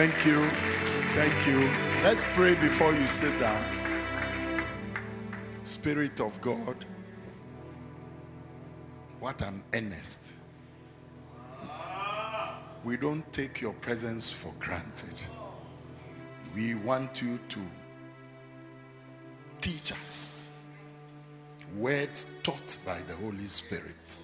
Thank 0.00 0.24
you. 0.24 0.42
Thank 1.12 1.46
you. 1.46 1.68
Let's 2.02 2.24
pray 2.32 2.54
before 2.54 2.94
you 2.94 3.06
sit 3.06 3.38
down. 3.38 3.62
Spirit 5.62 6.22
of 6.22 6.40
God, 6.40 6.86
what 9.18 9.42
an 9.42 9.62
earnest. 9.74 10.32
We 12.82 12.96
don't 12.96 13.30
take 13.30 13.60
your 13.60 13.74
presence 13.74 14.30
for 14.30 14.54
granted. 14.58 15.20
We 16.54 16.76
want 16.76 17.20
you 17.20 17.38
to 17.50 17.60
teach 19.60 19.92
us 19.92 20.58
words 21.76 22.38
taught 22.42 22.78
by 22.86 23.00
the 23.06 23.16
Holy 23.16 23.44
Spirit, 23.44 24.16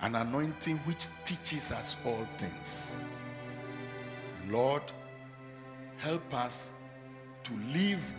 an 0.00 0.14
anointing 0.14 0.78
which 0.86 1.08
teaches 1.26 1.72
us 1.72 1.98
all 2.06 2.24
things. 2.24 3.02
Lord, 4.48 4.82
help 5.98 6.34
us 6.34 6.72
to 7.44 7.52
leave 7.72 8.12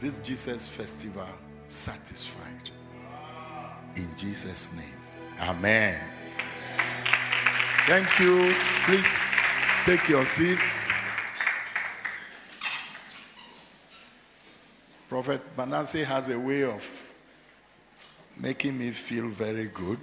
this 0.00 0.20
Jesus 0.20 0.68
festival 0.68 1.28
satisfied. 1.66 2.70
In 3.96 4.08
Jesus' 4.16 4.76
name. 4.76 5.48
Amen. 5.48 6.00
Thank 7.86 8.18
you. 8.18 8.54
Please 8.86 9.42
take 9.84 10.08
your 10.08 10.24
seats. 10.24 10.92
Prophet 15.08 15.40
Manasseh 15.56 16.04
has 16.04 16.28
a 16.30 16.38
way 16.38 16.64
of 16.64 17.14
making 18.40 18.78
me 18.78 18.90
feel 18.90 19.28
very 19.28 19.66
good. 19.66 19.98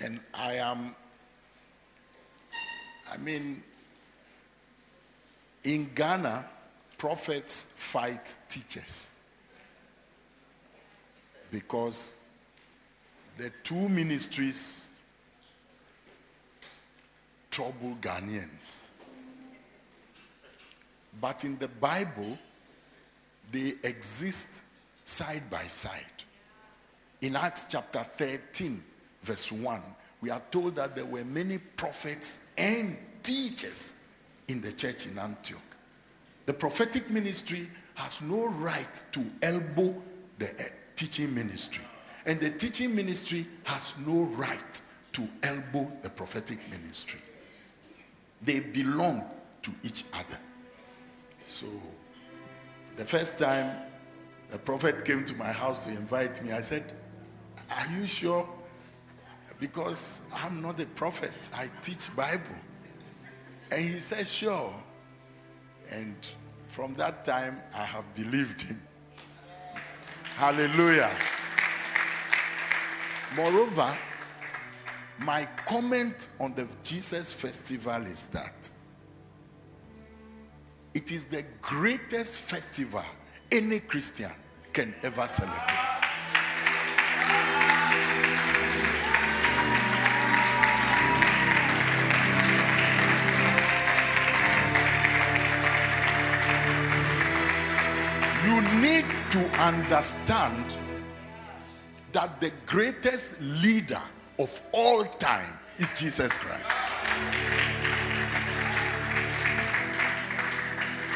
And 0.00 0.20
I 0.32 0.54
am, 0.54 0.94
I 3.14 3.16
mean, 3.18 3.62
in 5.62 5.90
Ghana, 5.94 6.44
prophets 6.98 7.74
fight 7.76 8.36
teachers 8.48 9.14
because 11.50 12.26
the 13.36 13.50
two 13.62 13.88
ministries 13.88 14.90
trouble 17.50 17.96
Ghanaians. 18.00 18.88
But 21.20 21.44
in 21.44 21.56
the 21.58 21.68
Bible, 21.68 22.36
they 23.52 23.74
exist 23.84 24.64
side 25.04 25.42
by 25.48 25.64
side. 25.64 26.00
In 27.20 27.36
Acts 27.36 27.68
chapter 27.70 28.00
13, 28.00 28.82
verse 29.22 29.52
1, 29.52 29.80
we 30.24 30.30
are 30.30 30.40
told 30.50 30.74
that 30.76 30.96
there 30.96 31.04
were 31.04 31.22
many 31.22 31.58
prophets 31.58 32.54
and 32.56 32.96
teachers 33.22 34.08
in 34.48 34.62
the 34.62 34.72
church 34.72 35.06
in 35.06 35.18
Antioch. 35.18 35.60
The 36.46 36.54
prophetic 36.54 37.10
ministry 37.10 37.68
has 37.96 38.22
no 38.22 38.48
right 38.48 39.04
to 39.12 39.22
elbow 39.42 39.94
the 40.38 40.48
uh, 40.48 40.62
teaching 40.96 41.34
ministry, 41.34 41.84
and 42.24 42.40
the 42.40 42.48
teaching 42.48 42.96
ministry 42.96 43.44
has 43.64 43.98
no 44.06 44.22
right 44.22 44.82
to 45.12 45.28
elbow 45.42 45.92
the 46.00 46.08
prophetic 46.08 46.58
ministry. 46.70 47.20
They 48.40 48.60
belong 48.60 49.26
to 49.60 49.70
each 49.82 50.04
other. 50.14 50.38
So, 51.44 51.66
the 52.96 53.04
first 53.04 53.38
time 53.38 53.76
the 54.48 54.58
prophet 54.58 55.04
came 55.04 55.26
to 55.26 55.34
my 55.34 55.52
house 55.52 55.84
to 55.84 55.90
invite 55.90 56.42
me, 56.42 56.52
I 56.52 56.62
said, 56.62 56.82
Are 57.76 57.92
you 57.98 58.06
sure? 58.06 58.48
Because 59.60 60.30
I'm 60.34 60.60
not 60.60 60.80
a 60.80 60.86
prophet, 60.86 61.50
I 61.54 61.68
teach 61.80 62.14
Bible. 62.16 62.42
And 63.70 63.80
he 63.80 64.00
said, 64.00 64.26
Sure. 64.26 64.74
And 65.90 66.16
from 66.66 66.94
that 66.94 67.24
time, 67.24 67.60
I 67.74 67.84
have 67.84 68.14
believed 68.14 68.62
him. 68.62 68.80
Hallelujah. 70.36 71.10
Moreover, 73.36 73.96
my 75.18 75.46
comment 75.66 76.28
on 76.40 76.54
the 76.54 76.66
Jesus 76.82 77.32
festival 77.32 78.02
is 78.06 78.28
that 78.28 78.68
it 80.94 81.10
is 81.10 81.26
the 81.26 81.44
greatest 81.60 82.38
festival 82.40 83.04
any 83.50 83.80
Christian 83.80 84.30
can 84.72 84.94
ever 85.02 85.26
celebrate. 85.26 85.93
Need 98.84 99.04
to 99.30 99.38
understand 99.62 100.76
that 102.12 102.38
the 102.38 102.52
greatest 102.66 103.40
leader 103.40 104.00
of 104.38 104.60
all 104.72 105.04
time 105.04 105.58
is 105.78 105.98
Jesus 105.98 106.36
Christ. 106.36 106.82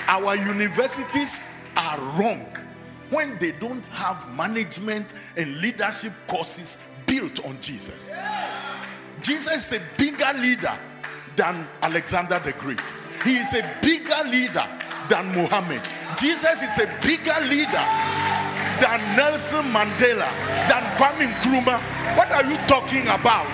Our 0.09 0.35
universities 0.37 1.63
are 1.77 2.01
wrong 2.19 2.47
when 3.11 3.37
they 3.37 3.53
don't 3.53 3.85
have 3.87 4.35
management 4.35 5.13
and 5.37 5.61
leadership 5.61 6.13
courses 6.27 6.91
built 7.07 7.45
on 7.45 7.61
Jesus. 7.61 8.17
Jesus 9.21 9.71
is 9.71 9.79
a 9.79 9.99
bigger 9.99 10.39
leader 10.39 10.73
than 11.37 11.67
Alexander 11.83 12.39
the 12.39 12.53
Great. 12.53 12.97
He 13.25 13.37
is 13.37 13.53
a 13.55 13.77
bigger 13.83 14.31
leader 14.31 14.67
than 15.11 15.27
Muhammad. 15.35 15.83
Jesus 16.17 16.63
is 16.63 16.79
a 16.79 16.87
bigger 17.03 17.39
leader 17.49 17.85
than 18.81 19.01
Nelson 19.17 19.65
Mandela, 19.73 20.29
than 20.69 20.83
Kwame 20.97 21.27
Nkrumah. 21.27 21.81
What 22.17 22.31
are 22.33 22.45
you 22.49 22.57
talking 22.67 23.03
about? 23.09 23.47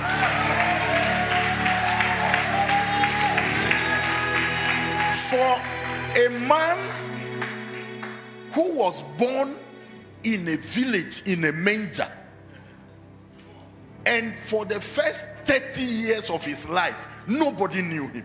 For 5.30 5.58
a 6.16 6.30
man 6.48 6.78
who 8.52 8.74
was 8.76 9.02
born 9.18 9.56
in 10.22 10.48
a 10.48 10.56
village 10.56 11.26
in 11.26 11.44
a 11.44 11.52
manger, 11.52 12.06
and 14.06 14.34
for 14.34 14.64
the 14.64 14.80
first 14.80 15.46
30 15.46 15.82
years 15.82 16.30
of 16.30 16.44
his 16.44 16.68
life, 16.68 17.08
nobody 17.26 17.82
knew 17.82 18.08
him. 18.08 18.24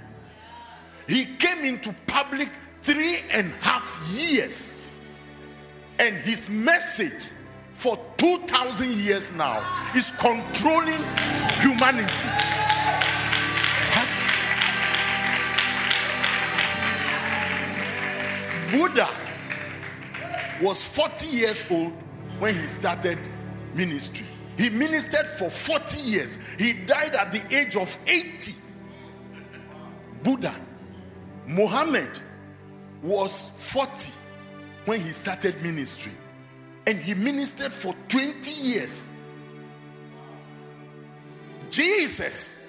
He 1.07 1.25
came 1.25 1.65
into 1.65 1.95
public 2.05 2.49
three 2.81 3.17
and 3.33 3.51
a 3.51 3.63
half 3.63 4.07
years, 4.13 4.89
and 5.99 6.15
his 6.17 6.49
message 6.49 7.31
for 7.73 7.97
2,000 8.17 8.91
years 8.91 9.35
now 9.35 9.61
is 9.95 10.11
controlling 10.11 11.03
humanity. 11.61 12.29
Buddha 18.71 19.07
was 20.61 20.83
40 20.95 21.27
years 21.27 21.65
old 21.71 21.93
when 22.39 22.53
he 22.53 22.61
started 22.61 23.17
ministry. 23.73 24.25
He 24.57 24.69
ministered 24.69 25.25
for 25.25 25.49
40 25.49 26.01
years. 26.01 26.37
He 26.57 26.73
died 26.73 27.15
at 27.15 27.31
the 27.31 27.41
age 27.55 27.75
of 27.75 27.97
80. 28.07 28.53
Buddha, 30.21 30.53
Muhammad 31.47 32.19
was 33.01 33.49
40 33.73 34.11
when 34.85 34.99
he 34.99 35.11
started 35.11 35.61
ministry. 35.61 36.11
And 36.87 36.97
he 36.97 37.13
ministered 37.13 37.73
for 37.73 37.93
20 38.09 38.51
years. 38.51 39.15
Jesus 41.69 42.67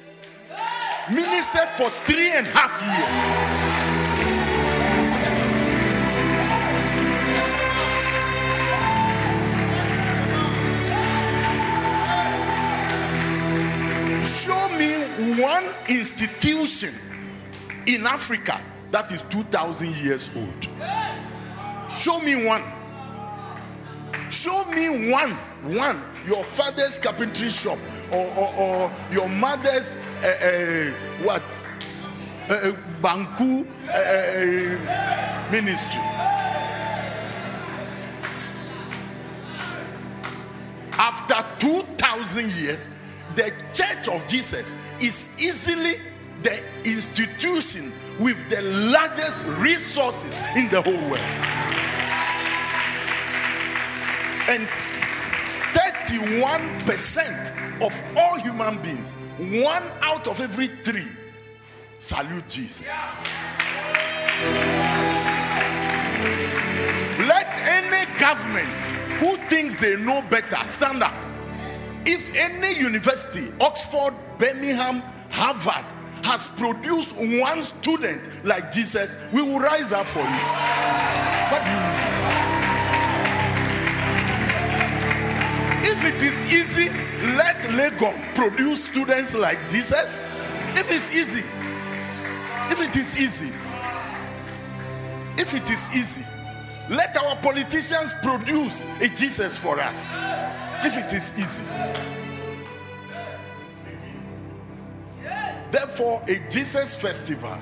ministered 1.11 1.69
for 1.71 1.91
three 2.05 2.31
and 2.33 2.47
a 2.47 2.51
half 2.51 2.83
years. 2.83 3.51
Show 14.23 14.69
me 14.79 15.41
one 15.41 15.65
institution 15.89 16.95
in 17.87 18.07
Africa 18.07 18.61
that 18.91 19.11
is 19.13 19.23
2,000 19.23 19.97
years 19.97 20.37
old. 20.37 20.69
Show 21.91 22.21
me 22.21 22.47
one. 22.47 22.63
Show 24.31 24.65
me 24.71 25.11
one. 25.11 25.33
One. 25.77 26.03
Your 26.27 26.45
father's 26.45 26.99
carpentry 26.99 27.51
shop 27.51 27.79
or, 28.13 28.27
or, 28.37 28.55
or 28.55 28.93
your 29.11 29.29
mother's 29.29 29.97
uh, 30.23 30.29
uh, 30.43 31.25
what? 31.25 31.43
Uh, 32.49 32.73
Banku 33.01 33.67
ministry. 35.51 36.03
After 40.93 41.67
2,000 41.67 42.51
years, 42.53 42.91
the 43.35 43.53
church 43.73 44.09
of 44.15 44.27
Jesus 44.29 44.77
is 45.01 45.31
easily 45.39 45.95
the 46.43 46.61
institution 46.85 47.93
with 48.21 48.49
the 48.51 48.61
largest 48.93 49.47
resources 49.59 50.41
in 50.55 50.69
the 50.69 50.83
whole 50.83 51.11
world. 51.11 51.25
And 54.51 54.69
31% 55.73 57.81
of 57.81 58.03
all 58.17 58.39
human 58.39 58.79
beings, 58.83 59.15
one 59.65 59.83
out 60.03 60.27
of 60.29 60.39
every 60.41 60.67
three, 60.67 61.07
salute 61.99 62.47
Jesus. 62.47 62.87
Let 67.27 67.49
any 67.63 68.05
government 68.19 68.85
who 69.21 69.39
thinks 69.49 69.77
they 69.81 69.97
know 69.97 70.21
better 70.29 70.63
stand 70.65 71.03
up. 71.03 71.15
If 72.05 72.35
any 72.35 72.75
university, 72.79 73.51
Oxford, 73.61 74.13
Birmingham, 74.39 75.03
Harvard, 75.31 75.85
has 76.25 76.49
produced 76.49 77.17
one 77.41 77.63
student 77.63 78.29
like 78.45 78.71
Jesus, 78.71 79.17
we 79.33 79.43
will 79.43 79.59
rise 79.59 79.93
up 79.93 80.07
for 80.07 80.21
you. 80.21 80.41
What 81.51 81.63
do 81.65 81.71
you 81.71 81.77
mean? 81.77 82.01
If 85.93 86.05
it 86.05 86.23
is 86.23 86.47
easy, 86.53 86.89
let 87.37 87.57
Legon 87.77 88.17
produce 88.35 88.85
students 88.85 89.35
like 89.37 89.59
Jesus. 89.69 90.27
If 90.75 90.91
it's 90.91 91.15
easy, 91.15 91.45
if 92.71 92.81
it 92.81 92.97
is 92.97 93.21
easy, 93.21 93.53
if 95.37 95.55
it 95.55 95.69
is 95.69 95.97
easy, 95.97 96.25
let 96.89 97.17
our 97.17 97.37
politicians 97.37 98.15
produce 98.23 98.83
a 99.01 99.09
Jesus 99.09 99.57
for 99.59 99.79
us. 99.81 100.13
If 100.85 100.97
it 100.97 101.13
is 101.13 101.39
easy. 101.39 102.10
Therefore, 105.71 106.23
a 106.27 106.41
Jesus 106.49 106.95
festival 107.01 107.57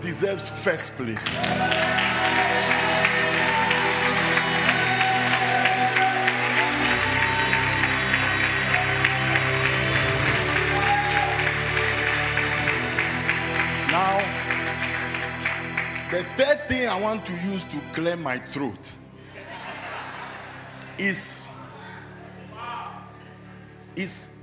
deserves 0.00 0.48
first 0.48 0.96
place. 0.96 1.40
Now, 13.90 14.18
the 16.10 16.24
third 16.36 16.60
thing 16.66 16.88
I 16.88 16.98
want 16.98 17.26
to 17.26 17.32
use 17.32 17.64
to 17.64 17.78
clear 17.92 18.16
my 18.16 18.38
throat 18.38 18.94
is, 20.96 21.48
is 23.96 24.38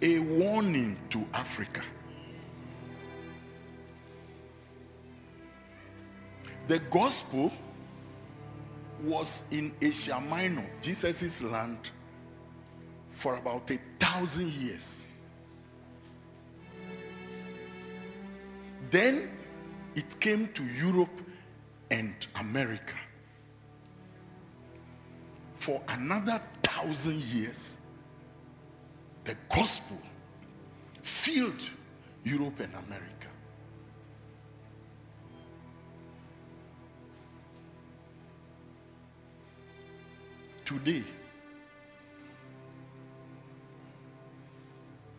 a 0.00 0.18
warning 0.20 0.96
to 1.10 1.26
Africa. 1.34 1.82
The 6.68 6.78
gospel 6.90 7.50
was 9.02 9.48
in 9.50 9.72
Asia 9.80 10.20
Minor, 10.28 10.70
Jesus' 10.82 11.42
land, 11.42 11.78
for 13.08 13.36
about 13.36 13.70
a 13.70 13.78
thousand 13.98 14.52
years. 14.52 15.06
Then 18.90 19.30
it 19.96 20.20
came 20.20 20.48
to 20.48 20.62
Europe 20.62 21.20
and 21.90 22.14
America. 22.38 22.96
For 25.54 25.82
another 25.88 26.40
thousand 26.62 27.18
years, 27.20 27.78
the 29.24 29.34
gospel 29.48 29.98
filled 31.02 31.70
Europe 32.24 32.60
and 32.60 32.74
America. 32.86 33.17
Today, 40.68 41.02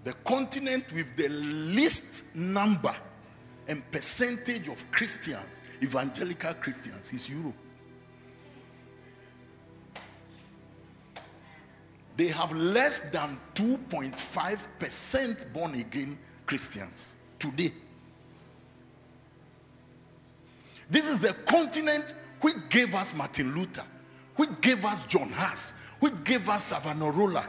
the 0.03 0.13
continent 0.23 0.85
with 0.93 1.15
the 1.15 1.27
least 1.27 2.35
number 2.35 2.95
and 3.67 3.81
percentage 3.91 4.67
of 4.67 4.91
Christians, 4.91 5.63
evangelical 5.81 6.53
Christians, 6.53 7.11
is 7.13 7.27
Europe. 7.27 7.55
They 12.15 12.27
have 12.27 12.55
less 12.55 13.09
than 13.09 13.39
2.5% 13.55 15.51
born 15.51 15.73
again 15.73 16.15
Christians 16.45 17.17
today. 17.39 17.73
This 20.91 21.09
is 21.09 21.19
the 21.19 21.33
continent 21.51 22.13
which 22.41 22.55
gave 22.69 22.93
us 22.93 23.15
Martin 23.15 23.55
Luther 23.55 23.85
which 24.39 24.61
gave 24.61 24.85
us 24.85 25.05
John 25.07 25.29
Huss, 25.31 25.83
which 25.99 26.23
gave 26.23 26.47
us 26.47 26.63
Savonarola. 26.63 27.45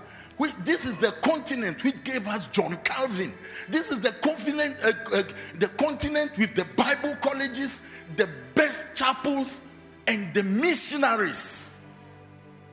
This 0.64 0.86
is 0.86 0.96
the 0.96 1.12
continent 1.22 1.84
which 1.84 2.02
gave 2.02 2.26
us 2.26 2.48
John 2.48 2.76
Calvin. 2.82 3.32
This 3.68 3.92
is 3.92 4.00
the 4.00 4.10
continent, 4.10 4.74
uh, 4.82 5.18
uh, 5.18 5.22
the 5.60 5.68
continent 5.78 6.36
with 6.36 6.56
the 6.56 6.64
Bible 6.76 7.14
colleges, 7.20 7.92
the 8.16 8.28
best 8.56 8.96
chapels, 8.96 9.72
and 10.08 10.34
the 10.34 10.42
missionaries 10.42 11.86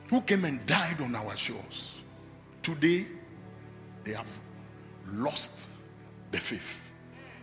who 0.08 0.20
came 0.22 0.44
and 0.44 0.66
died 0.66 1.00
on 1.00 1.14
our 1.14 1.36
shores. 1.36 2.02
Today, 2.60 3.06
they 4.02 4.14
have 4.14 4.40
lost 5.12 5.78
the 6.32 6.38
faith. 6.38 6.90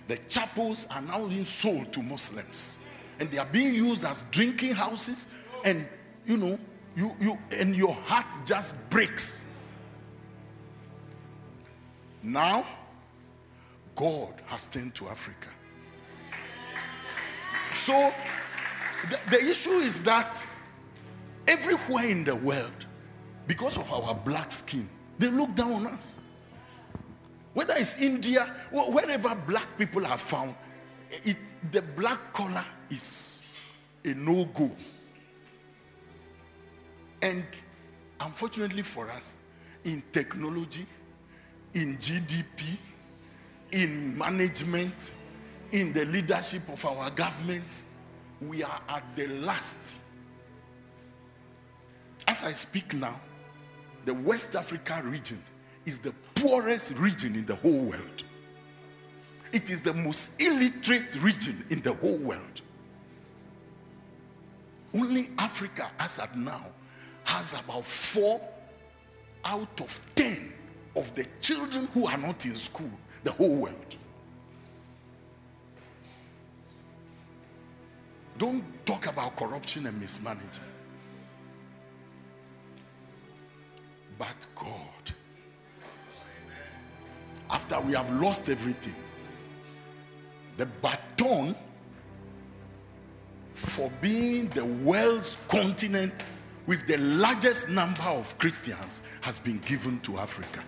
The 0.07 0.18
chapels 0.28 0.88
are 0.94 1.01
now 1.01 1.25
being 1.25 1.45
sold 1.45 1.94
to 1.94 2.04
Muslims, 2.04 2.86
and 3.21 3.31
they 3.31 3.38
are 3.38 3.48
being 3.50 3.74
used 3.74 4.04
as 4.04 4.24
drinking 4.31 4.74
houses 4.74 5.31
and 5.63 5.88
you 6.25 6.38
know, 6.38 6.60
you, 6.95 7.12
you 7.19 7.38
and 7.51 7.75
your 7.75 7.94
heart 7.94 8.25
just 8.45 8.89
breaks. 8.89 9.45
Now, 12.24 12.66
God 13.95 14.33
has 14.48 14.68
turned 14.68 14.95
to 14.95 15.07
Africa. 15.07 15.50
So, 17.72 18.13
the, 19.10 19.19
the 19.30 19.50
issue 19.50 19.72
is 19.72 20.04
that 20.06 20.45
everywhere 21.48 22.07
in 22.07 22.24
the 22.24 22.36
world, 22.36 22.86
because 23.48 23.78
of 23.78 23.92
our 23.92 24.16
black 24.16 24.51
skin, 24.51 24.89
they 25.19 25.30
look 25.30 25.54
down 25.54 25.73
on 25.73 25.88
us. 25.88 26.18
Whether 27.54 27.76
it's 27.78 28.02
India, 28.02 28.44
wherever 28.71 29.33
black 29.47 29.78
people 29.78 30.06
are 30.06 30.18
found, 30.18 30.56
it, 31.09 31.38
the 31.71 31.81
black 31.81 32.33
color 32.33 32.66
is 32.90 33.42
a 34.04 34.14
no 34.14 34.45
go. 34.45 34.71
And 37.26 37.44
unfortunately 38.22 38.84
for 38.84 39.10
us, 39.10 39.40
in 39.84 40.04
technology, 40.12 40.86
in 41.74 41.98
GDP, 41.98 42.78
in 43.72 44.16
management, 44.16 45.12
in 45.72 45.92
the 45.92 46.06
leadership 46.06 46.70
of 46.70 46.86
our 46.86 47.10
governments, 47.10 47.96
we 48.40 48.62
are 48.62 48.80
at 48.90 49.04
the 49.16 49.26
last. 49.28 49.96
As 52.28 52.44
I 52.44 52.52
speak 52.52 52.94
now, 52.94 53.20
the 54.06 54.14
West 54.14 54.56
Africa 54.56 55.02
region 55.04 55.40
is 55.88 55.98
the 55.98 56.14
poorest 56.36 56.96
region 57.00 57.34
in 57.34 57.48
the 57.48 57.56
whole 57.56 57.86
world. 57.86 58.24
It 59.52 59.72
is 59.72 59.82
the 59.82 59.96
most 59.96 60.40
illiterate 60.40 61.20
region 61.24 61.66
in 61.72 61.82
the 61.82 61.94
whole 61.94 62.20
world. 62.20 62.62
Only 64.94 65.30
Africa, 65.40 65.90
as 65.98 66.20
at 66.20 66.38
now, 66.38 66.68
has 67.26 67.60
about 67.60 67.84
four 67.84 68.40
out 69.44 69.82
of 69.82 70.12
ten 70.16 70.54
of 70.96 71.14
the 71.16 71.28
children 71.42 71.88
who 71.94 72.08
are 72.08 72.18
not 72.18 72.46
in 72.46 72.56
school, 72.56 72.90
the 73.24 73.32
whole 73.32 73.56
world. 73.58 73.98
Don't 78.38 78.64
talk 78.86 79.08
about 79.08 79.36
corruption 79.36 79.86
and 79.86 80.00
mismanagement. 80.00 80.62
But 84.18 84.48
God, 84.56 85.14
after 87.50 87.80
we 87.82 87.94
have 87.94 88.10
lost 88.22 88.50
everything, 88.50 88.96
the 90.58 90.66
baton 90.82 91.56
for 93.54 93.92
being 94.02 94.48
the 94.50 94.66
world's 94.66 95.46
continent 95.50 96.26
with 96.68 96.88
the 96.88 96.98
largest 96.98 97.69
number 97.69 98.02
of 98.04 98.38
Christians 98.38 99.02
has 99.22 99.40
been 99.40 99.60
given 99.60 100.00
to 100.02 100.18
Africa. 100.18 100.64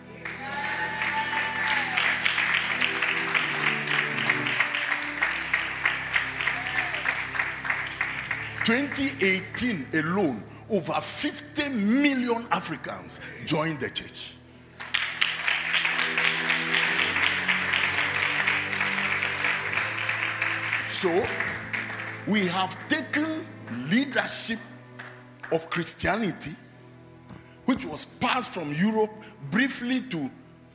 Twenty 8.65 9.11
eighteen 9.25 9.87
alone, 9.93 10.43
over 10.69 10.93
50 10.93 11.69
million 11.69 12.45
Africans 12.51 13.21
joined 13.45 13.79
the 13.79 13.89
church. 13.89 14.33
So, 20.89 21.25
we 22.27 22.47
have 22.47 22.75
taken 22.89 23.45
leadership 23.89 24.59
of 25.51 25.69
Christianity, 25.69 26.51
which 27.65 27.85
was 27.85 28.05
passed 28.05 28.53
from 28.53 28.73
Europe 28.73 29.11
briefly 29.51 30.01
to 30.09 30.29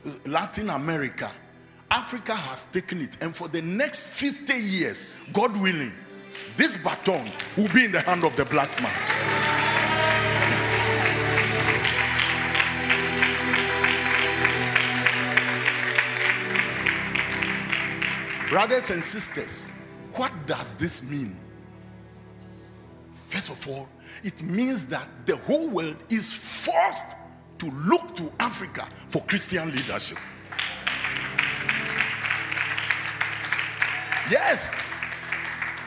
uh, 0.05 0.09
Latin 0.25 0.69
America. 0.69 1.29
Africa 1.89 2.33
has 2.33 2.71
taken 2.71 3.01
it, 3.01 3.21
and 3.21 3.35
for 3.35 3.47
the 3.47 3.61
next 3.61 4.19
50 4.19 4.53
years, 4.53 5.13
God 5.31 5.55
willing, 5.61 5.91
this 6.57 6.77
baton 6.77 7.29
will 7.55 7.71
be 7.73 7.85
in 7.85 7.91
the 7.91 8.01
hand 8.01 8.23
of 8.23 8.35
the 8.35 8.45
black 8.45 8.69
man. 8.81 8.91
Brothers 18.49 18.91
and 18.91 19.03
sisters, 19.03 19.71
what 20.13 20.31
does 20.45 20.75
this 20.75 21.09
mean? 21.09 21.35
First 23.13 23.49
of 23.49 23.67
all, 23.67 23.89
it 24.23 24.41
means 24.43 24.85
that 24.89 25.07
the 25.25 25.35
whole 25.37 25.69
world 25.69 26.03
is 26.09 26.31
forced 26.31 27.15
to 27.59 27.69
look 27.71 28.15
to 28.15 28.31
Africa 28.39 28.87
for 29.07 29.21
Christian 29.23 29.71
leadership. 29.71 30.17
Yes. 34.29 34.79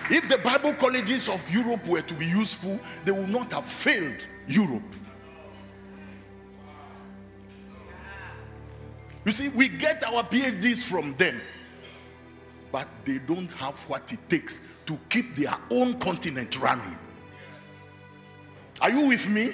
If 0.09 0.29
the 0.29 0.39
Bible 0.39 0.73
colleges 0.75 1.29
of 1.29 1.49
Europe 1.53 1.87
were 1.87 2.03
to 2.03 2.15
be 2.15 2.27
useful, 2.27 2.79
they 3.05 3.13
would 3.13 3.29
not 3.29 3.53
have 3.53 3.65
failed 3.67 4.27
Europe. 4.47 4.83
You 9.25 9.33
see, 9.33 9.49
we 9.49 9.69
get 9.69 10.05
our 10.07 10.23
PhDs 10.23 10.89
from 10.89 11.15
them 11.17 11.41
but 12.77 12.89
they 13.07 13.19
don't 13.19 13.51
have 13.53 13.79
what 13.89 14.13
it 14.13 14.19
takes 14.29 14.69
to 14.85 14.99
keep 15.09 15.35
their 15.35 15.55
own 15.71 15.99
continent 15.99 16.61
running. 16.61 16.99
Are 18.81 18.91
you 18.91 19.09
with 19.09 19.29
me? 19.29 19.51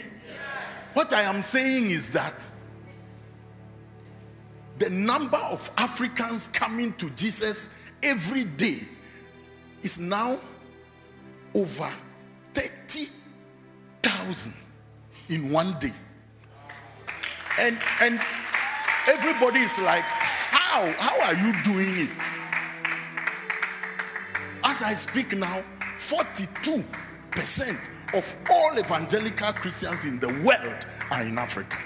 What 0.95 1.13
I 1.13 1.23
am 1.23 1.43
saying 1.43 1.91
is 1.91 2.13
that 2.13 2.49
the 4.79 4.89
number 4.91 5.39
of 5.39 5.69
Africans 5.77 6.47
coming 6.49 6.93
to 6.95 7.11
Jesus 7.11 7.79
every 8.03 8.45
day 8.45 8.81
is 9.83 9.99
now 9.99 10.39
over 11.55 11.91
30,000 12.55 14.55
in 15.29 15.53
one 15.53 15.79
day. 15.79 15.93
And 17.61 17.79
and 18.01 18.19
everybody 19.09 19.61
is 19.61 19.79
like, 19.81 20.05
how? 20.05 20.91
How 20.99 21.21
are 21.29 21.35
you 21.35 21.53
doing 21.63 21.95
it? 21.97 22.33
As 24.65 24.81
I 24.83 24.95
speak 24.95 25.37
now, 25.37 25.63
42% 25.97 27.89
of 28.15 28.35
all 28.51 28.79
evangelical 28.79 29.53
Christians 29.53 30.05
in 30.05 30.19
the 30.19 30.29
world 30.29 30.87
are 31.11 31.23
in 31.23 31.39
Africa. 31.39 31.79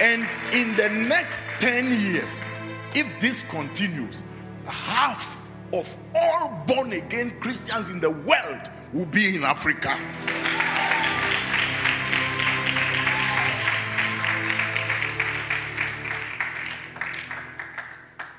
And 0.00 0.22
in 0.52 0.76
the 0.76 0.88
next 1.08 1.40
10 1.60 1.86
years, 2.00 2.42
if 2.94 3.20
this 3.20 3.42
continues, 3.50 4.22
half 4.66 5.48
of 5.72 5.96
all 6.14 6.62
born 6.66 6.92
again 6.92 7.32
Christians 7.40 7.88
in 7.88 8.00
the 8.00 8.10
world 8.10 8.70
will 8.92 9.06
be 9.06 9.34
in 9.34 9.42
Africa. 9.42 9.96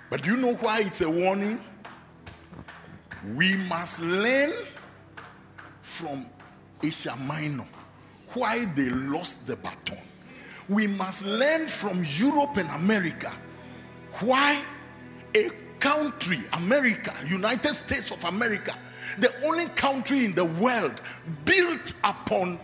But 0.10 0.24
do 0.24 0.32
you 0.32 0.38
know 0.38 0.54
why 0.54 0.80
it's 0.80 1.02
a 1.02 1.10
warning? 1.10 1.60
We 3.36 3.56
must 3.56 4.02
learn 4.02 4.54
from 5.82 6.26
Asia 6.84 7.16
Minor 7.26 7.66
why 8.34 8.66
they 8.76 8.90
lost 8.90 9.48
the 9.48 9.56
baton. 9.56 9.98
We 10.70 10.88
must 10.88 11.26
learn 11.26 11.66
from 11.66 12.04
Europe 12.06 12.58
and 12.58 12.70
America 12.82 13.32
why 14.20 14.62
a 15.36 15.50
country, 15.80 16.40
America, 16.54 17.14
United 17.28 17.74
States 17.74 18.12
of 18.12 18.24
America, 18.26 18.76
the 19.20 19.34
only 19.46 19.66
country 19.68 20.26
in 20.26 20.34
the 20.34 20.46
world 20.46 21.02
built 21.46 21.94
upon 22.04 22.60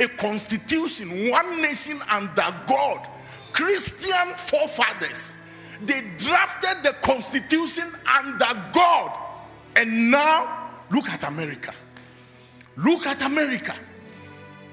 a 0.00 0.08
constitution, 0.08 1.30
one 1.30 1.62
nation 1.62 1.98
under 2.10 2.54
God, 2.66 3.08
Christian 3.52 4.34
forefathers 4.36 5.42
they 5.84 6.00
drafted 6.16 6.84
the 6.84 6.94
constitution 7.02 7.84
under 8.06 8.70
God. 8.72 9.18
And 9.76 10.10
now, 10.10 10.70
look 10.90 11.08
at 11.08 11.26
America. 11.26 11.72
Look 12.76 13.06
at 13.06 13.22
America. 13.22 13.74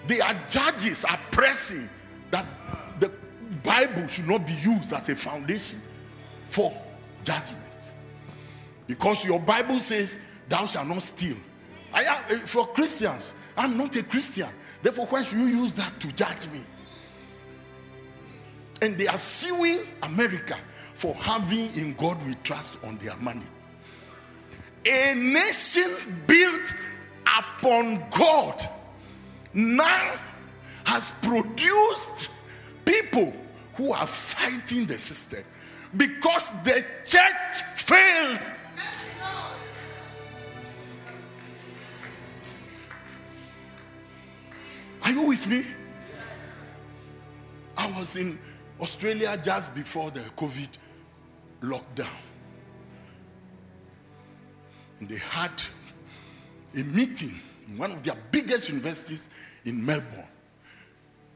Their 0.08 0.25
judges 0.50 1.06
are 1.06 1.20
pressing 1.32 1.89
that 2.32 2.46
the 3.00 3.12
Bible 3.63 4.08
should 4.08 4.27
not 4.27 4.46
be 4.46 4.53
used 4.53 4.94
as 4.94 5.10
a 5.10 5.15
foundation 5.15 5.79
for 6.46 6.74
judgment. 7.24 7.91
Because 8.88 9.25
your 9.25 9.39
Bible 9.39 9.79
says, 9.79 10.25
Thou 10.48 10.65
shalt 10.65 10.88
not 10.88 11.01
steal. 11.03 11.38
I 11.94 12.03
am, 12.03 12.24
eh, 12.29 12.38
for 12.38 12.65
Christians, 12.68 13.34
I'm 13.56 13.77
not 13.77 13.96
a 13.96 14.03
Christian. 14.03 14.50
Therefore, 14.82 15.06
why 15.08 15.24
should 15.24 15.38
you 15.38 15.48
use 15.48 15.74
that 15.74 16.00
to 16.00 16.15
judge 16.15 16.48
me? 16.48 16.60
And 18.82 18.98
they 18.98 19.08
are 19.08 19.18
suing 19.18 19.82
America 20.01 20.58
for 20.94 21.13
having 21.15 21.74
in 21.75 21.94
God 21.94 22.25
we 22.25 22.34
trust 22.44 22.84
on 22.84 22.98
their 22.98 23.15
money. 23.18 23.46
A 24.86 25.13
nation 25.15 26.24
built 26.25 26.74
upon 27.25 28.03
God 28.12 28.62
now 29.53 30.13
has 30.86 31.12
produced 31.21 32.31
people 32.86 33.33
who 33.75 33.91
are 33.91 34.07
fighting 34.07 34.86
the 34.86 34.98
system 34.98 35.43
because 35.95 36.51
the 36.63 36.83
church 37.05 37.62
failed. 37.75 38.39
Are 45.03 45.12
you 45.12 45.21
with 45.24 45.48
me? 45.48 45.65
I 47.77 48.00
was 48.00 48.15
in 48.15 48.38
Australia 48.79 49.39
just 49.41 49.74
before 49.74 50.12
the 50.12 50.19
COVID 50.19 50.67
lockdown. 51.62 52.28
They 55.01 55.18
had 55.18 55.51
a 56.75 56.84
meeting 56.84 57.39
in 57.68 57.77
one 57.77 57.91
of 57.91 58.03
their 58.03 58.15
biggest 58.32 58.70
universities 58.70 59.29
in 59.65 59.86
Melbourne. 59.86 60.27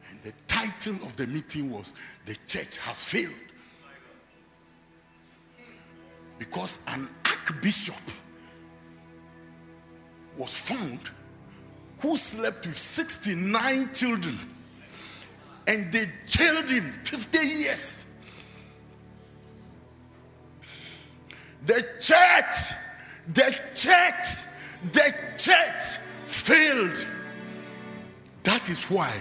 And 0.09 0.21
the 0.21 0.33
title 0.47 0.95
of 1.05 1.15
the 1.15 1.27
meeting 1.27 1.71
was 1.71 1.93
The 2.25 2.35
Church 2.47 2.77
Has 2.77 3.03
Failed. 3.03 3.33
Because 6.37 6.85
an 6.89 7.07
archbishop 7.25 7.95
was 10.37 10.57
found 10.57 10.99
who 11.99 12.17
slept 12.17 12.65
with 12.65 12.77
69 12.77 13.93
children 13.93 14.37
and 15.67 15.91
they 15.93 16.05
jailed 16.27 16.69
him 16.69 16.83
50 17.03 17.47
years. 17.47 18.13
The 21.65 21.81
church, 22.01 22.77
the 23.27 23.59
church, 23.75 24.91
the 24.91 25.13
church 25.37 25.97
failed. 26.25 27.07
That 28.43 28.69
is 28.69 28.85
why 28.85 29.11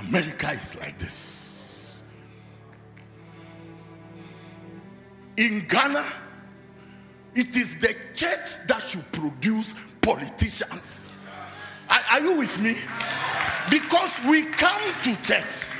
America 0.00 0.48
is 0.50 0.80
like 0.80 0.96
this. 0.98 2.02
In 5.36 5.66
Ghana, 5.68 6.04
it 7.34 7.56
is 7.56 7.80
the 7.80 7.94
church 8.14 8.66
that 8.68 8.82
should 8.82 9.10
produce 9.12 9.74
politicians. 10.00 11.18
Are, 11.90 12.00
are 12.12 12.20
you 12.20 12.38
with 12.38 12.60
me? 12.62 12.76
Because 13.70 14.20
we 14.26 14.44
come 14.44 14.82
to 15.04 15.22
church. 15.22 15.76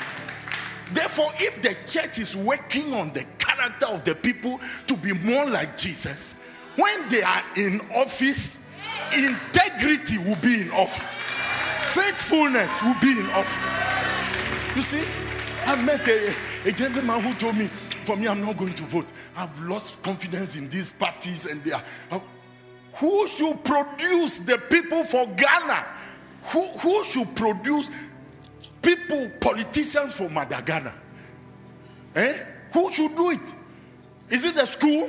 Therefore, 0.92 1.30
if 1.36 1.62
the 1.62 1.74
church 1.90 2.18
is 2.18 2.36
working 2.36 2.92
on 2.94 3.12
the 3.12 3.24
character 3.38 3.86
of 3.86 4.04
the 4.04 4.14
people 4.14 4.60
to 4.86 4.96
be 4.96 5.12
more 5.12 5.48
like 5.48 5.76
Jesus, 5.76 6.41
when 6.76 7.08
they 7.08 7.22
are 7.22 7.42
in 7.56 7.80
office, 7.94 8.70
integrity 9.14 10.18
will 10.18 10.36
be 10.36 10.62
in 10.62 10.70
office, 10.70 11.30
faithfulness 11.94 12.82
will 12.82 12.96
be 13.00 13.18
in 13.18 13.26
office. 13.30 14.76
You 14.76 14.82
see, 14.82 15.04
I 15.66 15.76
met 15.84 16.06
a, 16.08 16.34
a 16.66 16.72
gentleman 16.72 17.20
who 17.20 17.34
told 17.34 17.56
me, 17.56 17.66
For 18.04 18.16
me, 18.16 18.26
I'm 18.26 18.40
not 18.40 18.56
going 18.56 18.74
to 18.74 18.82
vote. 18.84 19.06
I've 19.36 19.60
lost 19.62 20.02
confidence 20.02 20.56
in 20.56 20.68
these 20.68 20.92
parties 20.92 21.46
and 21.46 21.62
they 21.62 21.72
are. 21.72 21.82
Uh, 22.10 22.20
who 22.94 23.26
should 23.28 23.64
produce 23.64 24.38
the 24.40 24.58
people 24.70 25.04
for 25.04 25.26
Ghana? 25.26 25.86
Who, 26.52 26.66
who 26.78 27.04
should 27.04 27.34
produce 27.36 27.90
people, 28.82 29.30
politicians 29.40 30.14
for 30.14 30.28
Madagascar? 30.28 30.94
Eh? 32.14 32.38
Who 32.72 32.92
should 32.92 33.14
do 33.14 33.30
it? 33.30 33.54
Is 34.30 34.44
it 34.44 34.54
the 34.54 34.66
school? 34.66 35.08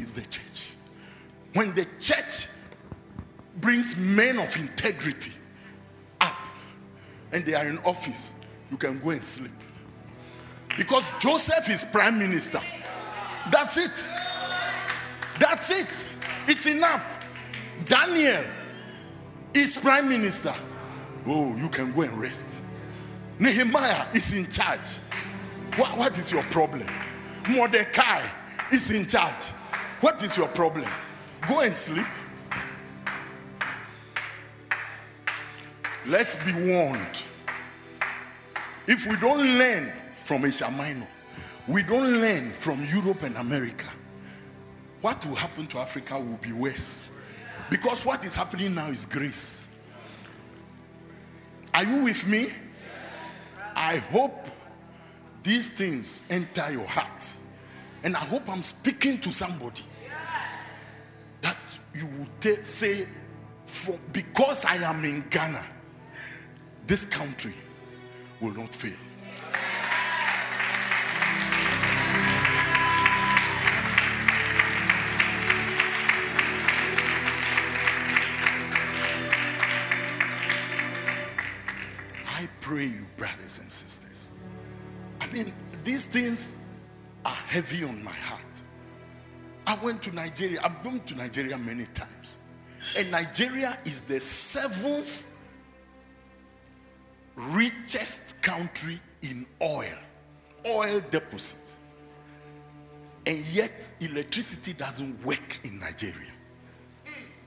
Is 0.00 0.14
the 0.14 0.22
church. 0.22 0.74
When 1.54 1.74
the 1.74 1.86
church 2.00 2.46
brings 3.60 3.96
men 3.96 4.38
of 4.38 4.54
integrity 4.56 5.32
up 6.20 6.36
and 7.32 7.44
they 7.44 7.54
are 7.54 7.66
in 7.66 7.78
office, 7.78 8.40
you 8.70 8.76
can 8.76 8.98
go 8.98 9.10
and 9.10 9.22
sleep. 9.22 9.52
Because 10.76 11.04
Joseph 11.18 11.68
is 11.68 11.84
prime 11.84 12.18
minister. 12.18 12.60
That's 13.50 13.76
it. 13.76 14.08
That's 15.38 15.70
it. 15.70 16.06
It's 16.48 16.66
enough. 16.66 17.26
Daniel 17.86 18.44
is 19.52 19.76
prime 19.76 20.08
minister. 20.08 20.54
Oh, 21.26 21.56
you 21.56 21.68
can 21.68 21.92
go 21.92 22.02
and 22.02 22.16
rest. 22.18 22.62
Nehemiah 23.38 24.06
is 24.14 24.36
in 24.38 24.50
charge. 24.50 24.98
What, 25.76 25.96
what 25.96 26.18
is 26.18 26.30
your 26.30 26.42
problem? 26.44 26.86
Mordecai 27.48 28.22
is 28.72 28.90
in 28.90 29.06
charge. 29.06 29.52
What 30.00 30.22
is 30.22 30.36
your 30.36 30.48
problem? 30.48 30.88
Go 31.46 31.60
and 31.60 31.76
sleep. 31.76 32.06
Let's 36.06 36.36
be 36.44 36.52
warned. 36.72 37.22
If 38.86 39.06
we 39.06 39.16
don't 39.16 39.58
learn 39.58 39.92
from 40.16 40.46
Asia 40.46 40.70
Minor, 40.70 41.06
we 41.68 41.82
don't 41.82 42.20
learn 42.20 42.50
from 42.50 42.82
Europe 42.86 43.22
and 43.24 43.36
America, 43.36 43.86
what 45.02 45.24
will 45.26 45.34
happen 45.34 45.66
to 45.66 45.78
Africa 45.78 46.18
will 46.18 46.38
be 46.38 46.52
worse. 46.52 47.10
Because 47.68 48.04
what 48.06 48.24
is 48.24 48.34
happening 48.34 48.74
now 48.74 48.88
is 48.88 49.04
grace. 49.04 49.68
Are 51.74 51.84
you 51.84 52.04
with 52.04 52.26
me? 52.26 52.48
I 53.76 53.96
hope 53.96 54.46
these 55.42 55.72
things 55.74 56.26
enter 56.30 56.72
your 56.72 56.86
heart. 56.86 57.32
And 58.02 58.16
I 58.16 58.20
hope 58.20 58.48
I'm 58.48 58.62
speaking 58.62 59.18
to 59.20 59.32
somebody 59.32 59.82
you 61.94 62.06
will 62.06 62.26
t- 62.40 62.54
say, 62.56 63.06
for, 63.66 63.98
because 64.12 64.64
I 64.64 64.76
am 64.76 65.04
in 65.04 65.24
Ghana, 65.30 65.64
this 66.86 67.04
country 67.04 67.54
will 68.40 68.52
not 68.52 68.74
fail. 68.74 68.92
I 82.26 82.48
pray 82.60 82.86
you, 82.86 83.06
brothers 83.16 83.58
and 83.58 83.70
sisters. 83.70 84.32
I 85.20 85.26
mean, 85.28 85.52
these 85.84 86.06
things 86.06 86.56
are 87.24 87.30
heavy 87.30 87.84
on 87.84 88.02
my 88.02 88.12
heart. 88.12 88.62
I 89.70 89.76
went 89.84 90.02
to 90.02 90.12
Nigeria. 90.12 90.58
I've 90.64 90.82
been 90.82 90.98
to 90.98 91.14
Nigeria 91.14 91.56
many 91.56 91.84
times. 91.94 92.38
And 92.98 93.08
Nigeria 93.12 93.78
is 93.84 94.02
the 94.02 94.18
seventh 94.18 95.32
richest 97.36 98.42
country 98.42 98.98
in 99.22 99.46
oil, 99.62 99.94
oil 100.66 101.00
deposit. 101.12 101.76
And 103.24 103.46
yet, 103.46 103.92
electricity 104.00 104.72
doesn't 104.72 105.24
work 105.24 105.60
in 105.62 105.78
Nigeria. 105.78 106.32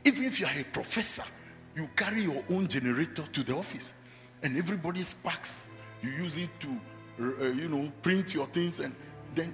Even 0.06 0.24
if 0.24 0.40
you 0.40 0.46
are 0.46 0.62
a 0.62 0.64
professor, 0.64 1.30
you 1.76 1.90
carry 1.94 2.24
your 2.24 2.42
own 2.52 2.68
generator 2.70 3.24
to 3.24 3.44
the 3.44 3.54
office, 3.54 3.96
and 4.44 4.58
everybody 4.58 5.02
sparks. 5.02 5.72
You 6.02 6.10
use 6.12 6.38
it 6.38 6.50
to, 6.62 6.80
uh, 7.20 7.48
you 7.48 7.68
know, 7.68 7.92
print 8.02 8.34
your 8.34 8.46
things, 8.46 8.80
and 8.80 8.96
then 9.36 9.54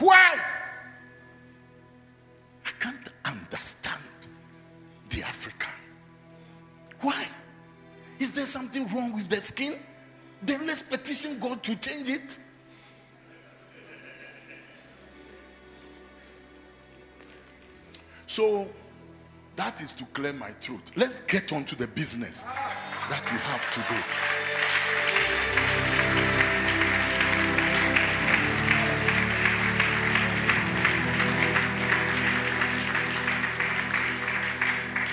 why? 0.00 0.55
Understand 3.26 4.02
the 5.10 5.22
African. 5.22 5.72
Why? 7.00 7.26
Is 8.18 8.32
there 8.32 8.46
something 8.46 8.86
wrong 8.94 9.12
with 9.14 9.28
the 9.28 9.36
skin? 9.36 9.74
Then 10.42 10.66
let's 10.66 10.82
petition 10.82 11.38
God 11.40 11.62
to 11.64 11.78
change 11.78 12.08
it. 12.08 12.38
So 18.26 18.68
that 19.56 19.80
is 19.80 19.92
to 19.92 20.04
clear 20.06 20.32
my 20.34 20.50
throat. 20.50 20.90
Let's 20.94 21.20
get 21.20 21.52
on 21.52 21.64
to 21.64 21.76
the 21.76 21.86
business 21.88 22.42
that 22.42 23.22
we 23.32 23.38
have 23.38 23.72
today. 23.72 24.45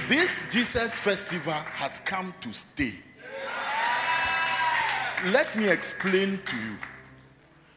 This 0.07 0.49
Jesus 0.51 0.97
festival 0.97 1.53
has 1.53 1.99
come 1.99 2.33
to 2.41 2.53
stay. 2.53 2.93
Let 5.31 5.55
me 5.55 5.69
explain 5.71 6.39
to 6.45 6.55
you. 6.57 6.75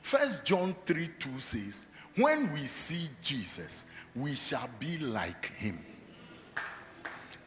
First 0.02 0.44
John 0.44 0.74
3 0.86 1.08
2 1.18 1.40
says, 1.40 1.86
When 2.16 2.52
we 2.52 2.60
see 2.66 3.08
Jesus, 3.22 3.90
we 4.14 4.34
shall 4.34 4.68
be 4.80 4.98
like 4.98 5.52
him. 5.54 5.78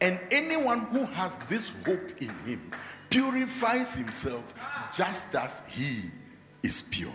And 0.00 0.18
anyone 0.30 0.80
who 0.86 1.04
has 1.04 1.36
this 1.50 1.84
hope 1.84 2.10
in 2.22 2.30
him 2.46 2.70
purifies 3.10 3.96
himself 3.96 4.54
just 4.94 5.34
as 5.34 5.68
he 5.68 6.08
is 6.62 6.82
pure. 6.82 7.12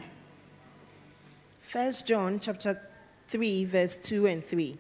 First 1.62 2.06
John 2.06 2.40
chapter 2.40 2.80
3 3.28 3.66
verse 3.66 3.96
2 3.98 4.28
and 4.28 4.46
3. 4.46 4.78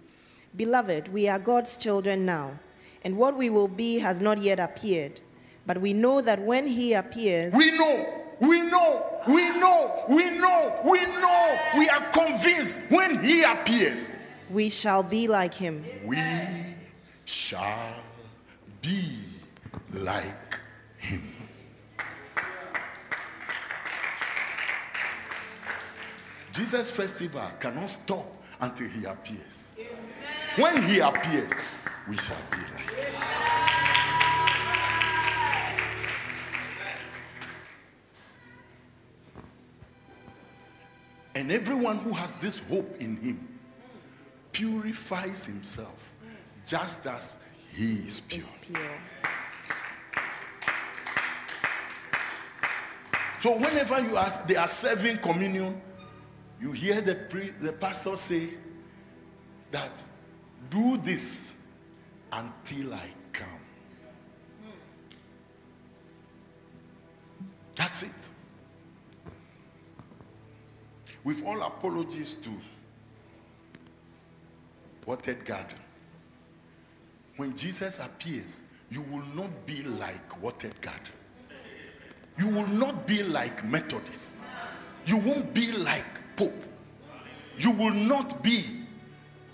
Beloved, 0.55 1.11
we 1.11 1.27
are 1.27 1.39
God's 1.39 1.77
children 1.77 2.25
now, 2.25 2.59
and 3.05 3.15
what 3.15 3.37
we 3.37 3.51
will 3.51 3.67
be 3.67 3.99
has 3.99 4.19
not 4.19 4.39
yet 4.39 4.59
appeared. 4.59 5.21
But 5.67 5.79
we 5.79 5.93
know 5.93 6.21
that 6.21 6.41
when 6.41 6.65
he 6.67 6.93
appears, 6.93 7.53
We 7.55 7.71
know, 7.77 8.23
we 8.41 8.61
know, 8.61 9.21
we 9.27 9.49
know, 9.59 10.05
we 10.09 10.39
know, 10.39 10.81
we 10.83 10.99
know, 10.99 11.59
we 11.77 11.87
are 11.89 12.01
convinced 12.11 12.91
when 12.91 13.23
he 13.23 13.43
appears, 13.43 14.17
we 14.49 14.69
shall 14.69 15.03
be 15.03 15.27
like 15.27 15.53
him, 15.53 15.85
we 16.03 16.17
shall 17.23 17.93
be 18.81 19.17
like 19.93 20.59
him. 20.97 21.21
Jesus' 26.51 26.89
festival 26.89 27.43
cannot 27.59 27.89
stop 27.89 28.25
until 28.61 28.87
he 28.87 29.05
appears. 29.05 29.71
When 30.57 30.83
he 30.83 30.99
appears, 30.99 31.69
we 32.07 32.17
shall 32.17 32.37
be 32.51 32.57
like 32.57 32.89
him. 32.91 32.94
And 41.45 41.51
everyone 41.51 41.99
who 41.99 42.11
has 42.11 42.33
this 42.37 42.67
hope 42.67 42.99
in 42.99 43.17
him 43.17 43.47
purifies 44.51 45.45
himself 45.45 46.11
just 46.65 47.05
as 47.05 47.43
he 47.71 47.97
is 48.07 48.19
pure. 48.19 48.41
is 48.41 48.55
pure. 48.61 48.81
So 53.41 53.59
whenever 53.59 53.99
you 53.99 54.17
are 54.17 54.43
they 54.47 54.55
are 54.55 54.67
serving 54.67 55.19
communion, 55.19 55.79
you 56.59 56.71
hear 56.71 56.99
the 56.99 57.13
pre, 57.13 57.49
the 57.49 57.73
pastor 57.73 58.17
say 58.17 58.49
that 59.69 60.03
do 60.71 60.97
this 60.97 61.61
until 62.33 62.91
I 62.95 63.07
come. 63.33 63.47
That's 67.75 68.01
it. 68.01 68.44
With 71.25 71.43
all 71.43 71.63
apologies 71.63 72.35
to 72.35 72.51
Watered 75.07 75.43
Garden, 75.43 75.79
when 77.35 77.57
Jesus 77.57 77.99
appears, 77.99 78.63
you 78.91 79.01
will 79.11 79.25
not 79.35 79.49
be 79.65 79.81
like 79.83 80.41
Watered 80.41 80.79
Garden. 80.81 81.01
You 82.37 82.49
will 82.49 82.67
not 82.67 83.07
be 83.07 83.23
like 83.23 83.65
Methodist. 83.65 84.41
You 85.07 85.17
won't 85.17 85.51
be 85.53 85.71
like 85.71 86.35
Pope. 86.35 86.53
You 87.57 87.71
will 87.71 87.93
not 87.93 88.43
be 88.43 88.63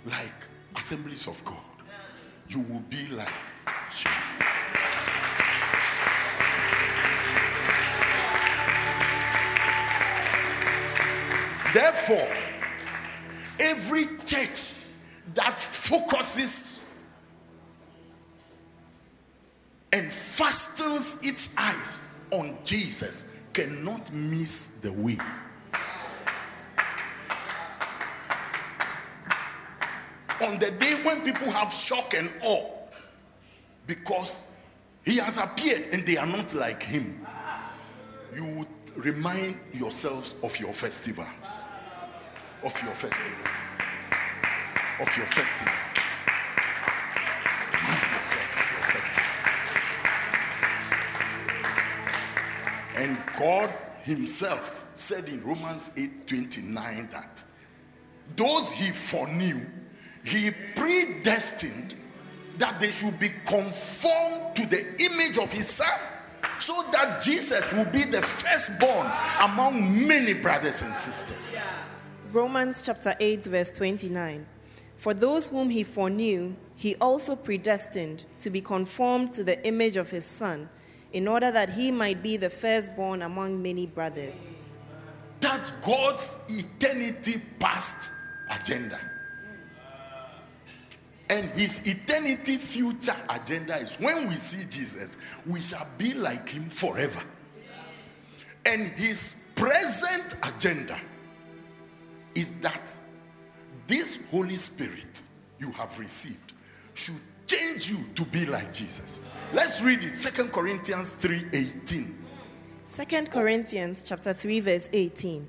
like 0.05 0.49
Assemblies 0.75 1.27
of 1.27 1.43
God. 1.45 1.57
You 2.49 2.59
will 2.61 2.83
be 2.89 3.07
like 3.15 3.29
Jesus. 3.89 4.30
Therefore, 11.73 12.27
every 13.59 14.05
church 14.25 14.73
that 15.33 15.57
focuses 15.57 16.93
and 19.93 20.11
fastens 20.11 21.25
its 21.25 21.55
eyes 21.57 22.07
on 22.31 22.57
Jesus 22.63 23.35
cannot 23.53 24.11
miss 24.13 24.79
the 24.81 24.91
way. 24.93 25.17
on 30.41 30.57
the 30.59 30.71
day 30.71 30.95
when 31.03 31.21
people 31.21 31.49
have 31.51 31.71
shock 31.71 32.13
and 32.15 32.29
awe 32.41 32.69
because 33.87 34.53
he 35.05 35.17
has 35.17 35.37
appeared 35.37 35.93
and 35.93 36.05
they 36.05 36.17
are 36.17 36.27
not 36.27 36.53
like 36.53 36.81
him, 36.81 37.25
you 38.35 38.67
remind 38.95 39.59
yourselves 39.73 40.35
of 40.43 40.57
your 40.59 40.73
festivals. 40.73 41.67
Of 42.63 42.79
your 42.83 42.93
festivals. 42.93 43.47
Of 44.99 45.17
your 45.17 45.25
festivals. 45.25 45.75
Remind 47.73 48.11
yourself 48.17 48.49
of 48.59 48.71
your 48.71 48.85
festivals. 48.91 49.41
And 52.97 53.17
God 53.39 53.69
Himself 54.03 54.85
said 54.95 55.27
in 55.27 55.43
Romans 55.43 55.91
8 55.97 56.27
29 56.27 57.09
that 57.11 57.43
those 58.35 58.71
He 58.71 58.91
foreknew, 58.91 59.59
He 60.23 60.51
predestined 60.75 61.95
that 62.57 62.79
they 62.79 62.91
should 62.91 63.19
be 63.19 63.29
conformed 63.47 64.55
to 64.55 64.65
the 64.67 64.85
image 65.03 65.37
of 65.37 65.51
His 65.51 65.67
Son 65.69 65.99
so 66.61 66.83
that 66.91 67.21
Jesus 67.21 67.73
will 67.73 67.91
be 67.91 68.03
the 68.03 68.21
firstborn 68.21 69.11
among 69.41 70.07
many 70.07 70.33
brothers 70.33 70.83
and 70.83 70.93
sisters. 70.93 71.59
Romans 72.31 72.83
chapter 72.83 73.15
8, 73.19 73.45
verse 73.45 73.71
29. 73.71 74.45
For 74.95 75.15
those 75.15 75.47
whom 75.47 75.71
he 75.71 75.83
foreknew, 75.83 76.55
he 76.75 76.95
also 76.97 77.35
predestined 77.35 78.25
to 78.39 78.51
be 78.51 78.61
conformed 78.61 79.31
to 79.33 79.43
the 79.43 79.65
image 79.65 79.97
of 79.97 80.11
his 80.11 80.23
Son, 80.23 80.69
in 81.11 81.27
order 81.27 81.51
that 81.51 81.71
he 81.71 81.91
might 81.91 82.21
be 82.21 82.37
the 82.37 82.49
firstborn 82.49 83.23
among 83.23 83.61
many 83.61 83.87
brothers. 83.87 84.51
That's 85.39 85.71
God's 85.71 86.45
eternity 86.47 87.41
past 87.59 88.13
agenda. 88.51 88.99
And 91.31 91.45
his 91.51 91.87
eternity 91.87 92.57
future 92.57 93.15
agenda 93.29 93.77
is 93.77 93.95
when 93.95 94.27
we 94.27 94.35
see 94.35 94.69
Jesus, 94.69 95.17
we 95.47 95.61
shall 95.61 95.87
be 95.97 96.13
like 96.13 96.49
him 96.49 96.69
forever. 96.69 97.21
And 98.65 98.81
his 98.81 99.47
present 99.55 100.35
agenda 100.43 100.99
is 102.35 102.59
that 102.59 102.93
this 103.87 104.29
Holy 104.29 104.57
Spirit 104.57 105.23
you 105.57 105.71
have 105.71 105.97
received 105.99 106.51
should 106.93 107.15
change 107.47 107.89
you 107.89 107.99
to 108.15 108.25
be 108.25 108.45
like 108.45 108.73
Jesus. 108.73 109.25
Let's 109.53 109.81
read 109.81 110.03
it. 110.03 110.17
Second 110.17 110.51
Corinthians 110.51 111.15
3:18. 111.15 112.13
2 112.85 113.31
Corinthians 113.31 114.03
chapter 114.03 114.33
3 114.33 114.59
verse 114.59 114.89
18. 114.91 115.47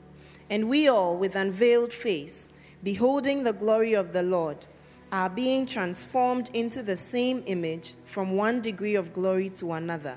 And 0.48 0.68
we 0.68 0.86
all 0.86 1.16
with 1.16 1.34
unveiled 1.34 1.92
face 1.92 2.50
beholding 2.84 3.42
the 3.42 3.52
glory 3.52 3.94
of 3.94 4.12
the 4.12 4.22
Lord 4.22 4.66
are 5.12 5.28
being 5.28 5.66
transformed 5.66 6.50
into 6.54 6.82
the 6.82 6.96
same 6.96 7.42
image 7.44 7.92
from 8.04 8.34
one 8.34 8.62
degree 8.62 8.94
of 8.94 9.12
glory 9.12 9.50
to 9.50 9.72
another. 9.72 10.16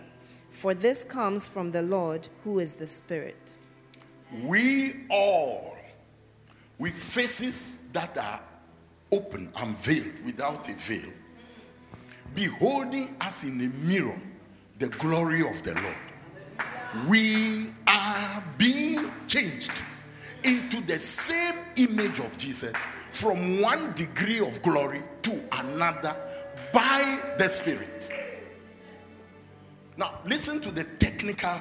For 0.49 0.73
this 0.73 1.03
comes 1.03 1.49
from 1.49 1.71
the 1.71 1.81
Lord 1.81 2.29
who 2.45 2.59
is 2.59 2.73
the 2.73 2.87
Spirit. 2.87 3.57
We 4.43 4.93
all, 5.09 5.77
with 6.79 6.93
faces 6.93 7.89
that 7.91 8.17
are 8.17 8.39
open 9.11 9.51
and 9.57 9.77
veiled 9.77 10.25
without 10.25 10.69
a 10.69 10.73
veil, 10.73 11.11
beholding 12.33 13.17
as 13.19 13.43
in 13.43 13.59
a 13.61 13.85
mirror 13.85 14.19
the 14.79 14.87
glory 14.87 15.41
of 15.41 15.61
the 15.63 15.73
Lord, 15.73 17.07
we 17.09 17.67
are 17.85 18.43
being 18.57 19.11
changed 19.27 19.71
into 20.45 20.81
the 20.81 20.97
same 20.97 21.55
image 21.75 22.19
of 22.19 22.37
Jesus 22.37 22.75
from 23.11 23.61
one 23.61 23.93
degree 23.93 24.39
of 24.39 24.61
glory 24.61 25.01
to 25.23 25.43
another 25.51 26.15
by 26.73 27.19
the 27.37 27.47
Spirit. 27.47 28.11
Now, 29.97 30.19
listen 30.25 30.61
to 30.61 30.71
the 30.71 30.83
technical 30.83 31.59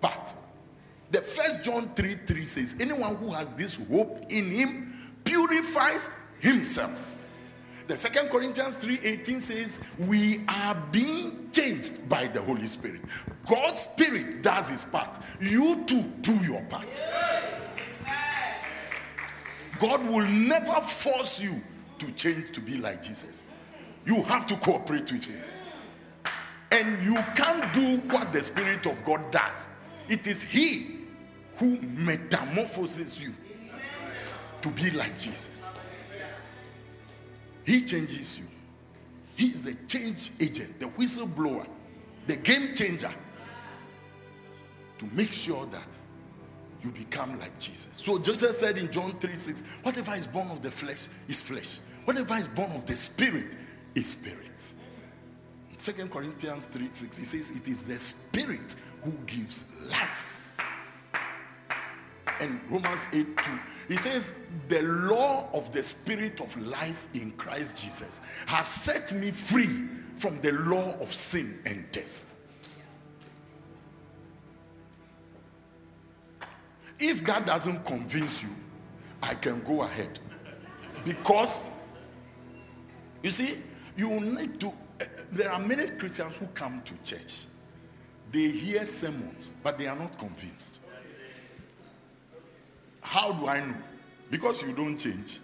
part. 0.00 0.34
The 1.10 1.20
first 1.20 1.64
John 1.64 1.88
3 1.94 2.14
3 2.26 2.44
says, 2.44 2.76
Anyone 2.80 3.16
who 3.16 3.32
has 3.32 3.48
this 3.50 3.76
hope 3.88 4.24
in 4.28 4.50
him 4.50 4.92
purifies 5.24 6.10
himself. 6.40 7.14
The 7.86 7.96
second 7.96 8.30
Corinthians 8.30 8.82
3:18 8.82 9.40
says, 9.40 9.84
We 9.98 10.40
are 10.48 10.74
being 10.90 11.50
changed 11.52 12.08
by 12.08 12.26
the 12.28 12.40
Holy 12.40 12.66
Spirit. 12.66 13.02
God's 13.46 13.82
spirit 13.82 14.42
does 14.42 14.70
his 14.70 14.84
part. 14.84 15.18
You 15.38 15.84
too 15.86 16.02
do 16.22 16.34
your 16.46 16.62
part. 16.62 17.04
God 19.78 20.06
will 20.08 20.26
never 20.26 20.74
force 20.80 21.42
you 21.42 21.62
to 21.98 22.12
change 22.12 22.52
to 22.52 22.60
be 22.60 22.76
like 22.76 23.02
Jesus. 23.02 23.44
You 24.06 24.22
have 24.24 24.46
to 24.48 24.56
cooperate 24.56 25.10
with 25.10 25.26
Him. 25.26 25.40
And 26.70 27.04
you 27.04 27.14
can't 27.34 27.72
do 27.72 27.98
what 28.14 28.32
the 28.32 28.42
Spirit 28.42 28.86
of 28.86 29.02
God 29.04 29.30
does. 29.30 29.68
It 30.08 30.26
is 30.26 30.42
He 30.42 30.98
who 31.56 31.78
metamorphoses 31.80 33.22
you 33.22 33.32
to 34.62 34.70
be 34.70 34.90
like 34.90 35.18
Jesus. 35.18 35.72
He 37.64 37.80
changes 37.82 38.38
you. 38.38 38.44
He 39.36 39.48
is 39.48 39.62
the 39.62 39.74
change 39.88 40.30
agent, 40.40 40.78
the 40.80 40.86
whistleblower, 40.86 41.66
the 42.26 42.36
game 42.36 42.74
changer 42.74 43.10
to 44.98 45.06
make 45.12 45.32
sure 45.32 45.66
that 45.66 45.98
you 46.84 46.90
become 46.90 47.38
like 47.38 47.58
Jesus. 47.58 47.90
So 47.92 48.18
Jesus 48.18 48.58
said 48.58 48.76
in 48.76 48.90
John 48.90 49.10
3 49.10 49.34
6, 49.34 49.62
whatever 49.82 50.12
is 50.12 50.26
born 50.26 50.48
of 50.50 50.62
the 50.62 50.70
flesh 50.70 51.08
is 51.28 51.40
flesh, 51.40 51.78
whatever 52.04 52.34
is 52.34 52.48
born 52.48 52.70
of 52.72 52.84
the 52.86 52.96
spirit 52.96 53.56
is 53.94 54.10
spirit. 54.10 54.68
2 55.78 56.06
Corinthians 56.08 56.66
3 56.66 56.88
6, 56.92 57.16
he 57.16 57.24
says, 57.24 57.50
It 57.50 57.68
is 57.68 57.84
the 57.84 57.98
spirit 57.98 58.76
who 59.02 59.12
gives 59.26 59.72
life. 59.90 60.58
And 62.40 62.60
Romans 62.68 63.08
8 63.12 63.36
2, 63.36 63.50
he 63.88 63.96
says, 63.96 64.34
The 64.68 64.82
law 64.82 65.48
of 65.52 65.72
the 65.72 65.82
spirit 65.82 66.40
of 66.40 66.56
life 66.66 67.06
in 67.14 67.32
Christ 67.32 67.82
Jesus 67.82 68.20
has 68.46 68.66
set 68.66 69.12
me 69.14 69.30
free 69.30 69.88
from 70.16 70.40
the 70.40 70.52
law 70.52 70.94
of 71.00 71.12
sin 71.12 71.60
and 71.66 71.90
death. 71.92 72.23
If 77.06 77.22
that 77.26 77.44
doesn't 77.44 77.84
convince 77.84 78.44
you, 78.44 78.48
I 79.22 79.34
can 79.34 79.62
go 79.62 79.82
ahead. 79.82 80.18
Because, 81.04 81.68
you 83.22 83.30
see, 83.30 83.58
you 83.94 84.08
need 84.20 84.58
to. 84.60 84.68
Uh, 84.68 85.04
there 85.30 85.52
are 85.52 85.60
many 85.60 85.86
Christians 85.98 86.38
who 86.38 86.46
come 86.46 86.80
to 86.82 86.94
church, 87.02 87.44
they 88.32 88.48
hear 88.48 88.86
sermons, 88.86 89.52
but 89.62 89.76
they 89.76 89.86
are 89.86 89.96
not 89.96 90.18
convinced. 90.18 90.78
How 93.02 93.32
do 93.32 93.48
I 93.48 93.60
know? 93.60 93.76
Because 94.30 94.62
you 94.62 94.72
don't 94.72 94.96
change. 94.96 95.40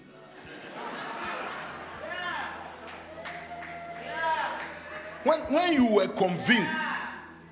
When, 5.25 5.41
when 5.41 5.73
you 5.75 5.87
were 5.95 6.09
convinced 6.09 6.81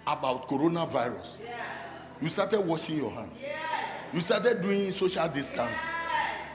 about 0.07 0.49
coronavirus, 0.49 1.41
you 2.23 2.29
started 2.29 2.61
washing 2.63 2.97
your 2.97 3.11
hands. 3.11 3.33
You 4.13 4.21
started 4.21 4.63
doing 4.63 4.91
social 4.93 5.29
distances. 5.29 5.87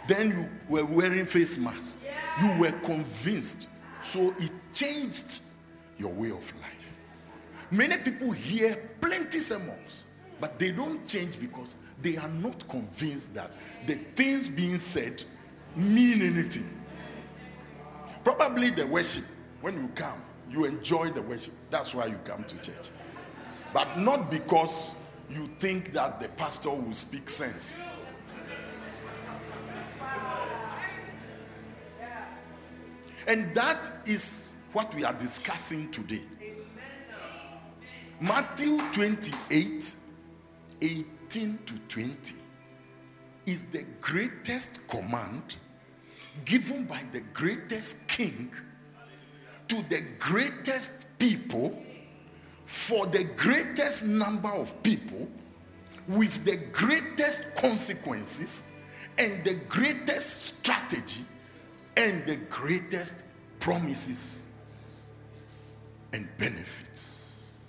Then 0.07 0.29
you 0.29 0.49
were 0.67 0.85
wearing 0.85 1.25
face 1.25 1.57
masks. 1.57 1.97
You 2.41 2.59
were 2.59 2.71
convinced. 2.83 3.67
So 4.01 4.33
it 4.39 4.51
changed 4.73 5.39
your 5.97 6.11
way 6.11 6.29
of 6.31 6.53
life. 6.61 6.99
Many 7.71 7.97
people 7.97 8.31
hear 8.31 8.77
plenty 8.99 9.39
sermons, 9.39 10.03
but 10.39 10.59
they 10.59 10.71
don't 10.71 11.07
change 11.07 11.39
because 11.39 11.77
they 12.01 12.17
are 12.17 12.29
not 12.29 12.67
convinced 12.67 13.33
that 13.35 13.51
the 13.85 13.95
things 13.95 14.47
being 14.47 14.77
said 14.77 15.23
mean 15.75 16.21
anything. 16.21 16.69
Probably 18.23 18.69
the 18.69 18.87
worship, 18.87 19.23
when 19.61 19.75
you 19.75 19.87
come, 19.95 20.21
you 20.49 20.65
enjoy 20.65 21.07
the 21.07 21.21
worship. 21.21 21.53
That's 21.69 21.93
why 21.95 22.07
you 22.07 22.19
come 22.25 22.43
to 22.43 22.55
church. 22.57 22.89
But 23.73 23.97
not 23.97 24.29
because 24.29 24.95
you 25.29 25.47
think 25.59 25.91
that 25.93 26.19
the 26.19 26.29
pastor 26.29 26.69
will 26.69 26.93
speak 26.93 27.29
sense. 27.29 27.81
And 33.27 33.55
that 33.55 33.91
is 34.05 34.57
what 34.73 34.93
we 34.95 35.05
are 35.05 35.13
discussing 35.13 35.89
today. 35.91 36.21
Matthew 38.19 38.77
28 38.91 39.95
18 40.81 41.59
to 41.65 41.79
20 41.87 42.35
is 43.45 43.63
the 43.65 43.85
greatest 44.01 44.87
command 44.87 45.55
given 46.45 46.85
by 46.85 47.01
the 47.11 47.21
greatest 47.33 48.07
king 48.07 48.51
to 49.67 49.75
the 49.89 50.03
greatest 50.19 51.17
people 51.19 51.83
for 52.65 53.05
the 53.07 53.23
greatest 53.23 54.05
number 54.05 54.49
of 54.49 54.81
people 54.83 55.27
with 56.07 56.43
the 56.45 56.57
greatest 56.71 57.55
consequences 57.55 58.79
and 59.17 59.43
the 59.43 59.55
greatest 59.69 60.57
strategy 60.57 61.23
and 61.97 62.25
the 62.25 62.37
greatest 62.49 63.25
promises 63.59 64.49
and 66.11 66.27
benefits. 66.37 67.59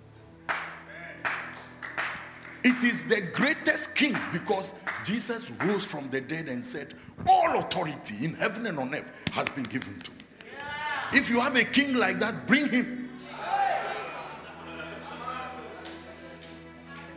It 2.64 2.82
is 2.82 3.04
the 3.08 3.20
greatest 3.34 3.94
king 3.94 4.16
because 4.32 4.82
Jesus 5.04 5.50
rose 5.62 5.84
from 5.84 6.08
the 6.08 6.20
dead 6.20 6.48
and 6.48 6.64
said, 6.64 6.94
All 7.28 7.58
authority 7.58 8.24
in 8.24 8.34
heaven 8.34 8.64
and 8.66 8.78
on 8.78 8.94
earth 8.94 9.12
has 9.32 9.50
been 9.50 9.64
given 9.64 10.00
to 10.00 10.10
me. 10.12 10.16
If 11.12 11.28
you 11.28 11.40
have 11.40 11.56
a 11.56 11.64
king 11.64 11.94
like 11.94 12.18
that, 12.20 12.46
bring 12.46 12.70
him. 12.70 13.03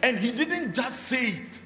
And 0.08 0.17
he 0.17 0.32
didn't 0.32 0.74
just 0.74 1.02
say 1.02 1.32
it. 1.32 1.62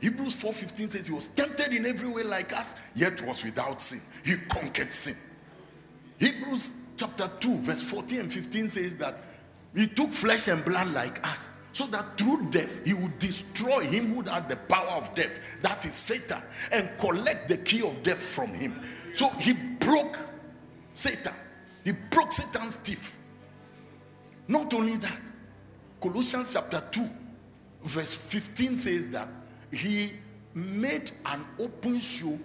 Hebrews 0.00 0.34
4:15 0.42 0.90
says 0.90 1.06
he 1.06 1.12
was 1.12 1.28
tempted 1.28 1.72
in 1.72 1.86
every 1.86 2.08
way 2.08 2.24
like 2.24 2.52
us, 2.52 2.74
yet 2.96 3.22
was 3.22 3.44
without 3.44 3.80
sin. 3.80 4.00
He 4.24 4.34
conquered 4.48 4.92
sin. 4.92 5.14
Hebrews 6.18 6.82
chapter 6.96 7.30
2, 7.38 7.58
verse 7.58 7.82
14 7.82 8.20
and 8.20 8.32
15 8.32 8.66
says 8.66 8.96
that 8.96 9.16
he 9.72 9.86
took 9.86 10.10
flesh 10.10 10.48
and 10.48 10.64
blood 10.64 10.88
like 10.88 11.24
us, 11.24 11.52
so 11.72 11.86
that 11.86 12.18
through 12.18 12.50
death 12.50 12.84
he 12.84 12.92
would 12.92 13.20
destroy 13.20 13.84
him 13.84 14.14
who 14.14 14.28
had 14.28 14.48
the 14.48 14.56
power 14.56 14.90
of 14.90 15.14
death, 15.14 15.38
that 15.62 15.86
is 15.86 15.94
Satan, 15.94 16.42
and 16.72 16.88
collect 16.98 17.48
the 17.48 17.58
key 17.58 17.82
of 17.82 18.02
death 18.02 18.20
from 18.20 18.48
him. 18.52 18.74
So 19.12 19.28
he 19.38 19.52
broke 19.52 20.18
Satan, 20.92 21.34
he 21.84 21.92
broke 22.10 22.32
Satan's 22.32 22.76
teeth. 22.76 23.16
Not 24.48 24.74
only 24.74 24.96
that, 24.96 25.32
Colossians 26.00 26.52
chapter 26.52 26.82
2, 26.90 27.08
verse 27.84 28.14
15 28.14 28.76
says 28.76 29.10
that 29.10 29.28
he 29.72 30.12
made 30.54 31.10
an 31.26 31.44
open 31.60 31.98
show 31.98 32.38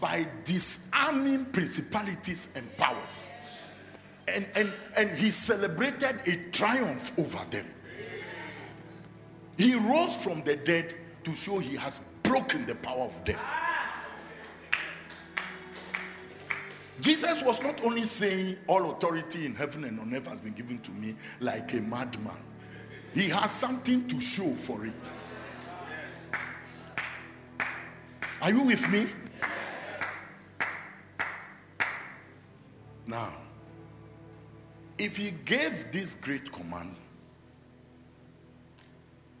by 0.00 0.26
disarming 0.44 1.46
principalities 1.46 2.54
and 2.56 2.76
powers. 2.76 3.30
And, 4.34 4.46
and, 4.56 4.72
and 4.96 5.10
he 5.18 5.30
celebrated 5.30 6.16
a 6.26 6.50
triumph 6.50 7.18
over 7.18 7.44
them. 7.50 7.66
He 9.56 9.74
rose 9.74 10.22
from 10.22 10.42
the 10.42 10.56
dead 10.56 10.94
to 11.24 11.34
show 11.36 11.58
he 11.58 11.76
has 11.76 12.00
broken 12.22 12.66
the 12.66 12.74
power 12.74 13.04
of 13.04 13.24
death. 13.24 13.74
Jesus 17.00 17.42
was 17.44 17.62
not 17.62 17.84
only 17.84 18.04
saying, 18.04 18.56
All 18.66 18.90
authority 18.90 19.46
in 19.46 19.54
heaven 19.54 19.84
and 19.84 20.00
on 20.00 20.14
earth 20.14 20.26
has 20.26 20.40
been 20.40 20.52
given 20.52 20.78
to 20.78 20.90
me 20.92 21.14
like 21.40 21.72
a 21.74 21.80
madman, 21.80 22.32
he 23.14 23.28
has 23.28 23.52
something 23.52 24.06
to 24.08 24.20
show 24.20 24.50
for 24.50 24.84
it. 24.84 25.12
Are 28.42 28.50
you 28.50 28.62
with 28.62 28.90
me? 28.92 29.06
Now, 33.06 33.32
if 34.98 35.16
he 35.16 35.30
gave 35.44 35.92
this 35.92 36.14
great 36.14 36.50
command, 36.50 36.94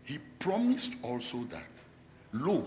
he 0.04 0.18
promised 0.38 0.96
also 1.02 1.38
that, 1.44 1.84
Lo, 2.32 2.64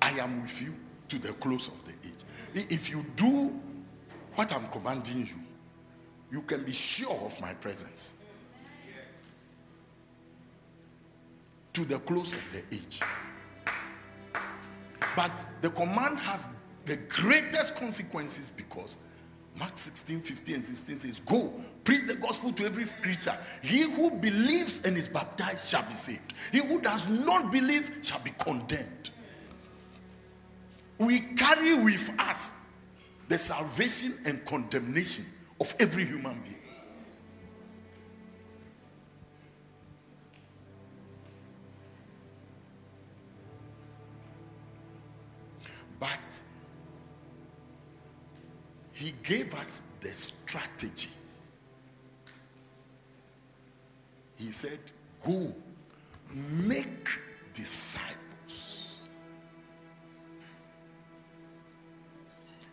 I 0.00 0.10
am 0.18 0.42
with 0.42 0.62
you 0.62 0.74
to 1.08 1.18
the 1.18 1.32
close 1.34 1.68
of 1.68 1.84
the 1.84 1.92
age. 1.92 2.66
If 2.70 2.90
you 2.90 3.04
do 3.16 3.60
what 4.34 4.52
I'm 4.52 4.66
commanding 4.68 5.26
you, 5.26 5.40
you 6.30 6.42
can 6.42 6.62
be 6.62 6.72
sure 6.72 7.26
of 7.26 7.40
my 7.40 7.54
presence. 7.54 8.17
To 11.78 11.84
the 11.84 12.00
close 12.00 12.32
of 12.32 12.52
the 12.52 12.58
age. 12.74 13.00
But 15.14 15.46
the 15.60 15.70
command 15.70 16.18
has 16.18 16.48
the 16.86 16.96
greatest 17.08 17.76
consequences 17.76 18.50
because 18.50 18.98
Mark 19.56 19.78
16, 19.78 20.18
15, 20.18 20.54
and 20.56 20.64
16 20.64 20.96
says, 20.96 21.20
Go, 21.20 21.52
preach 21.84 22.08
the 22.08 22.16
gospel 22.16 22.50
to 22.54 22.64
every 22.64 22.84
creature. 22.84 23.36
He 23.62 23.82
who 23.82 24.10
believes 24.10 24.84
and 24.86 24.96
is 24.96 25.06
baptized 25.06 25.68
shall 25.68 25.84
be 25.84 25.92
saved. 25.92 26.34
He 26.50 26.58
who 26.58 26.80
does 26.80 27.08
not 27.08 27.52
believe 27.52 27.96
shall 28.02 28.24
be 28.24 28.32
condemned. 28.40 29.10
We 30.98 31.20
carry 31.36 31.74
with 31.84 32.12
us 32.18 32.64
the 33.28 33.38
salvation 33.38 34.14
and 34.26 34.44
condemnation 34.44 35.26
of 35.60 35.72
every 35.78 36.06
human 36.06 36.40
being. 36.40 36.57
He 48.98 49.14
gave 49.22 49.54
us 49.54 49.84
the 50.00 50.08
strategy. 50.08 51.10
He 54.36 54.50
said, 54.50 54.80
Go, 55.24 55.54
make 56.64 57.08
disciples. 57.54 58.96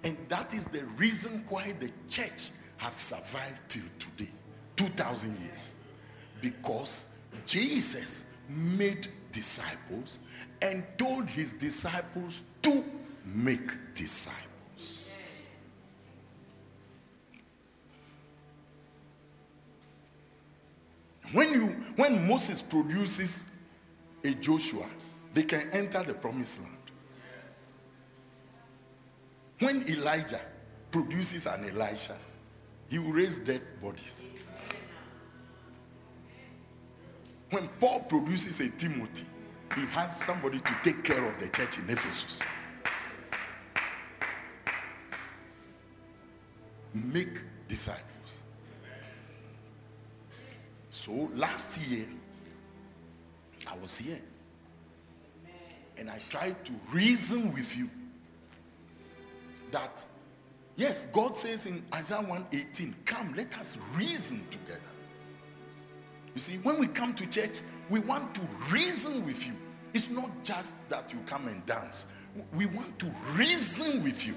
And 0.04 0.18
that 0.30 0.56
is 0.56 0.66
the 0.66 0.84
reason 0.98 1.44
why 1.48 1.74
the 1.80 1.92
church 2.10 2.50
has 2.78 2.96
survived 2.96 3.62
till 3.70 3.84
today 4.00 4.32
2,000 4.78 5.40
years. 5.46 5.76
Because 6.42 7.20
Jesus 7.46 8.34
made 8.50 9.08
disciples 9.32 10.18
and 10.60 10.84
told 10.98 11.30
his 11.30 11.54
disciples 11.54 12.42
to 12.64 12.84
make 13.24 13.94
disciples. 13.94 14.55
When 21.32 21.52
you 21.52 21.68
when 21.96 22.28
Moses 22.28 22.62
produces 22.62 23.56
a 24.24 24.34
Joshua, 24.34 24.86
they 25.34 25.44
can 25.44 25.70
enter 25.72 26.04
the 26.04 26.14
promised 26.14 26.62
land. 26.62 26.72
When 29.60 29.88
Elijah 29.90 30.42
produces 30.92 31.46
an 31.46 31.70
Elisha, 31.70 32.16
he 32.90 33.00
will 33.00 33.12
raise 33.12 33.40
dead 33.40 33.62
bodies. 33.82 34.28
When 37.50 37.68
Paul 37.80 38.02
produces 38.02 38.60
a 38.60 38.70
Timothy, 38.78 39.26
he 39.76 39.86
has 39.88 40.16
somebody 40.16 40.60
to 40.60 40.76
take 40.84 41.04
care 41.04 41.24
of 41.26 41.40
the 41.40 41.50
church 41.50 41.78
in 41.80 41.90
Ephesus. 41.90 42.44
Make 46.94 47.42
disciples. 47.68 48.15
So 50.96 51.30
last 51.36 51.90
year, 51.90 52.06
I 53.70 53.78
was 53.80 53.98
here 53.98 54.18
and 55.98 56.10
I 56.10 56.20
tried 56.30 56.64
to 56.64 56.72
reason 56.94 57.54
with 57.54 57.78
you 57.78 57.90
that 59.72 60.06
yes, 60.78 61.08
God 61.08 61.36
says 61.36 61.66
in 61.66 61.84
Isaiah 61.94 62.20
118, 62.20 62.96
come, 63.04 63.34
let 63.36 63.60
us 63.60 63.78
reason 63.94 64.40
together. 64.50 64.80
You 66.34 66.40
see, 66.40 66.60
when 66.60 66.80
we 66.80 66.88
come 66.88 67.14
to 67.16 67.30
church, 67.30 67.60
we 67.90 68.00
want 68.00 68.34
to 68.36 68.42
reason 68.72 69.26
with 69.26 69.46
you. 69.46 69.54
It's 69.94 70.10
not 70.10 70.30
just 70.46 70.88
that 70.88 71.12
you 71.12 71.20
come 71.26 71.46
and 71.50 71.64
dance. 71.66 72.08
We 72.54 72.68
want 72.68 72.98
to 73.00 73.12
reason 73.34 74.02
with 74.02 74.26
you. 74.26 74.36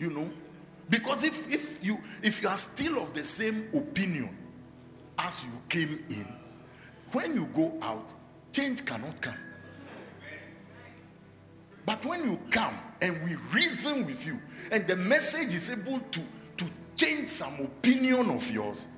You 0.00 0.10
know? 0.10 0.28
Because 0.90 1.22
if, 1.22 1.54
if 1.54 1.84
you 1.84 2.00
if 2.20 2.42
you 2.42 2.48
are 2.48 2.56
still 2.56 3.00
of 3.00 3.14
the 3.14 3.22
same 3.22 3.68
opinion 3.72 4.36
as 5.18 5.44
you 5.44 5.52
came 5.68 6.04
in, 6.10 6.26
when 7.12 7.34
you 7.34 7.46
go 7.46 7.74
out, 7.82 8.12
change 8.52 8.84
cannot 8.84 9.20
come. 9.20 9.36
But 11.84 12.04
when 12.04 12.24
you 12.24 12.38
come 12.50 12.74
and 13.00 13.22
we 13.24 13.36
reason 13.52 14.06
with 14.06 14.26
you, 14.26 14.40
and 14.72 14.86
the 14.86 14.96
message 14.96 15.54
is 15.54 15.70
able 15.70 16.00
to, 16.00 16.20
to 16.56 16.64
change 16.96 17.28
some 17.28 17.54
opinion 17.64 18.30
of 18.30 18.50
yours, 18.50 18.88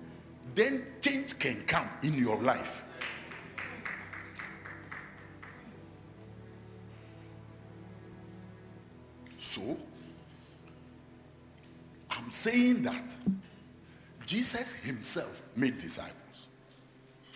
then 0.54 0.84
change 1.00 1.38
can 1.38 1.62
come 1.66 1.88
in 2.02 2.14
your 2.14 2.36
life. 2.36 2.84
So, 9.38 9.76
I'm 12.10 12.30
saying 12.30 12.82
that 12.82 13.16
Jesus 14.28 14.74
himself 14.74 15.48
made 15.56 15.78
disciples. 15.78 16.48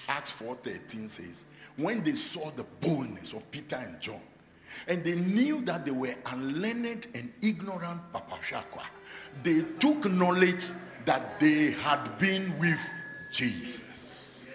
Acts 0.09 0.39
4:13 0.39 1.09
says, 1.09 1.47
when 1.77 2.03
they 2.03 2.13
saw 2.13 2.51
the 2.51 2.67
boldness 2.83 3.33
of 3.33 3.51
Peter 3.51 3.77
and 3.77 3.99
John, 3.99 4.21
and 4.87 5.03
they 5.03 5.15
knew 5.15 5.63
that 5.63 5.87
they 5.87 5.91
were 5.91 6.15
unlearned 6.27 7.07
and 7.15 7.33
ignorant 7.41 8.03
papashakwa, 8.13 8.85
they 9.43 9.63
took 9.79 10.11
knowledge 10.11 10.67
that 11.07 11.41
they 11.41 11.71
had 11.71 12.19
been 12.19 12.53
with 12.59 12.91
Jesus. 13.33 14.55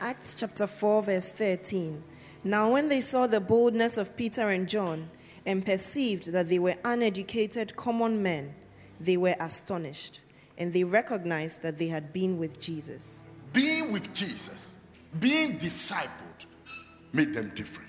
Acts 0.00 0.34
chapter 0.34 0.66
4, 0.66 1.02
verse 1.04 1.28
13. 1.28 2.02
Now, 2.42 2.72
when 2.72 2.88
they 2.88 3.00
saw 3.00 3.28
the 3.28 3.40
boldness 3.40 3.96
of 3.98 4.16
Peter 4.16 4.48
and 4.48 4.68
John, 4.68 5.10
and 5.46 5.64
perceived 5.64 6.32
that 6.32 6.48
they 6.48 6.58
were 6.58 6.74
uneducated 6.84 7.76
common 7.76 8.20
men, 8.20 8.54
they 8.98 9.16
were 9.16 9.36
astonished, 9.38 10.20
and 10.60 10.74
they 10.74 10.84
recognized 10.84 11.62
that 11.62 11.78
they 11.78 11.88
had 11.88 12.12
been 12.12 12.38
with 12.38 12.60
Jesus. 12.60 13.24
Being 13.52 13.90
with 13.90 14.14
Jesus, 14.14 14.76
being 15.18 15.58
discipled, 15.58 16.44
made 17.12 17.34
them 17.34 17.50
different. 17.56 17.88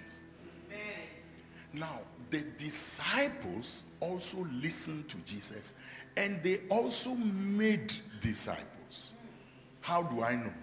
Now, 1.73 1.99
the 2.29 2.43
disciples 2.57 3.83
also 3.99 4.45
listened 4.61 5.09
to 5.09 5.17
Jesus 5.17 5.73
and 6.17 6.41
they 6.41 6.59
also 6.69 7.13
made 7.13 7.93
disciples. 8.21 9.13
How 9.81 10.03
do 10.03 10.23
I 10.23 10.35
know? 10.35 10.53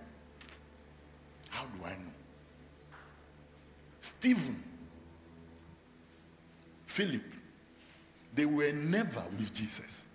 How 1.50 1.64
do 1.66 1.84
I 1.84 1.90
know? 1.90 2.12
Stephen, 4.00 4.62
Philip, 6.86 7.22
they 8.34 8.46
were 8.46 8.72
never 8.72 9.22
with 9.38 9.52
Jesus. 9.54 10.07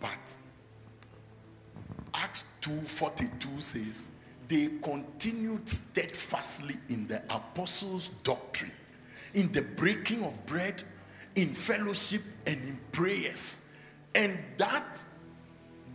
But 0.00 0.36
Acts 2.14 2.56
2:42 2.60 3.60
says 3.60 4.10
they 4.48 4.68
continued 4.82 5.68
steadfastly 5.68 6.76
in 6.88 7.06
the 7.08 7.22
apostles' 7.30 8.08
doctrine, 8.08 8.72
in 9.34 9.50
the 9.52 9.62
breaking 9.62 10.24
of 10.24 10.46
bread, 10.46 10.82
in 11.34 11.48
fellowship, 11.48 12.22
and 12.46 12.56
in 12.62 12.78
prayers. 12.92 13.72
And 14.14 14.38
that 14.56 15.04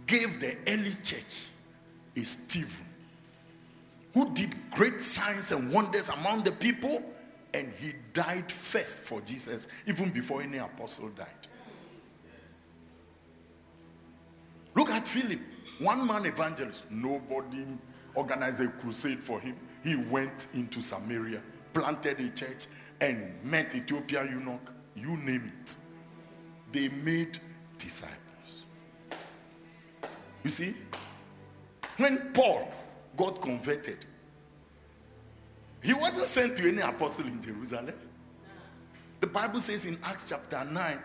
gave 0.05 0.39
the 0.39 0.57
early 0.67 0.93
church 1.03 1.49
a 2.15 2.21
Stephen 2.21 2.85
who 4.13 4.33
did 4.33 4.53
great 4.71 5.01
signs 5.01 5.51
and 5.51 5.71
wonders 5.71 6.09
among 6.09 6.43
the 6.43 6.51
people, 6.51 7.01
and 7.53 7.71
he 7.79 7.93
died 8.13 8.51
first 8.51 9.03
for 9.03 9.21
Jesus, 9.21 9.69
even 9.87 10.09
before 10.09 10.41
any 10.41 10.57
apostle 10.57 11.09
died. 11.09 11.47
Philip, 15.05 15.39
one 15.79 16.05
man 16.05 16.25
evangelist. 16.25 16.89
Nobody 16.91 17.65
organized 18.15 18.61
a 18.61 18.67
crusade 18.67 19.19
for 19.19 19.39
him. 19.39 19.55
He 19.83 19.95
went 19.95 20.47
into 20.53 20.81
Samaria, 20.81 21.41
planted 21.73 22.19
a 22.19 22.29
church, 22.29 22.67
and 22.99 23.33
met 23.43 23.73
Ethiopian 23.75 24.27
eunuch. 24.27 24.73
You 24.95 25.17
name 25.17 25.51
it. 25.61 25.75
They 26.71 26.89
made 26.89 27.37
disciples. 27.77 28.65
You 30.43 30.49
see, 30.49 30.73
when 31.97 32.31
Paul 32.33 32.71
got 33.15 33.41
converted, 33.41 33.97
he 35.83 35.93
wasn't 35.93 36.27
sent 36.27 36.57
to 36.57 36.67
any 36.67 36.81
apostle 36.81 37.25
in 37.25 37.41
Jerusalem. 37.41 37.95
The 39.19 39.27
Bible 39.27 39.59
says 39.59 39.85
in 39.85 39.97
Acts 40.03 40.29
chapter 40.29 40.63
9, 40.71 40.99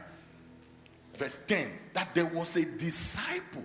verse 1.16 1.46
10, 1.46 1.70
that 1.94 2.14
there 2.14 2.26
was 2.26 2.56
a 2.56 2.78
disciple 2.78 3.64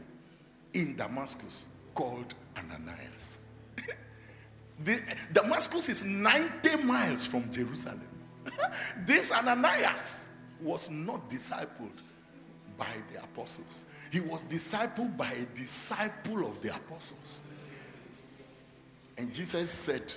in 0.74 0.96
Damascus 0.96 1.68
called 1.94 2.34
Ananias. 2.58 3.50
the, 4.84 5.00
Damascus 5.34 5.90
is 5.90 6.06
90 6.06 6.84
miles 6.84 7.26
from 7.26 7.52
Jerusalem. 7.52 8.02
this 9.06 9.32
Ananias 9.32 10.30
was 10.62 10.90
not 10.90 11.30
discipled 11.30 11.98
by 12.78 12.88
the 13.12 13.22
apostles, 13.24 13.86
he 14.12 14.20
was 14.20 14.44
discipled 14.44 15.16
by 15.16 15.32
a 15.32 15.46
disciple 15.56 16.46
of 16.46 16.62
the 16.62 16.76
apostles. 16.76 17.44
And 19.18 19.32
Jesus 19.34 19.70
said, 19.70 20.14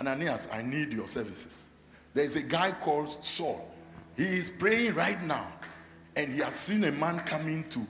Ananias, 0.00 0.48
I 0.50 0.62
need 0.62 0.92
your 0.92 1.06
services. 1.06 1.68
There's 2.14 2.36
a 2.36 2.42
guy 2.42 2.72
called 2.72 3.24
Saul. 3.24 3.74
He 4.16 4.22
is 4.22 4.50
praying 4.50 4.94
right 4.94 5.22
now, 5.24 5.46
and 6.16 6.32
he 6.32 6.40
has 6.40 6.54
seen 6.54 6.84
a 6.84 6.92
man 6.92 7.20
coming 7.20 7.68
to 7.70 7.86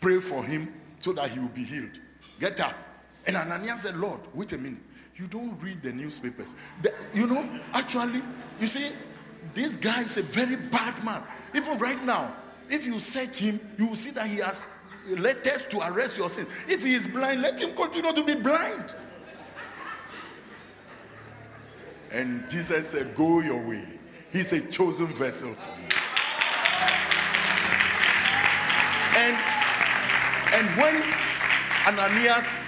pray 0.00 0.20
for 0.20 0.44
him 0.44 0.72
so 1.06 1.12
that 1.12 1.30
he 1.30 1.38
will 1.38 1.46
be 1.46 1.62
healed. 1.62 2.00
Get 2.40 2.58
up. 2.58 2.74
And 3.28 3.36
Ananias 3.36 3.82
said, 3.82 3.94
Lord, 3.96 4.18
wait 4.34 4.52
a 4.54 4.58
minute. 4.58 4.82
You 5.14 5.28
don't 5.28 5.56
read 5.62 5.80
the 5.80 5.92
newspapers. 5.92 6.56
The, 6.82 6.92
you 7.14 7.28
know, 7.28 7.48
actually, 7.72 8.22
you 8.60 8.66
see, 8.66 8.90
this 9.54 9.76
guy 9.76 10.02
is 10.02 10.16
a 10.16 10.22
very 10.22 10.56
bad 10.56 11.04
man. 11.04 11.22
Even 11.54 11.78
right 11.78 12.04
now, 12.04 12.34
if 12.68 12.86
you 12.86 12.98
search 12.98 13.38
him, 13.38 13.60
you 13.78 13.86
will 13.86 13.94
see 13.94 14.10
that 14.10 14.26
he 14.26 14.38
has 14.38 14.66
letters 15.10 15.64
to 15.66 15.78
arrest 15.88 16.18
your 16.18 16.28
sins. 16.28 16.48
If 16.66 16.82
he 16.82 16.94
is 16.94 17.06
blind, 17.06 17.40
let 17.40 17.60
him 17.60 17.72
continue 17.76 18.12
to 18.12 18.24
be 18.24 18.34
blind. 18.34 18.92
And 22.10 22.50
Jesus 22.50 22.88
said, 22.88 23.14
Go 23.14 23.42
your 23.42 23.64
way. 23.64 23.86
He's 24.32 24.52
a 24.52 24.72
chosen 24.72 25.06
vessel 25.06 25.52
for 25.52 25.80
me. 25.80 25.86
And 30.56 30.66
when 30.80 31.02
Ananias 31.86 32.62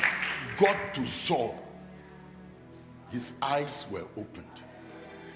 got 0.59 0.95
to 0.95 1.07
Saul, 1.07 1.59
his 3.11 3.39
eyes 3.43 3.87
were 3.91 4.07
opened. 4.19 4.45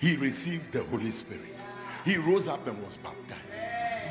He 0.01 0.17
received 0.17 0.71
the 0.73 0.83
Holy 0.85 1.11
Spirit. 1.11 1.65
He 2.05 2.19
rose 2.19 2.49
up 2.49 2.67
and 2.67 2.77
was 2.85 2.99
baptized. 2.99 3.62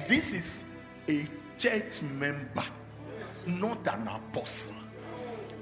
This 0.08 0.34
is 0.34 0.76
a 1.08 1.24
church 1.60 2.02
member, 2.14 2.64
not 3.46 3.88
an 3.94 4.08
apostle. 4.08 4.76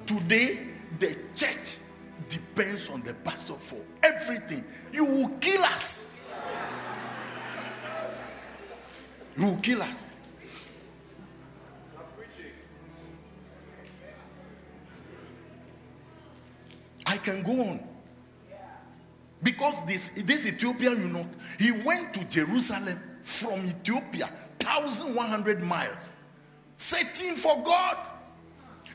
Today, 0.06 0.68
the 1.00 1.18
church 1.36 1.80
depends 2.30 2.90
on 2.90 3.02
the 3.02 3.14
pastor 3.14 3.56
for 3.56 3.84
everything. 4.04 4.64
You 4.94 5.04
will 5.04 5.30
kill 5.40 5.62
us. 5.64 6.26
You 9.38 9.48
will 9.48 9.58
kill 9.58 9.82
us. 9.82 10.16
Can 17.30 17.44
go 17.44 17.62
on. 17.62 17.80
Because 19.42 19.86
this, 19.86 20.10
this 20.24 20.48
Ethiopian 20.48 21.02
eunuch, 21.02 21.28
he 21.58 21.72
went 21.72 22.14
to 22.14 22.28
Jerusalem 22.28 23.00
from 23.22 23.66
Ethiopia, 23.66 24.30
1,100 24.62 25.62
miles, 25.62 26.14
searching 26.76 27.36
for 27.36 27.62
God. 27.64 27.98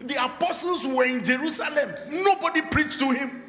The 0.03 0.23
apostles 0.23 0.87
were 0.87 1.07
in 1.07 1.25
Jerusalem. 1.25 1.88
Nobody 2.11 2.61
preached 2.62 2.99
to 2.99 3.11
him. 3.11 3.42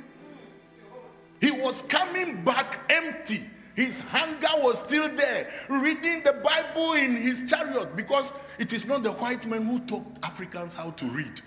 He 1.42 1.52
was 1.52 1.82
coming 1.82 2.44
back 2.44 2.80
empty. 2.90 3.42
His 3.76 4.00
hunger 4.00 4.48
was 4.60 4.80
still 4.80 5.10
there, 5.10 5.48
reading 5.68 6.22
the 6.24 6.42
Bible 6.42 6.94
in 6.94 7.14
his 7.18 7.50
chariot 7.50 7.94
because 7.98 8.32
it 8.58 8.72
is 8.72 8.88
not 8.88 9.04
the 9.04 9.12
white 9.12 9.46
men 9.48 9.66
who 9.66 9.80
taught 9.82 10.06
Africans 10.24 10.74
how 10.74 10.92
to 10.92 11.06
read. 11.08 11.42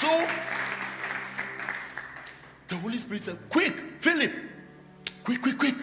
So 0.00 0.26
the 2.68 2.76
Holy 2.76 2.96
Spirit 2.96 3.20
said, 3.20 3.36
Quick, 3.50 3.74
Philip, 4.00 4.32
quick, 5.22 5.42
quick, 5.42 5.58
quick. 5.58 5.74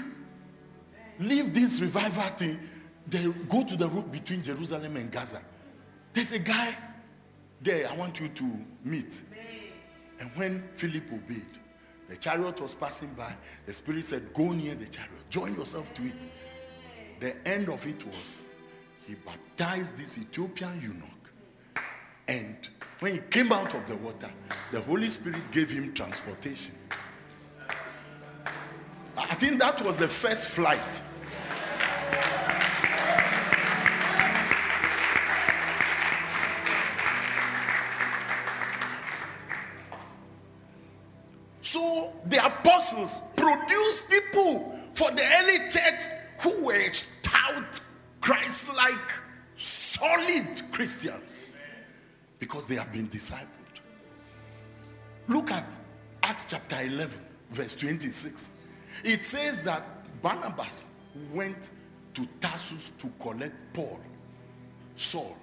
Leave 1.20 1.54
this 1.54 1.80
revival 1.82 2.24
thing. 2.24 2.60
They 3.06 3.32
go 3.48 3.64
to 3.64 3.76
the 3.76 3.88
road 3.88 4.12
between 4.12 4.42
Jerusalem 4.42 4.96
and 4.96 5.12
Gaza. 5.12 5.40
There's 6.14 6.32
a 6.32 6.40
guy 6.40 6.74
there 7.62 7.88
I 7.88 7.96
want 7.96 8.20
you 8.20 8.30
to 8.30 8.66
meet. 8.84 9.22
And 10.20 10.32
when 10.34 10.68
Philip 10.74 11.14
obeyed, 11.14 11.60
the 12.10 12.18
chariot 12.18 12.60
was 12.60 12.74
passing 12.74 13.14
by. 13.14 13.32
The 13.68 13.74
Spirit 13.74 14.04
said, 14.04 14.34
Go 14.34 14.52
near 14.52 14.74
the 14.74 14.88
chariot, 14.88 15.30
join 15.30 15.54
yourself 15.56 15.94
to 15.94 16.04
it. 16.04 16.26
The 17.20 17.48
end 17.48 17.70
of 17.70 17.86
it 17.86 18.04
was 18.04 18.46
he 19.06 19.14
baptized 19.14 20.00
this 20.00 20.18
Ethiopian 20.18 20.82
eunuch. 20.82 21.84
And 22.28 22.68
when 23.00 23.14
he 23.14 23.20
came 23.30 23.52
out 23.52 23.74
of 23.76 23.86
the 23.88 23.96
water, 23.98 24.30
the 24.72 24.82
Holy 24.82 25.08
Spirit 25.08 25.52
gave 25.52 25.72
him 25.72 25.94
transportation. 25.94 26.74
I 29.16 29.36
think 29.36 29.60
that 29.60 29.82
was 29.84 30.00
the 30.00 30.08
first 30.08 30.50
flight. 30.50 31.04
So 41.62 42.14
the 42.26 42.44
apostles 42.44 43.32
produced 43.36 44.10
people 44.10 44.80
for 44.94 45.12
the 45.12 45.24
early 45.40 45.58
church 45.70 46.04
who 46.42 46.66
were 46.66 46.94
stout, 46.94 47.80
Christ 48.22 48.76
like, 48.76 49.12
solid 49.56 50.62
Christians 50.72 51.37
because 52.40 52.68
they 52.68 52.76
have 52.76 52.92
been 52.92 53.08
discipled. 53.08 53.48
Look 55.28 55.52
at 55.52 55.78
Acts 56.24 56.46
chapter 56.50 56.78
11, 56.82 57.20
verse 57.52 57.74
26. 57.76 58.60
It 59.04 59.24
says 59.24 59.64
that 59.64 59.84
Barnabas 60.22 60.94
went 61.34 61.72
to 62.14 62.28
Tarsus 62.40 62.90
to 63.00 63.12
collect 63.20 63.56
Paul, 63.74 64.00
Saul. 64.96 65.38